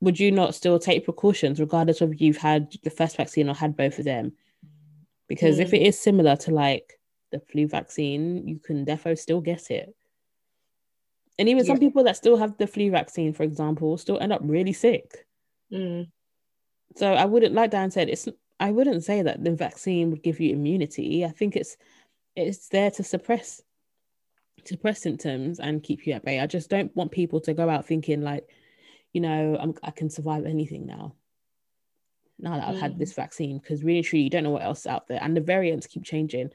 Would 0.00 0.20
you 0.20 0.30
not 0.30 0.54
still 0.54 0.78
take 0.78 1.04
precautions, 1.04 1.58
regardless 1.58 2.00
of 2.00 2.12
if 2.12 2.20
you've 2.20 2.36
had 2.36 2.72
the 2.82 2.90
first 2.90 3.16
vaccine 3.16 3.48
or 3.48 3.54
had 3.54 3.76
both 3.76 3.98
of 3.98 4.04
them? 4.04 4.32
Because 5.26 5.58
if 5.58 5.70
Mm. 5.70 5.74
it 5.74 5.82
is 5.82 5.98
similar 5.98 6.36
to 6.36 6.50
like 6.52 7.00
the 7.32 7.40
flu 7.40 7.66
vaccine, 7.66 8.46
you 8.46 8.58
can 8.58 8.84
defo 8.84 9.18
still 9.18 9.40
get 9.40 9.70
it. 9.70 9.94
And 11.38 11.48
even 11.48 11.64
some 11.64 11.78
people 11.78 12.04
that 12.04 12.16
still 12.16 12.36
have 12.36 12.56
the 12.56 12.66
flu 12.66 12.90
vaccine, 12.90 13.32
for 13.32 13.42
example, 13.42 13.98
still 13.98 14.18
end 14.18 14.32
up 14.32 14.40
really 14.42 14.72
sick. 14.72 15.26
Mm, 15.72 16.08
So 16.96 17.12
I 17.12 17.24
wouldn't, 17.26 17.54
like 17.54 17.70
Dan 17.70 17.90
said, 17.90 18.08
it's 18.08 18.28
I 18.58 18.70
wouldn't 18.70 19.04
say 19.04 19.20
that 19.22 19.44
the 19.44 19.50
vaccine 19.52 20.10
would 20.10 20.22
give 20.22 20.40
you 20.40 20.52
immunity. 20.54 21.24
I 21.24 21.28
think 21.30 21.56
it's 21.56 21.76
it's 22.34 22.68
there 22.68 22.90
to 22.92 23.02
suppress 23.02 23.62
suppress 24.64 25.00
symptoms 25.00 25.60
and 25.60 25.82
keep 25.82 26.06
you 26.06 26.14
at 26.14 26.24
bay. 26.24 26.40
I 26.40 26.46
just 26.46 26.70
don't 26.70 26.94
want 26.96 27.12
people 27.12 27.40
to 27.42 27.54
go 27.54 27.68
out 27.68 27.86
thinking 27.86 28.22
like, 28.22 28.48
you 29.12 29.20
know, 29.20 29.56
I'm, 29.60 29.74
I 29.82 29.90
can 29.90 30.10
survive 30.10 30.44
anything 30.46 30.86
now. 30.86 31.14
Now 32.38 32.56
that 32.58 32.68
I've 32.68 32.80
had 32.80 32.94
Mm. 32.94 32.98
this 32.98 33.12
vaccine, 33.12 33.58
because 33.58 33.84
really, 33.84 34.02
truly, 34.02 34.24
you 34.24 34.30
don't 34.30 34.44
know 34.44 34.50
what 34.50 34.62
else 34.62 34.80
is 34.80 34.86
out 34.86 35.06
there, 35.08 35.18
and 35.22 35.36
the 35.36 35.40
variants 35.40 35.86
keep 35.86 36.04
changing. 36.04 36.50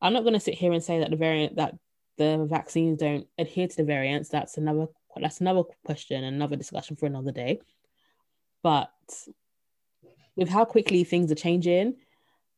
I'm 0.00 0.12
not 0.12 0.22
going 0.22 0.34
to 0.34 0.40
sit 0.40 0.54
here 0.54 0.72
and 0.72 0.82
say 0.82 1.00
that 1.00 1.10
the 1.10 1.16
variant 1.16 1.56
that 1.56 1.74
the 2.18 2.46
vaccines 2.48 2.98
don't 2.98 3.26
adhere 3.38 3.68
to 3.68 3.76
the 3.76 3.84
variants. 3.84 4.28
That's 4.28 4.58
another 4.58 4.86
that's 5.16 5.40
another 5.40 5.62
question, 5.84 6.22
another 6.24 6.56
discussion 6.56 6.94
for 6.96 7.06
another 7.06 7.32
day. 7.32 7.60
But 8.62 8.92
with 10.36 10.48
how 10.48 10.64
quickly 10.64 11.02
things 11.04 11.32
are 11.32 11.36
changing, 11.36 11.96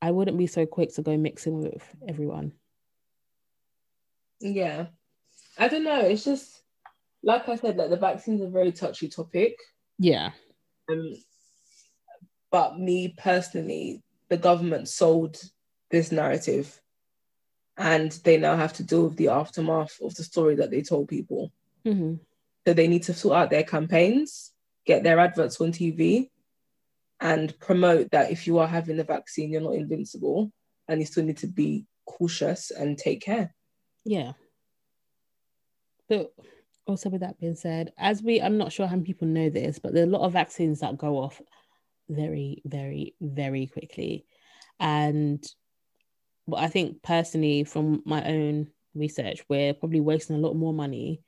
I 0.02 0.10
wouldn't 0.10 0.36
be 0.38 0.46
so 0.46 0.66
quick 0.66 0.92
to 0.94 1.02
go 1.02 1.16
mixing 1.16 1.62
with 1.62 1.82
everyone. 2.08 2.52
yeah 4.40 4.86
i 5.58 5.68
don't 5.68 5.84
know 5.84 6.00
it's 6.00 6.24
just 6.24 6.62
like 7.22 7.46
i 7.48 7.56
said 7.56 7.76
like 7.76 7.90
the 7.90 7.96
vaccine's 7.96 8.40
a 8.40 8.48
very 8.48 8.72
touchy 8.72 9.06
topic 9.08 9.54
Yeah. 9.98 10.30
um, 10.90 11.14
but 12.50 12.78
me 12.78 13.14
personally 13.18 14.02
the 14.30 14.38
government 14.38 14.88
sold 14.88 15.36
this 15.90 16.10
narrative 16.10 16.79
and 17.76 18.12
they 18.24 18.36
now 18.36 18.56
have 18.56 18.72
to 18.74 18.82
deal 18.82 19.04
with 19.04 19.16
the 19.16 19.28
aftermath 19.28 19.98
of 20.02 20.14
the 20.14 20.24
story 20.24 20.56
that 20.56 20.70
they 20.70 20.82
told 20.82 21.08
people 21.08 21.52
hmm 21.84 22.14
So 22.66 22.74
they 22.74 22.88
need 22.88 23.04
to 23.04 23.14
sort 23.14 23.36
out 23.36 23.50
their 23.50 23.64
campaigns, 23.64 24.52
get 24.84 25.02
their 25.02 25.18
adverts 25.18 25.60
on 25.60 25.72
TV, 25.72 26.30
and 27.20 27.58
promote 27.58 28.10
that 28.10 28.30
if 28.30 28.46
you 28.46 28.58
are 28.58 28.66
having 28.66 28.96
the 28.96 29.04
vaccine, 29.04 29.50
you're 29.50 29.60
not 29.60 29.74
invincible 29.74 30.52
and 30.88 31.00
you 31.00 31.06
still 31.06 31.24
need 31.24 31.38
to 31.38 31.46
be 31.46 31.86
cautious 32.06 32.70
and 32.70 32.98
take 32.98 33.22
care. 33.22 33.54
Yeah. 34.04 34.32
But 36.08 36.32
also, 36.86 37.08
with 37.08 37.20
that 37.20 37.38
being 37.38 37.54
said, 37.54 37.92
as 37.96 38.22
we, 38.22 38.40
I'm 38.40 38.58
not 38.58 38.72
sure 38.72 38.86
how 38.86 38.96
many 38.96 39.06
people 39.06 39.28
know 39.28 39.48
this, 39.48 39.78
but 39.78 39.94
there 39.94 40.02
are 40.02 40.08
a 40.08 40.10
lot 40.10 40.26
of 40.26 40.32
vaccines 40.32 40.80
that 40.80 40.98
go 40.98 41.18
off 41.18 41.40
very, 42.08 42.62
very, 42.64 43.14
very 43.20 43.66
quickly. 43.66 44.26
And 44.80 45.44
but 46.46 46.60
I 46.60 46.68
think 46.68 47.02
personally, 47.02 47.64
from 47.64 48.02
my 48.04 48.24
own 48.24 48.68
research, 48.94 49.44
we're 49.48 49.74
probably 49.74 50.00
wasting 50.00 50.36
a 50.36 50.40
lot 50.40 50.56
more 50.56 50.72
money 50.72 51.22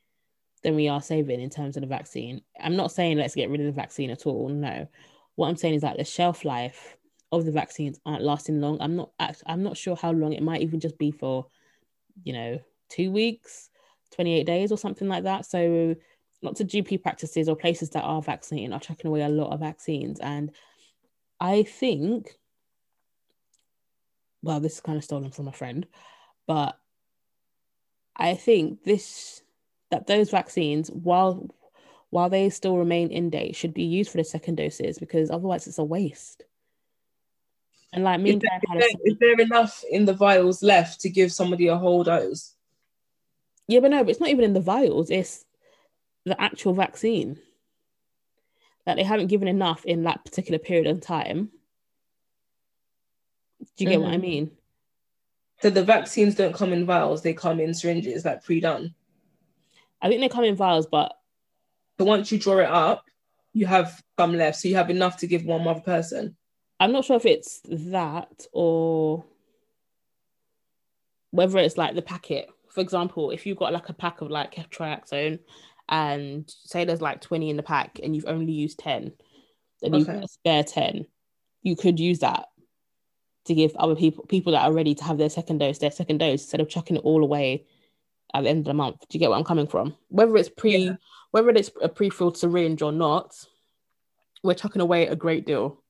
than 0.62 0.74
we 0.74 0.88
are 0.88 1.02
saving 1.02 1.40
in 1.40 1.50
terms 1.50 1.76
of 1.76 1.82
the 1.82 1.86
vaccine. 1.86 2.40
I'm 2.60 2.76
not 2.76 2.92
saying 2.92 3.18
let's 3.18 3.34
get 3.34 3.50
rid 3.50 3.60
of 3.60 3.66
the 3.66 3.72
vaccine 3.72 4.10
at 4.10 4.26
all. 4.26 4.48
No. 4.48 4.88
What 5.34 5.48
I'm 5.48 5.56
saying 5.56 5.74
is 5.74 5.82
that 5.82 5.96
the 5.96 6.04
shelf 6.04 6.44
life 6.44 6.96
of 7.32 7.44
the 7.44 7.52
vaccines 7.52 7.98
aren't 8.04 8.22
lasting 8.22 8.60
long. 8.60 8.78
I'm 8.80 8.96
not 8.96 9.10
I'm 9.46 9.62
not 9.62 9.76
sure 9.76 9.96
how 9.96 10.12
long 10.12 10.32
it 10.32 10.42
might 10.42 10.62
even 10.62 10.80
just 10.80 10.98
be 10.98 11.10
for, 11.10 11.46
you 12.22 12.32
know, 12.32 12.60
two 12.90 13.10
weeks, 13.10 13.70
28 14.14 14.44
days 14.44 14.70
or 14.70 14.78
something 14.78 15.08
like 15.08 15.24
that. 15.24 15.46
So 15.46 15.96
lots 16.42 16.60
of 16.60 16.66
GP 16.66 17.02
practices 17.02 17.48
or 17.48 17.56
places 17.56 17.90
that 17.90 18.02
are 18.02 18.20
vaccinating 18.20 18.72
are 18.72 18.80
chucking 18.80 19.08
away 19.08 19.22
a 19.22 19.28
lot 19.28 19.52
of 19.52 19.60
vaccines. 19.60 20.20
And 20.20 20.50
I 21.40 21.62
think, 21.62 22.36
well, 24.42 24.60
this 24.60 24.74
is 24.74 24.80
kind 24.80 24.98
of 24.98 25.04
stolen 25.04 25.30
from 25.30 25.48
a 25.48 25.52
friend, 25.52 25.86
but 26.46 26.78
I 28.16 28.34
think 28.34 28.84
this 28.84 29.42
that 29.90 30.06
those 30.06 30.30
vaccines, 30.30 30.90
while 30.90 31.48
while 32.10 32.28
they 32.28 32.50
still 32.50 32.76
remain 32.76 33.10
in 33.10 33.30
date, 33.30 33.56
should 33.56 33.72
be 33.72 33.84
used 33.84 34.10
for 34.10 34.18
the 34.18 34.24
second 34.24 34.56
doses 34.56 34.98
because 34.98 35.30
otherwise 35.30 35.66
it's 35.66 35.78
a 35.78 35.84
waste. 35.84 36.44
And 37.92 38.04
like 38.04 38.20
me 38.20 38.30
Is 38.30 38.34
and 38.34 38.42
there, 38.42 38.50
Dad 38.50 38.62
had 38.68 38.78
a 38.78 38.84
is 38.84 38.92
there- 38.92 39.12
is 39.12 39.18
there 39.18 39.40
enough 39.46 39.84
in 39.90 40.04
the 40.04 40.14
vials 40.14 40.62
left 40.62 41.00
to 41.02 41.10
give 41.10 41.32
somebody 41.32 41.68
a 41.68 41.76
whole 41.76 42.04
dose? 42.04 42.54
Yeah, 43.68 43.80
but 43.80 43.90
no, 43.90 44.02
but 44.02 44.10
it's 44.10 44.20
not 44.20 44.30
even 44.30 44.44
in 44.44 44.54
the 44.54 44.60
vials, 44.60 45.10
it's 45.10 45.44
the 46.24 46.40
actual 46.40 46.74
vaccine. 46.74 47.38
That 48.86 48.96
they 48.96 49.04
haven't 49.04 49.28
given 49.28 49.46
enough 49.46 49.84
in 49.84 50.04
that 50.04 50.24
particular 50.24 50.58
period 50.58 50.86
of 50.88 51.00
time. 51.00 51.50
Do 53.76 53.84
you 53.84 53.90
get 53.90 54.00
what 54.00 54.12
I 54.12 54.16
Mhm. 54.16 54.20
mean? 54.20 54.56
So 55.60 55.70
the 55.70 55.84
vaccines 55.84 56.34
don't 56.34 56.54
come 56.54 56.72
in 56.72 56.84
vials, 56.84 57.22
they 57.22 57.34
come 57.34 57.60
in 57.60 57.72
syringes, 57.72 58.24
like 58.24 58.42
pre-done. 58.42 58.94
I 60.00 60.08
think 60.08 60.20
they 60.20 60.28
come 60.28 60.44
in 60.44 60.56
vials, 60.56 60.86
but 60.86 61.16
So 61.98 62.04
once 62.04 62.32
you 62.32 62.38
draw 62.38 62.58
it 62.58 62.70
up, 62.70 63.04
you 63.52 63.66
have 63.66 64.02
some 64.18 64.34
left. 64.34 64.58
So 64.58 64.66
you 64.68 64.74
have 64.74 64.90
enough 64.90 65.18
to 65.18 65.26
give 65.26 65.44
one 65.44 65.66
other 65.68 65.80
person. 65.80 66.36
I'm 66.80 66.90
not 66.90 67.04
sure 67.04 67.16
if 67.16 67.26
it's 67.26 67.60
that 67.66 68.46
or 68.52 69.24
whether 71.30 71.58
it's 71.58 71.76
like 71.76 71.94
the 71.94 72.02
packet. 72.02 72.48
For 72.70 72.80
example, 72.80 73.30
if 73.30 73.46
you've 73.46 73.58
got 73.58 73.72
like 73.72 73.88
a 73.88 73.92
pack 73.92 74.20
of 74.20 74.30
like 74.30 74.54
triaxone 74.70 75.38
and 75.88 76.48
say 76.48 76.84
there's 76.84 77.02
like 77.02 77.20
20 77.20 77.50
in 77.50 77.56
the 77.56 77.62
pack 77.62 78.00
and 78.02 78.16
you've 78.16 78.26
only 78.26 78.52
used 78.52 78.78
10, 78.78 79.12
then 79.82 79.94
you've 79.94 80.06
got 80.06 80.24
a 80.24 80.28
spare 80.28 80.64
10. 80.64 81.06
You 81.62 81.76
could 81.76 82.00
use 82.00 82.20
that 82.20 82.46
to 83.44 83.54
give 83.54 83.74
other 83.76 83.96
people 83.96 84.24
people 84.26 84.52
that 84.52 84.62
are 84.62 84.72
ready 84.72 84.94
to 84.94 85.04
have 85.04 85.18
their 85.18 85.30
second 85.30 85.58
dose, 85.58 85.78
their 85.78 85.90
second 85.90 86.18
dose, 86.18 86.42
instead 86.42 86.60
of 86.60 86.68
chucking 86.68 86.96
it 86.96 87.04
all 87.04 87.22
away 87.22 87.66
at 88.34 88.42
the 88.44 88.48
end 88.48 88.60
of 88.60 88.64
the 88.66 88.74
month. 88.74 89.00
Do 89.00 89.16
you 89.16 89.20
get 89.20 89.30
what 89.30 89.38
I'm 89.38 89.44
coming 89.44 89.66
from? 89.66 89.96
Whether 90.08 90.36
it's 90.36 90.48
pre 90.48 90.76
Yeah. 90.76 90.96
whether 91.32 91.50
it's 91.50 91.70
a 91.80 91.88
pre-filled 91.88 92.36
syringe 92.36 92.82
or 92.82 92.92
not, 92.92 93.34
we're 94.42 94.54
chucking 94.54 94.82
away 94.82 95.06
a 95.06 95.16
great 95.16 95.46
deal. 95.46 95.82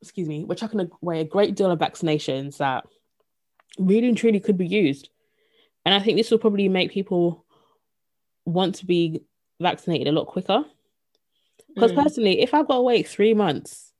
Excuse 0.00 0.28
me, 0.28 0.44
we're 0.44 0.54
chucking 0.54 0.88
away 1.02 1.20
a 1.20 1.24
great 1.24 1.56
deal 1.56 1.70
of 1.70 1.80
vaccinations 1.80 2.58
that 2.58 2.86
really 3.78 4.08
and 4.08 4.16
truly 4.16 4.38
could 4.38 4.56
be 4.56 4.66
used. 4.66 5.08
And 5.84 5.94
I 5.94 6.00
think 6.00 6.16
this 6.16 6.30
will 6.30 6.38
probably 6.38 6.68
make 6.68 6.92
people 6.92 7.44
want 8.44 8.76
to 8.76 8.86
be 8.86 9.22
vaccinated 9.60 10.06
a 10.08 10.12
lot 10.12 10.28
quicker. 10.28 10.64
Because 11.74 11.92
Mm. 11.92 12.02
personally, 12.02 12.40
if 12.40 12.54
I've 12.54 12.68
got 12.68 12.76
to 12.76 12.82
wait 12.82 13.08
three 13.08 13.34
months 13.34 13.92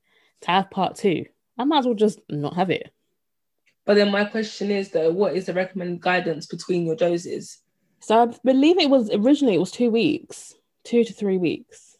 to 0.42 0.50
have 0.50 0.70
part 0.70 0.94
two, 0.96 1.26
I 1.58 1.64
might 1.64 1.80
as 1.80 1.86
well 1.86 1.94
just 1.94 2.20
not 2.28 2.54
have 2.54 2.70
it. 2.70 2.90
But 3.84 3.94
then 3.94 4.10
my 4.10 4.24
question 4.24 4.70
is 4.70 4.90
though, 4.90 5.10
what 5.10 5.34
is 5.34 5.46
the 5.46 5.54
recommended 5.54 6.00
guidance 6.00 6.46
between 6.46 6.86
your 6.86 6.96
doses? 6.96 7.58
So 8.00 8.22
I 8.22 8.34
believe 8.44 8.78
it 8.78 8.90
was 8.90 9.10
originally 9.10 9.54
it 9.54 9.60
was 9.60 9.70
two 9.70 9.90
weeks, 9.90 10.54
two 10.84 11.04
to 11.04 11.12
three 11.12 11.38
weeks. 11.38 11.96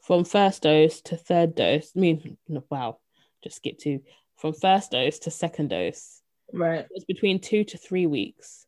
From 0.00 0.24
first 0.24 0.62
dose 0.62 1.02
to 1.02 1.16
third 1.16 1.54
dose. 1.54 1.92
I 1.94 2.00
mean, 2.00 2.38
wow, 2.70 2.98
just 3.44 3.56
skip 3.56 3.78
to 3.80 4.00
from 4.36 4.54
first 4.54 4.92
dose 4.92 5.18
to 5.20 5.30
second 5.30 5.68
dose. 5.68 6.22
Right. 6.52 6.80
It 6.80 6.90
was 6.94 7.04
between 7.04 7.40
two 7.40 7.64
to 7.64 7.76
three 7.76 8.06
weeks. 8.06 8.64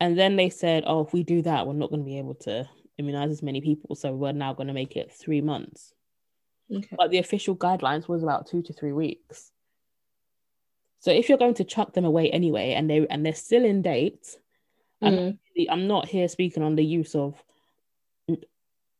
And 0.00 0.18
then 0.18 0.36
they 0.36 0.50
said, 0.50 0.84
oh, 0.86 1.04
if 1.04 1.12
we 1.12 1.22
do 1.22 1.42
that, 1.42 1.66
we're 1.66 1.74
not 1.74 1.90
going 1.90 2.00
to 2.00 2.06
be 2.06 2.18
able 2.18 2.34
to 2.36 2.68
immunize 2.98 3.30
as 3.30 3.42
many 3.42 3.60
people. 3.60 3.94
So 3.94 4.12
we're 4.12 4.32
now 4.32 4.54
going 4.54 4.68
to 4.68 4.72
make 4.72 4.96
it 4.96 5.12
three 5.12 5.42
months. 5.42 5.92
Okay. 6.72 6.96
But 6.96 7.10
the 7.10 7.18
official 7.18 7.56
guidelines 7.56 8.08
was 8.08 8.22
about 8.22 8.46
two 8.46 8.62
to 8.62 8.72
three 8.72 8.92
weeks. 8.92 9.50
So 11.00 11.10
if 11.10 11.28
you're 11.28 11.38
going 11.38 11.54
to 11.54 11.64
chuck 11.64 11.94
them 11.94 12.04
away 12.04 12.30
anyway, 12.30 12.72
and 12.72 12.88
they 12.88 13.06
and 13.08 13.24
they're 13.24 13.34
still 13.34 13.64
in 13.64 13.82
date, 13.82 14.36
I'm, 15.02 15.14
Mm. 15.14 15.38
I'm 15.70 15.86
not 15.86 16.06
here 16.08 16.28
speaking 16.28 16.62
on 16.62 16.76
the 16.76 16.84
use 16.84 17.14
of 17.14 17.42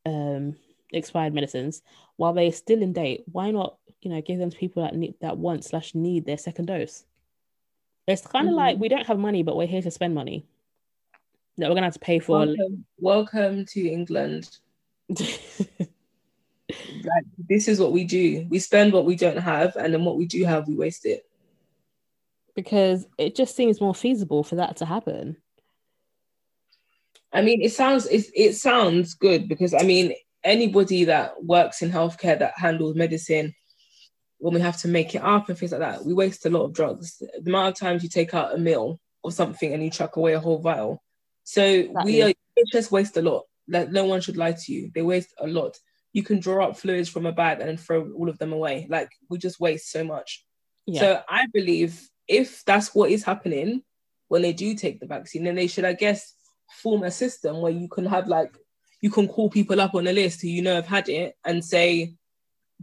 um 0.06 0.56
expired 0.92 1.34
medicines 1.34 1.82
while 2.16 2.32
they're 2.32 2.52
still 2.52 2.82
in 2.82 2.92
date. 2.92 3.24
Why 3.30 3.50
not, 3.50 3.76
you 4.00 4.10
know, 4.10 4.20
give 4.22 4.38
them 4.38 4.50
to 4.50 4.56
people 4.56 4.82
that 4.82 4.94
need 4.96 5.14
that 5.20 5.36
want 5.36 5.64
slash 5.64 5.94
need 5.94 6.24
their 6.26 6.38
second 6.38 6.66
dose? 6.66 7.04
It's 8.08 8.26
kind 8.26 8.48
of 8.48 8.54
Mhm. 8.54 8.56
like 8.56 8.78
we 8.78 8.88
don't 8.88 9.06
have 9.06 9.18
money, 9.18 9.42
but 9.42 9.56
we're 9.56 9.66
here 9.66 9.82
to 9.82 9.90
spend 9.90 10.14
money 10.14 10.46
that 11.58 11.68
we're 11.68 11.74
gonna 11.74 11.86
have 11.86 11.92
to 11.94 12.00
pay 12.00 12.18
for. 12.18 12.38
Welcome, 12.38 12.84
welcome 12.98 13.64
to 13.66 13.88
England. 13.88 14.58
Like 17.04 17.24
this 17.48 17.68
is 17.68 17.80
what 17.80 17.92
we 17.92 18.04
do. 18.04 18.46
We 18.48 18.58
spend 18.58 18.92
what 18.92 19.04
we 19.04 19.16
don't 19.16 19.38
have, 19.38 19.76
and 19.76 19.92
then 19.92 20.04
what 20.04 20.16
we 20.16 20.26
do 20.26 20.44
have, 20.44 20.68
we 20.68 20.74
waste 20.76 21.06
it. 21.06 21.24
because 22.54 23.06
it 23.18 23.34
just 23.34 23.56
seems 23.56 23.80
more 23.80 23.94
feasible 23.94 24.42
for 24.42 24.56
that 24.56 24.76
to 24.76 24.84
happen. 24.84 25.36
I 27.32 27.42
mean, 27.42 27.62
it 27.62 27.72
sounds 27.72 28.06
it, 28.06 28.26
it 28.34 28.54
sounds 28.54 29.14
good 29.14 29.48
because 29.48 29.72
I 29.72 29.82
mean, 29.82 30.14
anybody 30.42 31.04
that 31.04 31.42
works 31.44 31.82
in 31.82 31.90
healthcare 31.90 32.38
that 32.38 32.54
handles 32.56 32.96
medicine, 32.96 33.54
when 34.38 34.54
we 34.54 34.60
have 34.60 34.78
to 34.78 34.88
make 34.88 35.14
it 35.14 35.22
up 35.22 35.48
and 35.48 35.56
things 35.56 35.72
like 35.72 35.80
that, 35.80 36.04
we 36.04 36.12
waste 36.12 36.44
a 36.46 36.50
lot 36.50 36.64
of 36.64 36.74
drugs. 36.74 37.18
The 37.18 37.48
amount 37.50 37.74
of 37.74 37.78
times 37.78 38.02
you 38.02 38.08
take 38.08 38.34
out 38.34 38.54
a 38.54 38.58
meal 38.58 39.00
or 39.22 39.30
something 39.30 39.72
and 39.72 39.82
you 39.82 39.90
chuck 39.90 40.16
away 40.16 40.32
a 40.32 40.40
whole 40.40 40.58
vial. 40.58 41.02
So 41.44 41.88
we 42.04 42.22
are 42.22 42.32
just 42.72 42.90
waste 42.92 43.16
a 43.16 43.22
lot. 43.22 43.44
Like 43.68 43.90
no 43.90 44.04
one 44.04 44.20
should 44.20 44.36
lie 44.36 44.52
to 44.52 44.72
you. 44.72 44.90
They 44.94 45.02
waste 45.02 45.32
a 45.38 45.46
lot. 45.46 45.78
You 46.12 46.22
can 46.22 46.40
draw 46.40 46.66
up 46.66 46.76
fluids 46.76 47.08
from 47.08 47.26
a 47.26 47.32
bag 47.32 47.60
and 47.60 47.68
then 47.68 47.76
throw 47.76 48.10
all 48.12 48.28
of 48.28 48.38
them 48.38 48.52
away. 48.52 48.86
Like 48.88 49.10
we 49.28 49.38
just 49.38 49.60
waste 49.60 49.90
so 49.90 50.04
much. 50.04 50.44
Yeah. 50.86 51.00
So 51.00 51.22
I 51.28 51.46
believe 51.52 52.08
if 52.26 52.64
that's 52.64 52.94
what 52.94 53.10
is 53.10 53.24
happening 53.24 53.82
when 54.28 54.42
they 54.42 54.52
do 54.52 54.74
take 54.74 55.00
the 55.00 55.06
vaccine, 55.06 55.44
then 55.44 55.56
they 55.56 55.66
should, 55.66 55.84
I 55.84 55.92
guess, 55.92 56.34
form 56.70 57.02
a 57.02 57.10
system 57.10 57.60
where 57.60 57.72
you 57.72 57.88
can 57.88 58.06
have 58.06 58.28
like 58.28 58.56
you 59.00 59.10
can 59.10 59.28
call 59.28 59.50
people 59.50 59.80
up 59.80 59.94
on 59.94 60.06
a 60.06 60.12
list 60.12 60.42
who 60.42 60.48
you 60.48 60.62
know 60.62 60.74
have 60.74 60.86
had 60.86 61.08
it 61.08 61.34
and 61.44 61.64
say 61.64 62.14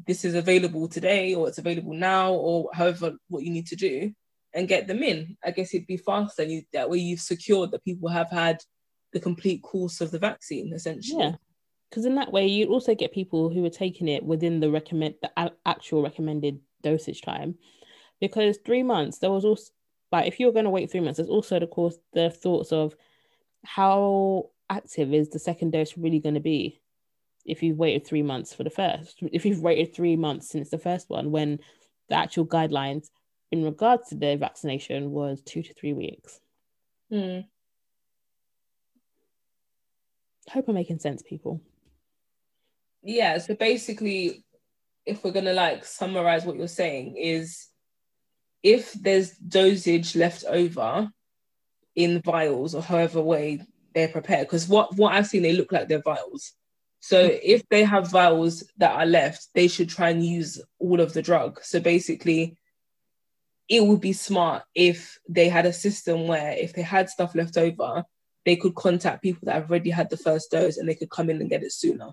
this 0.05 0.25
is 0.25 0.35
available 0.35 0.87
today 0.87 1.33
or 1.33 1.47
it's 1.47 1.57
available 1.57 1.93
now 1.93 2.33
or 2.33 2.69
however 2.73 3.13
what 3.29 3.43
you 3.43 3.51
need 3.51 3.67
to 3.67 3.75
do 3.75 4.11
and 4.53 4.67
get 4.67 4.87
them 4.87 5.03
in. 5.03 5.37
I 5.43 5.51
guess 5.51 5.73
it'd 5.73 5.87
be 5.87 5.97
faster. 5.97 6.43
You, 6.43 6.63
that 6.73 6.89
way 6.89 6.97
you've 6.97 7.19
secured 7.19 7.71
that 7.71 7.83
people 7.83 8.09
have 8.09 8.29
had 8.29 8.59
the 9.13 9.19
complete 9.19 9.61
course 9.61 10.01
of 10.01 10.11
the 10.11 10.19
vaccine 10.19 10.73
essentially. 10.73 11.23
Yeah. 11.23 11.35
Because 11.89 12.05
in 12.05 12.15
that 12.15 12.31
way, 12.31 12.47
you 12.47 12.67
also 12.67 12.95
get 12.95 13.13
people 13.13 13.49
who 13.49 13.63
are 13.65 13.69
taking 13.69 14.07
it 14.07 14.23
within 14.23 14.59
the 14.59 14.69
recommend 14.69 15.15
the 15.21 15.51
actual 15.65 16.03
recommended 16.03 16.59
dosage 16.81 17.21
time. 17.21 17.55
Because 18.19 18.57
three 18.65 18.83
months, 18.83 19.19
there 19.19 19.31
was 19.31 19.45
also 19.45 19.71
like 20.11 20.27
if 20.27 20.39
you're 20.39 20.51
going 20.51 20.65
to 20.65 20.71
wait 20.71 20.91
three 20.91 20.99
months, 20.99 21.17
there's 21.17 21.29
also 21.29 21.57
of 21.57 21.69
course 21.69 21.97
the 22.13 22.29
thoughts 22.29 22.71
of 22.71 22.95
how 23.63 24.49
active 24.69 25.13
is 25.13 25.29
the 25.29 25.39
second 25.39 25.71
dose 25.71 25.97
really 25.97 26.19
going 26.19 26.35
to 26.35 26.41
be 26.41 26.79
if 27.45 27.63
you've 27.63 27.77
waited 27.77 28.05
three 28.05 28.21
months 28.21 28.53
for 28.53 28.63
the 28.63 28.69
first. 28.69 29.19
If 29.21 29.45
you've 29.45 29.61
waited 29.61 29.93
three 29.93 30.15
months 30.15 30.49
since 30.49 30.69
the 30.69 30.77
first 30.77 31.09
one, 31.09 31.31
when 31.31 31.59
the 32.09 32.15
actual 32.15 32.45
guidelines 32.45 33.09
in 33.51 33.63
regards 33.63 34.09
to 34.09 34.15
the 34.15 34.35
vaccination 34.35 35.11
was 35.11 35.41
two 35.41 35.63
to 35.63 35.73
three 35.73 35.93
weeks. 35.93 36.39
Hmm. 37.09 37.39
Hope 40.49 40.67
I'm 40.67 40.75
making 40.75 40.99
sense, 40.99 41.21
people. 41.21 41.61
Yeah 43.03 43.37
so 43.37 43.55
basically 43.55 44.43
if 45.05 45.23
we're 45.23 45.31
gonna 45.31 45.53
like 45.53 45.85
summarize 45.85 46.45
what 46.45 46.57
you're 46.57 46.67
saying 46.67 47.15
is 47.17 47.67
if 48.61 48.93
there's 48.93 49.31
dosage 49.31 50.15
left 50.15 50.43
over 50.45 51.09
in 51.95 52.21
vials 52.21 52.75
or 52.75 52.81
however 52.81 53.21
way 53.21 53.61
they're 53.93 54.07
prepared 54.07 54.47
because 54.47 54.67
what 54.67 54.95
what 54.97 55.13
i've 55.13 55.27
seen 55.27 55.41
they 55.41 55.53
look 55.53 55.71
like 55.71 55.87
they're 55.87 56.01
vials. 56.01 56.53
So 56.99 57.27
mm-hmm. 57.27 57.37
if 57.41 57.67
they 57.69 57.83
have 57.83 58.11
vials 58.11 58.63
that 58.77 58.95
are 58.95 59.05
left 59.05 59.47
they 59.53 59.67
should 59.67 59.89
try 59.89 60.09
and 60.09 60.25
use 60.25 60.61
all 60.79 60.99
of 60.99 61.13
the 61.13 61.21
drug. 61.21 61.63
So 61.63 61.79
basically 61.79 62.57
it 63.69 63.83
would 63.85 64.01
be 64.01 64.13
smart 64.13 64.63
if 64.75 65.17
they 65.27 65.49
had 65.49 65.65
a 65.65 65.73
system 65.73 66.27
where 66.27 66.51
if 66.51 66.73
they 66.73 66.81
had 66.81 67.09
stuff 67.09 67.35
left 67.35 67.57
over 67.57 68.03
they 68.45 68.55
could 68.55 68.75
contact 68.75 69.23
people 69.23 69.41
that 69.45 69.55
have 69.55 69.69
already 69.69 69.89
had 69.89 70.09
the 70.09 70.17
first 70.17 70.51
dose 70.51 70.77
and 70.77 70.87
they 70.87 70.95
could 70.95 71.09
come 71.09 71.29
in 71.29 71.41
and 71.41 71.49
get 71.49 71.63
it 71.63 71.71
sooner 71.71 72.11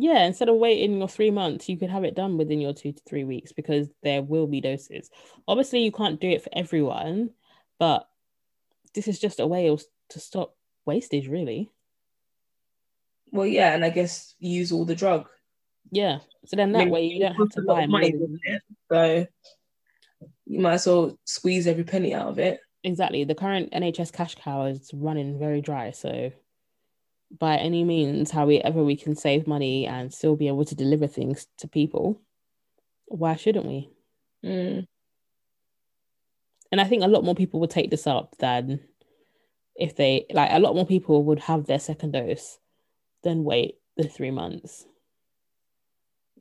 Yeah, 0.00 0.24
instead 0.24 0.48
of 0.48 0.56
waiting 0.56 0.98
your 0.98 1.08
three 1.08 1.32
months, 1.32 1.68
you 1.68 1.76
could 1.76 1.90
have 1.90 2.04
it 2.04 2.14
done 2.14 2.38
within 2.38 2.60
your 2.60 2.72
two 2.72 2.92
to 2.92 3.00
three 3.06 3.24
weeks 3.24 3.50
because 3.52 3.88
there 4.04 4.22
will 4.22 4.46
be 4.46 4.60
doses. 4.60 5.10
Obviously, 5.48 5.80
you 5.82 5.90
can't 5.90 6.20
do 6.20 6.30
it 6.30 6.42
for 6.42 6.50
everyone, 6.52 7.30
but 7.80 8.08
this 8.94 9.08
is 9.08 9.18
just 9.18 9.40
a 9.40 9.46
way 9.46 9.76
to 10.10 10.20
stop 10.20 10.54
wastage, 10.86 11.26
really. 11.28 11.68
Well, 13.32 13.46
yeah, 13.46 13.74
and 13.74 13.84
I 13.84 13.90
guess 13.90 14.34
use 14.38 14.70
all 14.70 14.84
the 14.84 14.94
drug. 14.94 15.28
Yeah. 15.90 16.20
So 16.46 16.56
then 16.56 16.74
I 16.74 16.78
that 16.78 16.84
mean, 16.84 16.94
way 16.94 17.04
you 17.04 17.20
don't 17.20 17.34
have 17.34 17.48
to 17.50 17.62
buy 17.62 17.86
money, 17.86 18.12
than- 18.12 18.20
doesn't 18.20 18.40
it? 18.44 18.62
So 18.90 19.26
you 20.46 20.60
might 20.60 20.74
as 20.74 20.86
well 20.86 21.18
squeeze 21.24 21.66
every 21.66 21.84
penny 21.84 22.14
out 22.14 22.28
of 22.28 22.38
it. 22.38 22.60
Exactly. 22.84 23.24
The 23.24 23.34
current 23.34 23.72
NHS 23.72 24.12
cash 24.12 24.36
cow 24.36 24.66
is 24.66 24.90
running 24.94 25.40
very 25.40 25.60
dry. 25.60 25.90
So 25.90 26.30
by 27.36 27.56
any 27.56 27.84
means, 27.84 28.30
however 28.30 28.82
we 28.82 28.96
can 28.96 29.14
save 29.14 29.46
money 29.46 29.86
and 29.86 30.12
still 30.12 30.36
be 30.36 30.48
able 30.48 30.64
to 30.64 30.74
deliver 30.74 31.06
things 31.06 31.46
to 31.58 31.68
people, 31.68 32.20
why 33.06 33.36
shouldn't 33.36 33.66
we? 33.66 33.90
Mm. 34.44 34.86
And 36.70 36.80
I 36.80 36.84
think 36.84 37.02
a 37.02 37.08
lot 37.08 37.24
more 37.24 37.34
people 37.34 37.60
would 37.60 37.70
take 37.70 37.90
this 37.90 38.06
up 38.06 38.36
than 38.38 38.80
if 39.74 39.96
they 39.96 40.26
like 40.32 40.50
a 40.52 40.58
lot 40.58 40.74
more 40.74 40.86
people 40.86 41.24
would 41.24 41.40
have 41.40 41.66
their 41.66 41.78
second 41.78 42.12
dose 42.12 42.58
than 43.22 43.44
wait 43.44 43.76
the 43.96 44.04
three 44.04 44.30
months. 44.30 44.86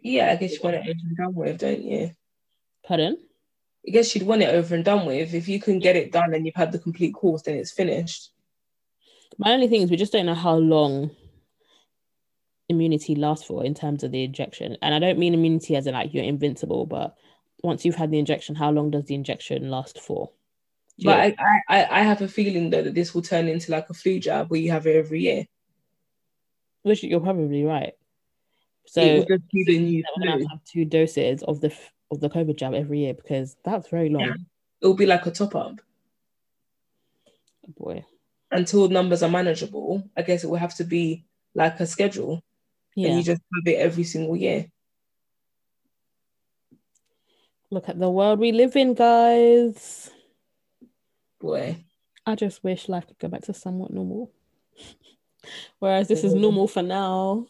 Yeah, 0.02 0.32
I 0.32 0.36
guess 0.36 0.54
you 0.54 0.60
want 0.64 0.76
it 0.76 0.82
over 0.82 0.90
and 0.90 1.18
done 1.18 1.34
with, 1.34 1.60
don't 1.60 1.84
you? 1.84 2.12
Pardon? 2.86 3.18
I 3.88 3.92
guess 3.92 4.14
you'd 4.14 4.28
want 4.28 4.42
it 4.42 4.54
over 4.54 4.76
and 4.76 4.84
done 4.84 5.06
with. 5.06 5.34
If 5.34 5.48
you 5.48 5.60
can 5.60 5.80
get 5.80 5.96
it 5.96 6.12
done 6.12 6.34
and 6.34 6.46
you've 6.46 6.56
had 6.56 6.72
the 6.72 6.80
complete 6.80 7.14
course, 7.14 7.44
then 7.44 7.56
it's 7.56 7.72
finished. 7.72 8.32
My 9.38 9.52
only 9.54 9.68
thing 9.68 9.82
is 9.82 9.92
we 9.92 9.98
just 9.98 10.12
don't 10.14 10.26
know 10.26 10.34
how 10.34 10.56
long 10.56 11.12
immunity 12.70 13.16
lasts 13.16 13.46
for 13.46 13.64
in 13.64 13.74
terms 13.74 14.04
of 14.04 14.12
the 14.12 14.24
injection. 14.24 14.78
And 14.82 14.94
I 14.94 15.00
don't 15.00 15.20
mean 15.20 15.34
immunity 15.34 15.76
as 15.76 15.88
in 15.88 15.94
like 15.94 16.14
you're 16.14 16.24
invincible, 16.24 16.86
but 16.86 17.16
once 17.64 17.86
you've 17.86 17.96
had 17.96 18.12
the 18.12 18.20
injection, 18.20 18.56
how 18.56 18.72
long 18.72 18.92
does 18.92 19.06
the 19.06 19.16
injection 19.16 19.70
last 19.70 20.00
for? 20.00 20.32
Do 21.00 21.06
But 21.06 21.20
I, 21.20 21.36
I, 21.40 21.62
I- 21.78 22.00
I 22.00 22.04
have 22.04 22.22
a 22.22 22.28
feeling 22.28 22.70
though 22.72 22.82
that 22.82 22.96
this 22.96 23.14
will 23.14 23.22
turn 23.22 23.48
into 23.48 23.72
like 23.72 23.90
a 23.90 23.94
flu 23.94 24.20
jab 24.20 24.50
where 24.50 24.60
you 24.60 24.72
have 24.72 24.88
it 24.88 24.96
every 24.96 25.22
year. 25.22 25.46
which 26.84 27.04
you're 27.04 27.20
probably 27.20 27.64
right. 27.64 27.94
So 28.88 29.02
it 29.02 29.20
will 29.20 29.38
just 29.38 29.52
be 29.52 29.64
the 29.66 29.80
new 29.80 30.04
we're 30.18 30.26
gonna 30.26 30.32
have 30.44 30.50
have 30.50 30.64
two 30.64 30.86
doses 30.86 31.44
of 31.44 31.60
the 31.62 31.74
of 32.10 32.20
the 32.22 32.30
COVID 32.30 32.58
jab 32.58 32.74
every 32.74 33.00
year 33.00 33.14
because 33.14 33.58
that's 33.64 33.90
very 33.90 34.10
long. 34.10 34.22
Yeah. 34.22 34.34
It 34.82 34.88
will 34.88 34.94
be 34.96 35.06
like 35.06 35.26
a 35.26 35.32
top 35.32 35.56
up. 35.56 35.80
Oh 37.68 37.74
boy. 37.78 38.06
Until 38.52 38.88
numbers 38.90 39.24
are 39.24 39.30
manageable, 39.30 40.10
I 40.16 40.22
guess 40.22 40.44
it 40.44 40.48
will 40.50 40.58
have 40.58 40.76
to 40.76 40.84
be 40.84 41.26
like 41.54 41.80
a 41.80 41.86
schedule. 41.86 42.44
Yeah. 42.96 43.10
And 43.10 43.18
you 43.18 43.24
just 43.24 43.42
have 43.54 43.74
it 43.74 43.78
every 43.80 44.04
single 44.04 44.36
year. 44.36 44.68
Look 47.70 47.90
at 47.90 48.00
the 48.00 48.10
world 48.10 48.40
we 48.40 48.52
live 48.52 48.76
in, 48.76 48.94
guys. 48.94 50.10
Boy. 51.40 51.84
I 52.26 52.36
just 52.36 52.64
wish 52.64 52.90
life 52.90 53.08
could 53.08 53.20
go 53.20 53.28
back 53.28 53.44
to 53.44 53.54
somewhat 53.54 53.92
normal. 53.92 54.32
Whereas 55.80 56.08
this 56.08 56.24
is 56.24 56.34
Mm. 56.34 56.42
normal 56.42 56.68
for 56.68 56.82
now. 56.82 57.48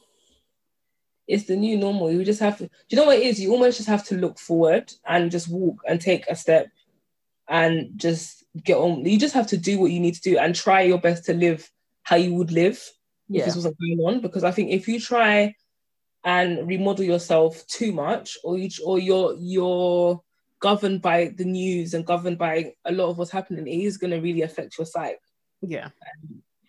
It's 1.28 1.44
the 1.46 1.56
new 1.56 1.78
normal. 1.78 2.12
You 2.12 2.24
just 2.24 2.40
have 2.40 2.58
to 2.58 2.66
do 2.68 2.72
you 2.90 2.98
know 2.98 3.06
what 3.06 3.18
it 3.18 3.26
is? 3.26 3.40
You 3.40 3.52
almost 3.52 3.78
just 3.78 3.90
have 3.90 4.06
to 4.06 4.16
look 4.16 4.40
forward 4.40 4.92
and 5.06 5.30
just 5.30 5.50
walk 5.50 5.82
and 5.88 6.00
take 6.00 6.26
a 6.28 6.36
step 6.36 6.68
and 7.50 7.92
just 7.98 8.44
get 8.64 8.78
on. 8.78 9.06
You 9.06 9.20
just 9.20 9.34
have 9.34 9.48
to 9.48 9.58
do 9.58 9.80
what 9.80 9.92
you 9.92 10.00
need 10.00 10.16
to 10.16 10.22
do 10.22 10.38
and 10.38 10.56
try 10.56 10.82
your 10.82 11.00
best 11.00 11.26
to 11.26 11.34
live 11.34 11.70
how 12.04 12.16
you 12.16 12.34
would 12.36 12.52
live 12.52 12.84
if 13.30 13.46
this 13.46 13.56
wasn't 13.56 13.78
going 13.80 14.00
on. 14.00 14.22
Because 14.22 14.44
I 14.44 14.52
think 14.52 14.72
if 14.72 14.88
you 14.88 15.00
try 15.00 15.56
and 16.24 16.68
remodel 16.68 17.06
yourself 17.06 17.66
too 17.68 17.92
much, 17.92 18.38
or 18.44 18.58
you 18.58 18.70
or 18.86 19.00
you're 19.00 19.36
you're 19.40 20.22
governed 20.60 21.02
by 21.02 21.28
the 21.38 21.46
news 21.46 21.94
and 21.94 22.06
governed 22.06 22.38
by 22.38 22.74
a 22.86 22.92
lot 22.92 23.10
of 23.10 23.18
what's 23.18 23.32
happening, 23.32 23.68
it 23.68 23.86
is 23.86 23.98
going 23.98 24.12
to 24.12 24.20
really 24.20 24.42
affect 24.42 24.78
your 24.78 24.86
psyche. 24.86 25.18
Yeah. 25.62 25.90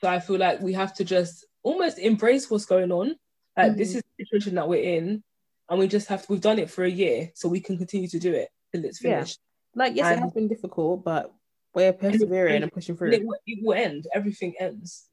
So 0.01 0.09
I 0.09 0.20
feel 0.20 0.36
like 0.39 0.61
we 0.61 0.74
have 0.74 0.95
to 0.95 1.05
just 1.05 1.45
almost 1.62 1.99
embrace 1.99 2.51
what's 2.51 2.66
going 2.66 2.93
on. 2.93 3.16
Like 3.57 3.76
this 3.76 3.93
Mhm. 3.93 3.97
is 3.97 4.03
the 4.03 4.24
situation 4.24 4.55
that 4.57 4.68
we're 4.68 4.82
in, 4.99 5.22
and 5.68 5.78
we 5.78 5.89
just 5.89 6.09
have 6.09 6.26
to. 6.26 6.32
We've 6.32 6.41
done 6.41 6.59
it 6.59 6.70
for 6.70 6.84
a 6.84 6.91
year, 6.91 7.30
so 7.34 7.49
we 7.49 7.61
can 7.61 7.76
continue 7.76 8.09
to 8.09 8.18
do 8.18 8.32
it 8.32 8.49
till 8.72 8.84
it's 8.84 9.03
Yeah. 9.03 9.16
finished. 9.16 9.41
Like, 9.74 9.97
yes, 9.97 10.12
it 10.12 10.20
has 10.20 10.32
been 10.32 10.49
difficult, 10.49 11.05
but 11.05 11.32
we're 11.75 11.93
persevering 11.93 12.62
and 12.62 12.73
pushing 12.73 12.93
And 12.95 12.99
through. 12.99 13.12
it, 13.12 13.25
will- 13.25 13.39
it 13.47 13.59
will 13.62 13.75
end. 13.75 14.07
Everything 14.14 14.55
ends. 14.59 15.07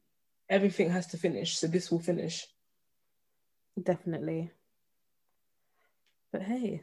Everything 0.48 0.90
has 0.90 1.06
to 1.08 1.16
finish. 1.18 1.58
So 1.58 1.66
this 1.66 1.90
will 1.90 2.00
finish. 2.00 2.46
Definitely. 3.82 4.50
But 6.32 6.42
hey, 6.42 6.82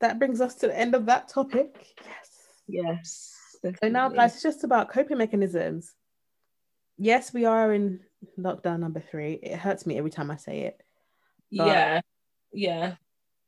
that 0.00 0.18
brings 0.18 0.40
us 0.40 0.54
to 0.56 0.66
the 0.68 0.78
end 0.78 0.94
of 0.94 1.06
that 1.06 1.28
topic. 1.28 1.94
Yes. 2.04 2.30
Yes. 2.68 3.36
So 3.82 3.88
now, 3.88 4.08
guys, 4.08 4.34
it's 4.34 4.42
just 4.42 4.64
about 4.64 4.90
coping 4.90 5.18
mechanisms. 5.18 5.92
Yes, 6.96 7.32
we 7.32 7.44
are 7.44 7.72
in 7.74 8.00
lockdown 8.38 8.80
number 8.80 9.00
three. 9.00 9.34
It 9.34 9.56
hurts 9.58 9.86
me 9.86 9.98
every 9.98 10.10
time 10.10 10.30
I 10.30 10.36
say 10.36 10.60
it. 10.60 10.80
yeah, 11.50 12.00
yeah. 12.52 12.94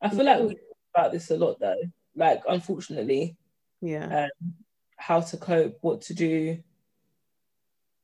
I 0.00 0.08
feel 0.08 0.24
like 0.24 0.40
we 0.40 0.48
talk 0.54 0.58
about 0.94 1.12
this 1.12 1.30
a 1.30 1.36
lot 1.36 1.60
though. 1.60 1.76
Like, 2.16 2.42
unfortunately, 2.48 3.36
Yeah. 3.80 4.24
um, 4.24 4.54
how 5.02 5.20
to 5.20 5.36
cope, 5.36 5.78
what 5.80 6.02
to 6.02 6.14
do. 6.14 6.58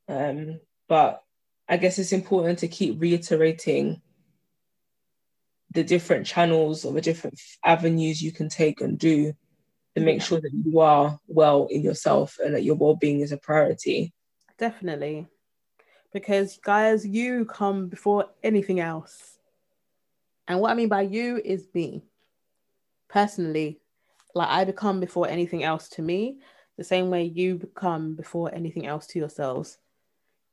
Um, 0.09 0.59
but 0.89 1.23
I 1.69 1.77
guess 1.77 1.99
it's 1.99 2.13
important 2.13 2.59
to 2.61 2.69
keep 2.69 3.01
reiterating 3.01 4.03
the 5.71 5.85
different 5.85 6.27
channels 6.27 6.85
or 6.85 6.93
the 6.93 7.01
different 7.01 7.39
avenues 7.65 8.21
you 8.21 8.33
can 8.33 8.49
take 8.49 8.81
and 8.81 8.99
do 8.99 9.33
to 9.95 10.01
make 10.03 10.23
sure 10.23 10.41
that 10.41 10.51
you 10.65 10.81
are 10.81 11.21
well 11.29 11.69
in 11.71 11.83
yourself 11.83 12.39
and 12.45 12.55
that 12.55 12.65
your 12.65 12.75
well-being 12.75 13.21
is 13.21 13.31
a 13.31 13.37
priority. 13.37 14.13
Definitely. 14.59 15.29
Because, 16.13 16.59
guys, 16.65 17.07
you 17.07 17.45
come 17.45 17.87
before 17.87 18.27
anything 18.43 18.81
else. 18.81 19.39
And 20.49 20.59
what 20.59 20.73
I 20.73 20.75
mean 20.75 20.89
by 20.89 21.03
you 21.03 21.41
is 21.45 21.69
me. 21.75 22.03
Personally, 23.09 23.79
like 24.35 24.49
I 24.49 24.65
become 24.65 24.99
before 24.99 25.29
anything 25.29 25.63
else 25.63 25.89
to 25.91 26.03
me, 26.03 26.41
the 26.79 26.85
same 26.85 27.11
way 27.11 27.25
you 27.25 27.57
become 27.57 28.15
before 28.15 28.55
anything 28.55 28.87
else 28.87 29.07
to 29.09 29.19
yourselves. 29.19 29.77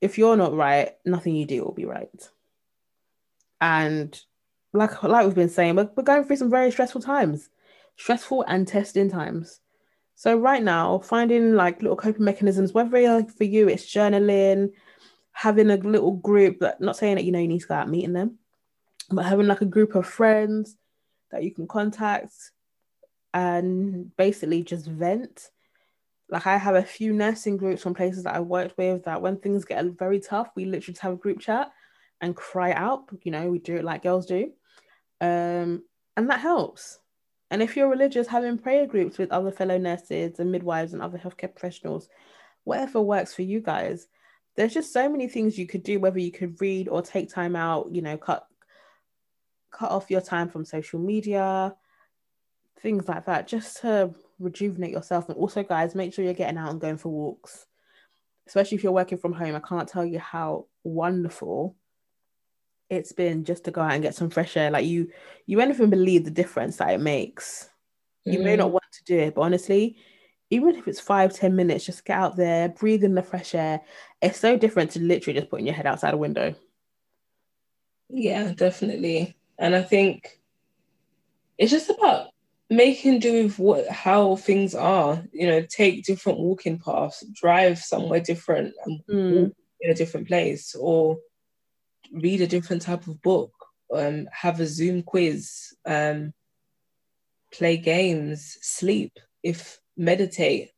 If 0.02 0.18
you're 0.18 0.36
not 0.36 0.54
right, 0.54 0.96
nothing 1.06 1.36
you 1.36 1.46
do 1.46 1.64
will 1.64 1.72
be 1.72 1.86
right. 1.86 2.30
And 3.62 4.20
like 4.74 5.02
like 5.04 5.26
we've 5.26 5.36
been 5.36 5.50
saying, 5.50 5.76
we're, 5.76 5.90
we're 5.96 6.04
going 6.04 6.26
through 6.26 6.36
some 6.36 6.50
very 6.50 6.72
stressful 6.72 7.02
times, 7.02 7.50
stressful 7.96 8.44
and 8.48 8.68
testing 8.68 9.10
times. 9.10 9.62
So 10.16 10.38
right 10.38 10.64
now, 10.64 11.00
finding 11.00 11.56
like 11.56 11.82
little 11.82 11.98
coping 11.98 12.26
mechanisms, 12.26 12.74
whether 12.74 13.24
for 13.26 13.44
you 13.44 13.70
it's 13.70 13.86
journaling, 13.86 14.72
having 15.32 15.70
a 15.70 15.78
little 15.78 16.14
group, 16.14 16.58
but 16.60 16.82
not 16.82 16.98
saying 16.98 17.16
that 17.16 17.26
you 17.26 17.32
know 17.32 17.40
you 17.40 17.48
need 17.48 17.62
to 17.62 17.68
go 17.68 17.76
out 17.76 17.90
meeting 17.90 18.14
them, 18.14 18.40
but 19.12 19.26
having 19.26 19.48
like 19.48 19.62
a 19.62 19.66
group 19.66 19.94
of 19.94 20.08
friends 20.08 20.76
that 21.32 21.44
you 21.44 21.54
can 21.54 21.68
contact 21.68 22.34
and 23.34 24.16
basically 24.18 24.64
just 24.64 24.88
vent. 24.88 25.52
Like 26.30 26.48
I 26.48 26.58
have 26.58 26.76
a 26.76 26.84
few 26.84 27.14
nursing 27.14 27.58
groups 27.58 27.84
from 27.84 27.94
places 27.94 28.24
that 28.24 28.36
I 28.36 28.40
worked 28.40 28.78
with 28.78 29.04
that 29.06 29.22
when 29.22 29.38
things 29.38 29.66
get 29.66 29.86
very 29.98 30.20
tough, 30.20 30.50
we 30.56 30.66
literally 30.66 30.94
just 30.94 31.02
have 31.02 31.14
a 31.14 31.18
group 31.18 31.40
chat 31.40 31.72
and 32.22 32.36
cry 32.36 32.72
out. 32.72 33.10
You 33.24 33.32
know, 33.32 33.50
we 33.50 33.60
do 33.60 33.76
it 33.76 33.86
like 33.86 34.04
girls 34.04 34.26
do. 34.26 34.52
Um, 35.22 35.84
and 36.18 36.30
that 36.30 36.40
helps. 36.40 37.00
And 37.52 37.62
if 37.62 37.78
you're 37.78 37.90
religious, 37.90 38.28
having 38.28 38.58
prayer 38.58 38.88
groups 38.88 39.18
with 39.18 39.32
other 39.32 39.52
fellow 39.52 39.78
nurses 39.78 40.40
and 40.40 40.52
midwives 40.52 40.94
and 40.94 41.02
other 41.02 41.18
healthcare 41.20 41.54
professionals, 41.54 42.10
whatever 42.64 43.02
works 43.02 43.34
for 43.34 43.44
you 43.44 43.62
guys. 43.62 44.08
There's 44.56 44.74
just 44.74 44.94
so 44.94 45.10
many 45.10 45.28
things 45.28 45.58
you 45.58 45.68
could 45.68 45.84
do, 45.84 46.00
whether 46.00 46.20
you 46.20 46.32
could 46.32 46.60
read 46.60 46.88
or 46.88 47.02
take 47.02 47.30
time 47.30 47.56
out, 47.56 47.94
you 47.94 48.02
know, 48.02 48.18
cut 48.18 48.48
cut 49.72 49.92
off 49.92 50.10
your 50.10 50.22
time 50.22 50.50
from 50.50 50.64
social 50.64 51.00
media, 51.00 51.76
things 52.82 53.08
like 53.08 53.26
that, 53.26 53.48
just 53.48 53.82
to 53.82 54.14
rejuvenate 54.40 54.92
yourself. 54.92 55.30
And 55.30 55.38
also, 55.38 55.64
guys, 55.64 55.96
make 55.96 56.14
sure 56.14 56.26
you're 56.26 56.34
getting 56.34 56.58
out 56.58 56.72
and 56.72 56.82
going 56.82 56.98
for 56.98 57.10
walks, 57.10 57.66
especially 58.48 58.78
if 58.78 58.84
you're 58.84 58.92
working 58.92 59.18
from 59.18 59.34
home. 59.34 59.56
I 59.56 59.60
can't 59.60 59.88
tell 59.88 60.06
you 60.06 60.20
how 60.20 60.68
wonderful 60.84 61.76
it's 62.90 63.12
been 63.12 63.46
just 63.46 63.66
to 63.66 63.72
go 63.72 63.82
out 63.82 63.94
and 63.94 64.04
get 64.04 64.16
some 64.16 64.30
fresh 64.30 64.56
air. 64.58 64.72
Like 64.72 64.86
you, 64.86 65.10
you 65.46 65.58
won't 65.58 65.72
even 65.72 65.90
believe 65.90 66.26
the 66.26 66.32
difference 66.32 66.78
that 66.78 66.94
it 66.94 67.00
makes. 67.00 67.70
You 68.28 68.40
may 68.40 68.56
not 68.56 68.66
mm-hmm. 68.66 68.74
want 68.74 68.92
to 68.92 69.04
do 69.04 69.20
it, 69.20 69.36
but 69.36 69.42
honestly, 69.42 69.98
even 70.50 70.76
if 70.76 70.88
it's 70.88 71.00
five, 71.00 71.34
ten 71.34 71.56
minutes, 71.56 71.86
just 71.86 72.06
get 72.06 72.18
out 72.18 72.36
there, 72.36 72.70
breathe 72.70 73.04
in 73.04 73.14
the 73.14 73.22
fresh 73.22 73.54
air. 73.54 73.82
It's 74.22 74.40
so 74.40 74.58
different 74.58 74.92
to 74.92 75.00
literally 75.00 75.40
just 75.40 75.52
putting 75.52 75.68
your 75.68 75.76
head 75.76 75.86
outside 75.86 76.14
a 76.14 76.18
window. 76.18 76.56
Yeah, 78.10 78.52
definitely. 78.54 79.36
And 79.58 79.76
I 79.76 79.82
think 79.82 80.40
it's 81.58 81.72
just 81.72 81.90
about 81.90 82.30
making 82.70 83.20
do 83.20 83.44
with 83.44 83.60
what 83.60 83.88
how 83.88 84.36
things 84.36 84.76
are. 84.76 85.24
You 85.32 85.48
know, 85.48 85.62
take 85.62 86.06
different 86.06 86.40
walking 86.40 86.80
paths, 86.80 87.24
drive 87.34 87.80
somewhere 87.80 88.22
different 88.22 88.74
and 88.86 89.02
walk 89.08 89.54
in 89.82 89.92
a 89.92 89.96
different 89.96 90.28
place, 90.28 90.76
or 90.76 91.18
read 92.12 92.42
a 92.42 92.48
different 92.48 92.82
type 92.82 93.08
of 93.08 93.22
book, 93.22 93.52
um, 93.94 94.28
have 94.32 94.60
a 94.60 94.68
Zoom 94.68 95.04
quiz, 95.04 95.74
um, 95.86 96.34
play 97.52 97.78
games, 97.78 98.58
sleep, 98.62 99.20
if 99.44 99.80
meditate, 99.98 100.72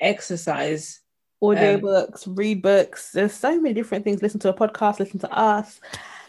exercise. 0.00 1.00
Audiobooks, 1.42 2.24
read 2.36 2.60
books. 2.60 3.12
There's 3.12 3.32
so 3.32 3.58
many 3.58 3.72
different 3.72 4.04
things. 4.04 4.20
Listen 4.20 4.40
to 4.40 4.50
a 4.50 4.54
podcast, 4.54 4.98
listen 4.98 5.20
to 5.20 5.32
us, 5.32 5.80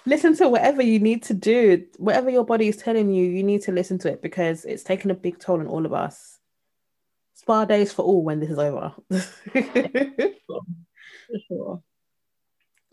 listen 0.06 0.36
to 0.38 0.50
whatever 0.50 0.82
you 0.82 1.00
need 1.00 1.24
to 1.24 1.34
do. 1.34 1.86
Whatever 1.98 2.30
your 2.30 2.46
body 2.46 2.68
is 2.68 2.78
telling 2.78 3.12
you, 3.12 3.26
you 3.26 3.44
need 3.44 3.62
to 3.64 3.72
listen 3.72 3.98
to 4.00 4.10
it 4.10 4.22
because 4.22 4.66
it's 4.66 4.84
taking 4.84 5.12
a 5.12 5.16
big 5.16 5.40
toll 5.40 5.60
on 5.60 5.68
all 5.68 5.86
of 5.86 5.94
us. 5.94 6.40
Spa 7.36 7.66
days 7.66 7.92
for 7.92 8.04
all 8.04 8.24
when 8.24 8.40
this 8.40 8.50
is 8.50 8.60
over. 8.60 8.94
For 11.32 11.40
sure. 11.48 11.84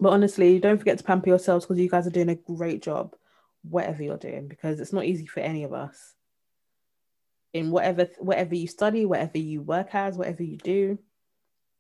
But 0.01 0.13
honestly, 0.13 0.61
don't 0.61 0.79
forget 0.79 0.99
to 0.99 1.05
pamper 1.05 1.29
yourselves 1.29 1.67
because 1.67 1.81
you 1.81 1.91
guys 1.91 2.07
are 2.07 2.11
doing 2.11 2.29
a 2.29 2.37
great 2.37 2.83
job, 2.83 3.17
whatever 3.63 4.03
you're 4.03 4.17
doing, 4.17 4.47
because 4.47 4.79
it's 4.79 4.93
not 4.93 5.05
easy 5.05 5.27
for 5.27 5.41
any 5.41 5.65
of 5.65 5.73
us. 5.73 6.15
In 7.53 7.71
whatever 7.71 8.09
whatever 8.19 8.55
you 8.55 8.69
study, 8.69 9.07
whatever 9.07 9.39
you 9.39 9.61
work 9.63 9.95
as, 9.95 10.17
whatever 10.17 10.43
you 10.43 10.57
do, 10.57 10.99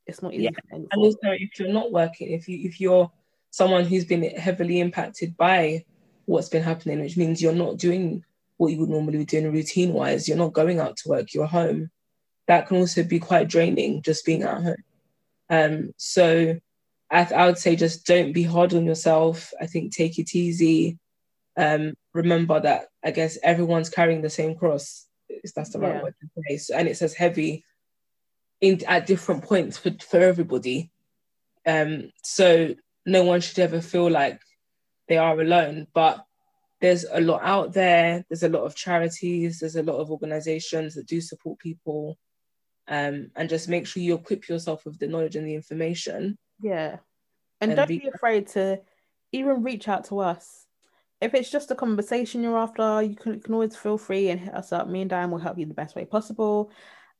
it's 0.06 0.22
not 0.22 0.32
easy 0.32 0.44
Yeah, 0.44 0.50
And 0.72 0.88
also, 0.96 1.18
if 1.24 1.60
you're 1.60 1.72
not 1.72 1.92
working, 1.92 2.32
if 2.32 2.48
you 2.48 2.66
if 2.66 2.80
you're 2.80 3.10
someone 3.50 3.84
who's 3.84 4.04
been 4.04 4.22
heavily 4.22 4.80
impacted 4.80 5.36
by 5.36 5.84
what's 6.26 6.48
been 6.48 6.62
happening, 6.62 7.00
which 7.00 7.16
means 7.16 7.40
you're 7.40 7.52
not 7.52 7.78
doing 7.78 8.24
what 8.58 8.72
you 8.72 8.80
would 8.80 8.90
normally 8.90 9.18
be 9.18 9.24
doing 9.24 9.52
routine 9.52 9.92
wise, 9.92 10.28
you're 10.28 10.36
not 10.36 10.52
going 10.52 10.80
out 10.80 10.96
to 10.98 11.08
work, 11.08 11.32
you're 11.32 11.46
home. 11.46 11.90
That 12.48 12.66
can 12.66 12.78
also 12.78 13.02
be 13.02 13.18
quite 13.18 13.48
draining, 13.48 14.02
just 14.02 14.24
being 14.26 14.42
at 14.42 14.62
home. 14.62 14.84
Um, 15.50 15.92
so 15.96 16.58
I, 17.10 17.24
I 17.34 17.46
would 17.46 17.58
say 17.58 17.76
just 17.76 18.06
don't 18.06 18.32
be 18.32 18.42
hard 18.42 18.74
on 18.74 18.84
yourself. 18.84 19.52
I 19.60 19.66
think 19.66 19.94
take 19.94 20.18
it 20.18 20.34
easy. 20.34 20.98
Um, 21.56 21.94
remember 22.12 22.60
that 22.60 22.88
I 23.04 23.10
guess 23.10 23.38
everyone's 23.42 23.90
carrying 23.90 24.22
the 24.22 24.30
same 24.30 24.54
cross. 24.56 25.06
If 25.28 25.54
that's 25.54 25.70
the 25.70 25.78
right 25.78 25.94
Yeah. 25.94 26.02
word 26.02 26.14
to 26.20 26.42
say. 26.48 26.56
So, 26.56 26.74
and 26.74 26.88
it 26.88 26.96
says 26.96 27.14
heavy 27.14 27.64
in 28.60 28.82
at 28.86 29.06
different 29.06 29.44
points 29.44 29.78
for, 29.78 29.90
for 30.00 30.20
everybody. 30.20 30.90
Um, 31.66 32.10
so 32.22 32.74
no 33.08 33.24
one 33.24 33.40
should 33.40 33.58
ever 33.58 33.80
feel 33.80 34.10
like 34.10 34.40
they 35.08 35.16
are 35.16 35.40
alone. 35.40 35.86
But 35.94 36.24
there's 36.80 37.04
a 37.10 37.20
lot 37.20 37.40
out 37.42 37.72
there. 37.72 38.24
There's 38.28 38.44
a 38.44 38.48
lot 38.48 38.64
of 38.64 38.76
charities. 38.76 39.58
There's 39.58 39.76
a 39.76 39.82
lot 39.82 39.96
of 39.98 40.10
organizations 40.10 40.94
that 40.94 41.06
do 41.06 41.20
support 41.20 41.58
people. 41.58 42.18
Um, 42.86 43.30
and 43.36 43.48
just 43.48 43.68
make 43.68 43.86
sure 43.86 44.02
you 44.02 44.14
equip 44.14 44.48
yourself 44.48 44.84
with 44.86 44.98
the 44.98 45.08
knowledge 45.08 45.36
and 45.36 45.46
the 45.46 45.54
information 45.54 46.38
Yeah. 46.62 46.98
And, 47.60 47.72
And 47.72 47.76
don't 47.76 47.88
be- 47.88 48.10
afraid 48.14 48.46
to 48.48 48.80
even 49.32 49.62
reach 49.62 49.88
out 49.88 50.04
to 50.04 50.20
us. 50.20 50.66
If 51.20 51.34
it's 51.34 51.50
just 51.50 51.70
a 51.70 51.74
conversation 51.74 52.42
you're 52.42 52.56
after, 52.56 53.02
you 53.02 53.16
can, 53.16 53.34
you 53.34 53.40
can 53.40 53.52
always 53.54 53.76
feel 53.76 53.98
free 53.98 54.30
and 54.30 54.40
hit 54.40 54.54
us 54.54 54.72
up. 54.72 54.88
Me 54.88 55.02
and 55.02 55.10
Dianne 55.10 55.30
will 55.30 55.38
help 55.38 55.58
you 55.58 55.66
the 55.66 55.74
best 55.74 55.96
way 55.96 56.04
possible. 56.04 56.70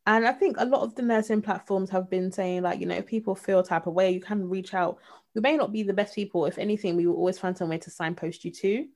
And 0.08 0.26
I 0.26 0.32
think 0.32 0.56
a 0.58 0.64
lot 0.64 0.84
of 0.84 0.94
the 0.94 1.02
nursing 1.02 1.42
platforms 1.42 1.90
have 1.90 2.08
been 2.08 2.32
saying, 2.32 2.62
like, 2.62 2.80
you 2.80 2.86
know, 2.86 2.94
if 2.94 3.04
people 3.04 3.34
feel 3.34 3.62
type 3.62 3.86
of 3.86 3.92
way, 3.92 4.10
you 4.10 4.20
can 4.20 4.48
reach 4.48 4.72
out. 4.72 4.96
We 5.34 5.42
may 5.42 5.54
not 5.54 5.70
be 5.70 5.82
the 5.82 5.92
best 5.92 6.14
people. 6.14 6.46
If 6.46 6.56
anything, 6.56 6.96
we 6.96 7.06
will 7.06 7.16
always 7.16 7.38
find 7.38 7.54
some 7.54 7.68
way 7.68 7.76
to 7.76 7.90
signpost 7.90 8.42
you 8.42 8.50
to. 8.52 8.88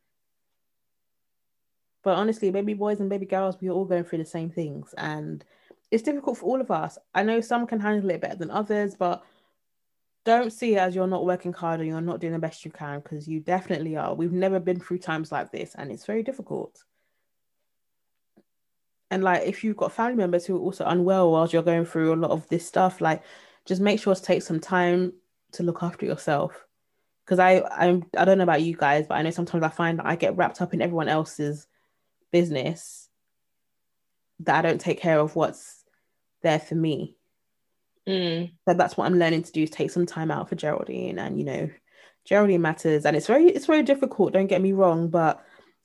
But 2.02 2.16
honestly, 2.16 2.50
baby 2.50 2.72
boys 2.72 2.98
and 3.00 3.10
baby 3.10 3.26
girls, 3.26 3.58
we're 3.60 3.72
all 3.72 3.84
going 3.84 4.04
through 4.04 4.20
the 4.20 4.24
same 4.24 4.48
things. 4.48 4.94
And 4.96 5.44
it's 5.90 6.02
difficult 6.02 6.38
for 6.38 6.46
all 6.46 6.62
of 6.62 6.70
us. 6.70 6.96
I 7.14 7.24
know 7.24 7.42
some 7.42 7.66
can 7.66 7.78
handle 7.78 8.08
it 8.08 8.22
better 8.22 8.36
than 8.36 8.50
others, 8.50 8.94
but 8.94 9.22
don't 10.24 10.50
see 10.50 10.76
it 10.76 10.78
as 10.78 10.94
you're 10.94 11.06
not 11.06 11.26
working 11.26 11.52
hard 11.52 11.82
or 11.82 11.84
you're 11.84 12.00
not 12.00 12.20
doing 12.20 12.32
the 12.32 12.38
best 12.38 12.64
you 12.64 12.70
can 12.70 13.00
because 13.00 13.28
you 13.28 13.40
definitely 13.40 13.98
are. 13.98 14.14
We've 14.14 14.32
never 14.32 14.58
been 14.58 14.80
through 14.80 15.00
times 15.00 15.30
like 15.30 15.52
this 15.52 15.74
and 15.74 15.92
it's 15.92 16.06
very 16.06 16.22
difficult. 16.22 16.82
And 19.12 19.22
like 19.22 19.42
if 19.42 19.62
you've 19.62 19.76
got 19.76 19.92
family 19.92 20.16
members 20.16 20.46
who 20.46 20.56
are 20.56 20.60
also 20.60 20.86
unwell 20.86 21.30
whilst 21.30 21.52
you're 21.52 21.62
going 21.62 21.84
through 21.84 22.14
a 22.14 22.16
lot 22.16 22.30
of 22.30 22.48
this 22.48 22.66
stuff, 22.66 23.02
like 23.02 23.22
just 23.66 23.82
make 23.82 24.00
sure 24.00 24.14
to 24.14 24.22
take 24.22 24.40
some 24.42 24.58
time 24.58 25.12
to 25.52 25.62
look 25.62 25.82
after 25.82 26.06
yourself. 26.06 26.64
Because 27.22 27.38
I 27.38 27.60
I'm 27.60 28.04
I 28.16 28.24
don't 28.24 28.38
know 28.38 28.44
about 28.44 28.62
you 28.62 28.74
guys, 28.74 29.06
but 29.06 29.16
I 29.16 29.22
know 29.22 29.30
sometimes 29.30 29.62
I 29.64 29.68
find 29.68 29.98
that 29.98 30.06
I 30.06 30.16
get 30.16 30.34
wrapped 30.38 30.62
up 30.62 30.72
in 30.72 30.80
everyone 30.80 31.08
else's 31.08 31.66
business 32.30 33.10
that 34.40 34.56
I 34.56 34.62
don't 34.62 34.80
take 34.80 34.98
care 34.98 35.18
of 35.18 35.36
what's 35.36 35.84
there 36.42 36.58
for 36.58 36.74
me. 36.74 37.14
Mm. 38.08 38.52
So 38.66 38.74
that's 38.74 38.96
what 38.96 39.04
I'm 39.04 39.18
learning 39.18 39.42
to 39.42 39.52
do 39.52 39.64
is 39.64 39.70
take 39.70 39.90
some 39.90 40.06
time 40.06 40.30
out 40.30 40.48
for 40.48 40.54
Geraldine 40.54 41.18
and 41.18 41.38
you 41.38 41.44
know 41.44 41.70
Geraldine 42.24 42.62
matters 42.62 43.04
and 43.04 43.14
it's 43.14 43.26
very 43.26 43.44
it's 43.50 43.66
very 43.66 43.82
difficult 43.82 44.32
don't 44.32 44.46
get 44.46 44.62
me 44.62 44.72
wrong 44.72 45.08
but 45.08 45.44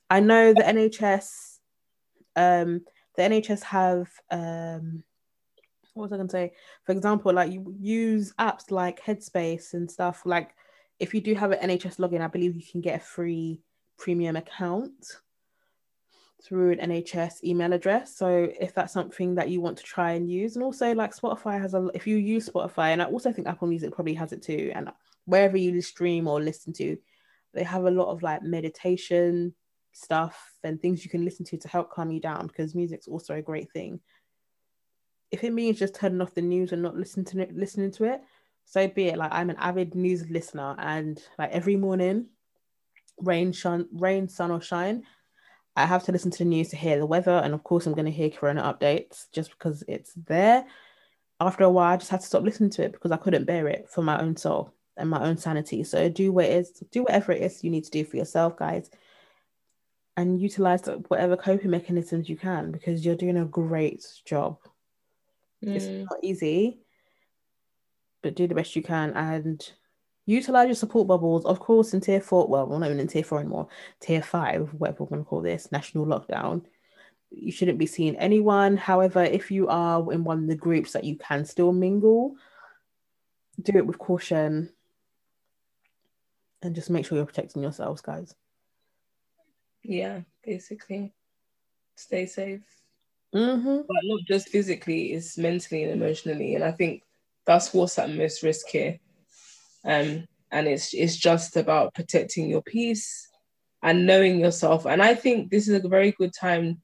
I 0.09 0.21
know 0.21 0.53
the 0.53 0.63
NHS 0.63 1.57
um 2.37 2.81
the 3.17 3.23
NHS 3.23 3.63
have 3.63 4.09
um 4.31 5.03
what 5.93 6.03
was 6.03 6.13
I 6.13 6.17
gonna 6.17 6.29
say 6.29 6.53
for 6.83 6.93
example 6.93 7.33
like 7.33 7.51
you 7.51 7.75
use 7.77 8.33
apps 8.39 8.71
like 8.71 9.03
Headspace 9.03 9.73
and 9.73 9.89
stuff 9.89 10.21
like 10.25 10.51
if 10.99 11.13
you 11.13 11.21
do 11.21 11.35
have 11.35 11.51
an 11.51 11.69
NHS 11.69 11.97
login 11.97 12.21
I 12.21 12.27
believe 12.27 12.55
you 12.55 12.63
can 12.71 12.81
get 12.81 13.01
a 13.01 13.03
free 13.03 13.61
premium 13.97 14.35
account 14.35 15.17
through 16.43 16.71
an 16.73 16.91
NHS 16.91 17.43
email 17.43 17.73
address. 17.73 18.15
So 18.15 18.49
if 18.59 18.73
that's 18.73 18.93
something 18.93 19.35
that 19.35 19.49
you 19.49 19.59
want 19.59 19.77
to 19.77 19.83
try 19.83 20.11
and 20.11 20.29
use, 20.29 20.55
and 20.55 20.63
also 20.63 20.93
like 20.93 21.15
Spotify 21.15 21.59
has 21.59 21.73
a, 21.73 21.89
if 21.93 22.05
you 22.05 22.17
use 22.17 22.47
Spotify, 22.47 22.89
and 22.89 23.01
I 23.01 23.05
also 23.05 23.31
think 23.31 23.47
Apple 23.47 23.67
Music 23.67 23.91
probably 23.91 24.13
has 24.13 24.31
it 24.31 24.43
too, 24.43 24.71
and 24.75 24.89
wherever 25.25 25.57
you 25.57 25.81
stream 25.81 26.27
or 26.27 26.39
listen 26.39 26.73
to, 26.73 26.97
they 27.53 27.63
have 27.63 27.85
a 27.85 27.91
lot 27.91 28.11
of 28.11 28.21
like 28.21 28.43
meditation 28.43 29.53
stuff 29.97 30.53
and 30.63 30.81
things 30.81 31.03
you 31.03 31.09
can 31.09 31.25
listen 31.25 31.45
to 31.45 31.57
to 31.57 31.67
help 31.67 31.91
calm 31.91 32.11
you 32.11 32.19
down 32.19 32.47
because 32.47 32.75
music's 32.75 33.07
also 33.07 33.35
a 33.35 33.41
great 33.41 33.71
thing. 33.71 33.99
If 35.31 35.43
it 35.43 35.51
means 35.53 35.79
just 35.79 35.95
turning 35.95 36.21
off 36.21 36.33
the 36.33 36.41
news 36.41 36.71
and 36.71 36.81
not 36.81 36.95
listening 36.95 37.25
to 37.27 37.41
it, 37.41 37.55
listening 37.55 37.91
to 37.91 38.05
it, 38.05 38.21
so 38.65 38.87
be 38.87 39.07
it. 39.07 39.17
Like 39.17 39.31
I'm 39.33 39.49
an 39.49 39.57
avid 39.57 39.95
news 39.95 40.29
listener, 40.29 40.75
and 40.77 41.21
like 41.37 41.51
every 41.51 41.75
morning, 41.75 42.27
rain, 43.19 43.51
shine, 43.51 43.87
rain, 43.91 44.29
sun 44.29 44.51
or 44.51 44.61
shine, 44.61 45.03
I 45.75 45.85
have 45.85 46.03
to 46.05 46.11
listen 46.11 46.31
to 46.31 46.39
the 46.39 46.45
news 46.45 46.69
to 46.69 46.75
hear 46.75 46.97
the 46.97 47.05
weather, 47.05 47.41
and 47.43 47.53
of 47.53 47.63
course, 47.63 47.85
I'm 47.85 47.93
going 47.93 48.05
to 48.05 48.11
hear 48.11 48.29
Corona 48.29 48.61
updates 48.63 49.25
just 49.33 49.51
because 49.51 49.83
it's 49.87 50.13
there. 50.13 50.65
After 51.39 51.63
a 51.63 51.69
while, 51.69 51.93
I 51.93 51.97
just 51.97 52.09
had 52.09 52.21
to 52.21 52.25
stop 52.25 52.43
listening 52.43 52.71
to 52.71 52.83
it 52.83 52.93
because 52.93 53.11
I 53.11 53.17
couldn't 53.17 53.45
bear 53.45 53.67
it 53.67 53.87
for 53.89 54.01
my 54.01 54.19
own 54.19 54.35
soul 54.35 54.73
and 54.97 55.09
my 55.09 55.23
own 55.23 55.37
sanity. 55.37 55.83
So 55.83 56.09
do 56.09 56.31
what 56.31 56.45
is, 56.45 56.71
do 56.91 57.03
whatever 57.03 57.31
it 57.31 57.43
is 57.43 57.63
you 57.63 57.69
need 57.69 57.83
to 57.83 57.91
do 57.91 58.03
for 58.03 58.17
yourself, 58.17 58.57
guys, 58.57 58.89
and 60.17 60.41
utilize 60.41 60.81
whatever 61.07 61.37
coping 61.37 61.69
mechanisms 61.69 62.27
you 62.27 62.35
can 62.35 62.71
because 62.71 63.05
you're 63.05 63.15
doing 63.15 63.37
a 63.37 63.45
great 63.45 64.05
job. 64.25 64.57
It's 65.61 65.85
Mm. 65.85 66.05
not 66.09 66.23
easy, 66.23 66.79
but 68.23 68.35
do 68.35 68.47
the 68.47 68.55
best 68.55 68.75
you 68.75 68.81
can 68.81 69.13
and 69.13 69.71
utilize 70.25 70.67
your 70.67 70.75
support 70.75 71.07
bubbles. 71.07 71.45
Of 71.45 71.59
course, 71.59 71.93
in 71.93 72.01
tier 72.01 72.19
four, 72.19 72.47
well, 72.47 72.67
we're 72.67 72.79
not 72.79 72.87
even 72.87 72.99
in 72.99 73.07
tier 73.07 73.23
four 73.23 73.39
anymore, 73.39 73.69
tier 73.99 74.23
five, 74.23 74.73
whatever 74.73 75.03
we're 75.03 75.09
going 75.09 75.23
to 75.23 75.29
call 75.29 75.41
this, 75.41 75.71
national 75.71 76.05
lockdown. 76.05 76.65
You 77.29 77.51
shouldn't 77.51 77.77
be 77.77 77.85
seeing 77.85 78.15
anyone. 78.17 78.75
However, 78.75 79.23
if 79.23 79.51
you 79.51 79.67
are 79.67 80.11
in 80.11 80.23
one 80.23 80.39
of 80.39 80.47
the 80.47 80.55
groups 80.55 80.93
that 80.93 81.03
you 81.03 81.15
can 81.15 81.45
still 81.45 81.73
mingle, 81.73 82.37
do 83.61 83.77
it 83.77 83.85
with 83.85 83.99
caution 83.99 84.73
and 86.61 86.73
just 86.75 86.89
make 86.89 87.05
sure 87.05 87.17
you're 87.17 87.25
protecting 87.25 87.61
yourselves, 87.61 88.01
guys. 88.01 88.33
Yeah, 89.87 90.21
basically. 90.43 91.13
Stay 91.95 92.25
safe. 92.25 92.61
Mm-hmm. 93.33 93.77
But 93.87 93.97
not 94.03 94.19
just 94.27 94.49
physically, 94.49 95.13
it's 95.13 95.37
mentally 95.37 95.83
and 95.83 95.93
emotionally. 95.93 96.55
And 96.55 96.63
I 96.63 96.71
think 96.71 97.03
that's 97.45 97.73
what's 97.73 97.97
at 97.97 98.11
most 98.11 98.43
risk 98.43 98.67
here. 98.67 98.99
Um, 99.85 100.27
and 100.51 100.67
it's 100.67 100.93
it's 100.93 101.15
just 101.15 101.55
about 101.55 101.93
protecting 101.93 102.49
your 102.49 102.61
peace 102.61 103.29
and 103.81 104.05
knowing 104.05 104.39
yourself. 104.39 104.85
And 104.85 105.01
I 105.01 105.15
think 105.15 105.51
this 105.51 105.67
is 105.69 105.83
a 105.83 105.87
very 105.87 106.11
good 106.11 106.33
time 106.33 106.81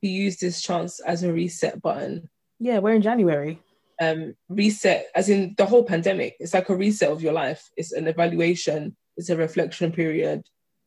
to 0.00 0.08
use 0.08 0.36
this 0.36 0.62
chance 0.62 1.00
as 1.00 1.24
a 1.24 1.32
reset 1.32 1.82
button. 1.82 2.28
Yeah, 2.60 2.78
we're 2.78 2.94
in 2.94 3.02
January. 3.02 3.60
Um, 4.00 4.34
reset 4.48 5.08
as 5.14 5.28
in 5.28 5.54
the 5.56 5.66
whole 5.66 5.84
pandemic. 5.84 6.36
It's 6.38 6.54
like 6.54 6.68
a 6.68 6.76
reset 6.76 7.10
of 7.10 7.22
your 7.22 7.32
life. 7.32 7.68
It's 7.76 7.92
an 7.92 8.06
evaluation, 8.06 8.96
it's 9.16 9.30
a 9.30 9.36
reflection 9.36 9.90
period. 9.90 10.42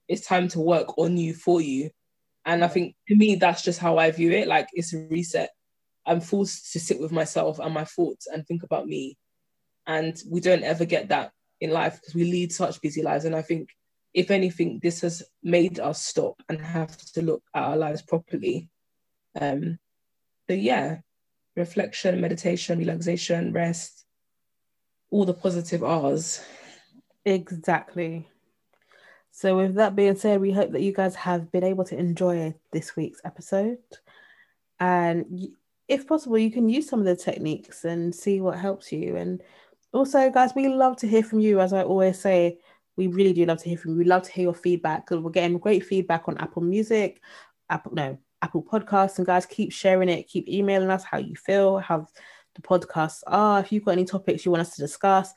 It's 0.08 0.26
time 0.26 0.47
to 0.49 0.60
work 0.60 0.97
on 0.97 1.18
you 1.18 1.34
for 1.34 1.62
you. 1.62 1.89
And 2.45 2.64
I 2.64 2.68
think 2.68 2.95
to 3.10 3.16
me, 3.16 3.36
that's 3.36 3.62
just 3.62 3.80
how 3.80 3.97
I 3.97 4.12
view 4.12 4.32
it. 4.32 4.47
Like 4.47 4.68
it's 4.74 4.93
a 4.93 4.99
reset. 5.10 5.49
I'm 6.05 6.22
forced 6.22 6.72
to 6.74 6.80
sit 6.80 6.99
with 6.99 7.12
myself 7.12 7.60
and 7.60 7.74
my 7.74 7.84
thoughts 7.84 8.28
and 8.28 8.45
think 8.47 8.64
about 8.64 8.88
me. 8.88 9.18
And 9.86 10.18
we 10.30 10.39
don't 10.39 10.64
ever 10.64 10.86
get 10.86 11.10
that 11.10 11.32
in 11.60 11.72
life 11.72 11.99
because 11.99 12.16
we 12.16 12.24
lead 12.24 12.51
such 12.53 12.82
busy 12.82 13.01
lives. 13.01 13.26
And 13.26 13.36
I 13.36 13.41
think, 13.41 13.70
if 14.14 14.32
anything, 14.32 14.80
this 14.82 15.01
has 15.01 15.24
made 15.43 15.80
us 15.80 16.03
stop 16.03 16.41
and 16.49 16.60
have 16.60 16.97
to 17.14 17.22
look 17.22 17.43
at 17.53 17.64
our 17.64 17.78
lives 17.78 18.01
properly. 18.01 18.70
Um, 19.39 19.78
so 20.49 20.55
yeah, 20.55 20.99
reflection, 21.55 22.22
meditation, 22.22 22.80
relaxation, 22.80 23.51
rest, 23.51 24.05
all 25.12 25.26
the 25.26 25.34
positive 25.34 25.84
R's. 25.84 26.41
Exactly. 27.26 28.28
So, 29.38 29.55
with 29.55 29.75
that 29.75 29.95
being 29.95 30.15
said, 30.15 30.41
we 30.41 30.51
hope 30.51 30.71
that 30.71 30.81
you 30.81 30.91
guys 30.91 31.13
have 31.13 31.51
been 31.51 31.63
able 31.63 31.83
to 31.83 31.95
enjoy 31.95 32.55
this 32.71 32.95
week's 32.95 33.21
episode. 33.23 33.77
And 34.79 35.49
if 35.88 36.07
possible, 36.07 36.39
you 36.39 36.49
can 36.49 36.67
use 36.69 36.89
some 36.89 37.01
of 37.01 37.05
the 37.05 37.15
techniques 37.15 37.85
and 37.85 38.15
see 38.15 38.41
what 38.41 38.57
helps 38.57 38.91
you. 38.91 39.15
And 39.15 39.43
also, 39.93 40.31
guys, 40.31 40.55
we 40.55 40.69
love 40.69 40.97
to 40.97 41.07
hear 41.07 41.21
from 41.21 41.39
you. 41.39 41.59
As 41.59 41.71
I 41.71 41.83
always 41.83 42.19
say, 42.19 42.57
we 42.95 43.05
really 43.05 43.31
do 43.31 43.45
love 43.45 43.59
to 43.59 43.69
hear 43.69 43.77
from 43.77 43.91
you. 43.91 43.97
We 43.99 44.05
love 44.05 44.23
to 44.23 44.31
hear 44.31 44.45
your 44.45 44.55
feedback 44.55 45.05
because 45.05 45.23
we're 45.23 45.29
getting 45.29 45.59
great 45.59 45.85
feedback 45.85 46.27
on 46.27 46.39
Apple 46.39 46.63
Music, 46.63 47.21
Apple, 47.69 47.93
no, 47.93 48.17
Apple 48.41 48.63
Podcasts. 48.63 49.19
And 49.19 49.27
guys, 49.27 49.45
keep 49.45 49.71
sharing 49.71 50.09
it, 50.09 50.27
keep 50.27 50.49
emailing 50.49 50.89
us 50.89 51.03
how 51.03 51.19
you 51.19 51.35
feel, 51.35 51.77
how 51.77 52.07
the 52.55 52.61
podcasts 52.63 53.21
are. 53.27 53.59
If 53.59 53.71
you've 53.71 53.85
got 53.85 53.91
any 53.91 54.05
topics 54.05 54.45
you 54.45 54.51
want 54.51 54.61
us 54.61 54.73
to 54.77 54.81
discuss, 54.81 55.31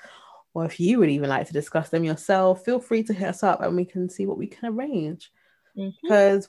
or 0.55 0.64
if 0.64 0.80
you 0.80 0.98
would 0.98 1.11
even 1.11 1.28
like 1.28 1.46
to 1.46 1.53
discuss 1.53 1.90
them 1.90 2.05
yourself, 2.05 2.64
feel 2.64 2.80
free 2.80 3.03
to 3.05 3.12
hit 3.12 3.28
us 3.28 3.42
up 3.42 3.62
and 3.62 3.76
we 3.76 3.84
can 3.84 4.09
see 4.09 4.26
what 4.26 4.38
we 4.38 4.46
can 4.46 4.68
arrange 4.68 5.30
mm-hmm. 5.76 5.90
because 6.03 6.48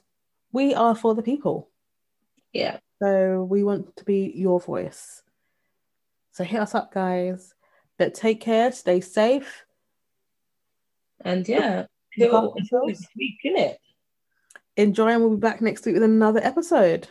we 0.52 0.74
are 0.74 0.96
for 0.96 1.16
the 1.16 1.22
people. 1.22 1.70
Yeah. 2.54 2.80
So 3.02 3.44
we 3.44 3.64
want 3.64 3.96
to 3.98 4.04
be 4.04 4.32
your 4.36 4.60
voice. 4.60 5.24
So 6.32 6.44
hit 6.44 6.62
us 6.62 6.76
up, 6.76 6.94
guys. 6.94 7.54
But 7.98 8.14
take 8.14 8.42
care, 8.42 8.72
stay 8.72 9.02
safe. 9.02 9.66
And 11.24 11.48
yeah, 11.48 11.86
until 12.18 12.54
next 12.88 13.08
week, 13.16 13.38
innit? 13.46 13.76
Enjoy, 14.78 15.10
and 15.10 15.22
we'll 15.22 15.32
be 15.32 15.38
back 15.38 15.62
next 15.62 15.86
week 15.86 15.94
with 15.94 16.04
another 16.04 16.40
episode. 16.44 17.08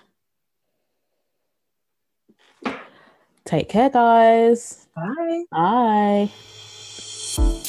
Take 3.45 3.69
care, 3.69 3.91
guys. 3.91 4.89
Bye. 4.95 5.45
Bye. 5.51 6.31
Bye. 7.37 7.60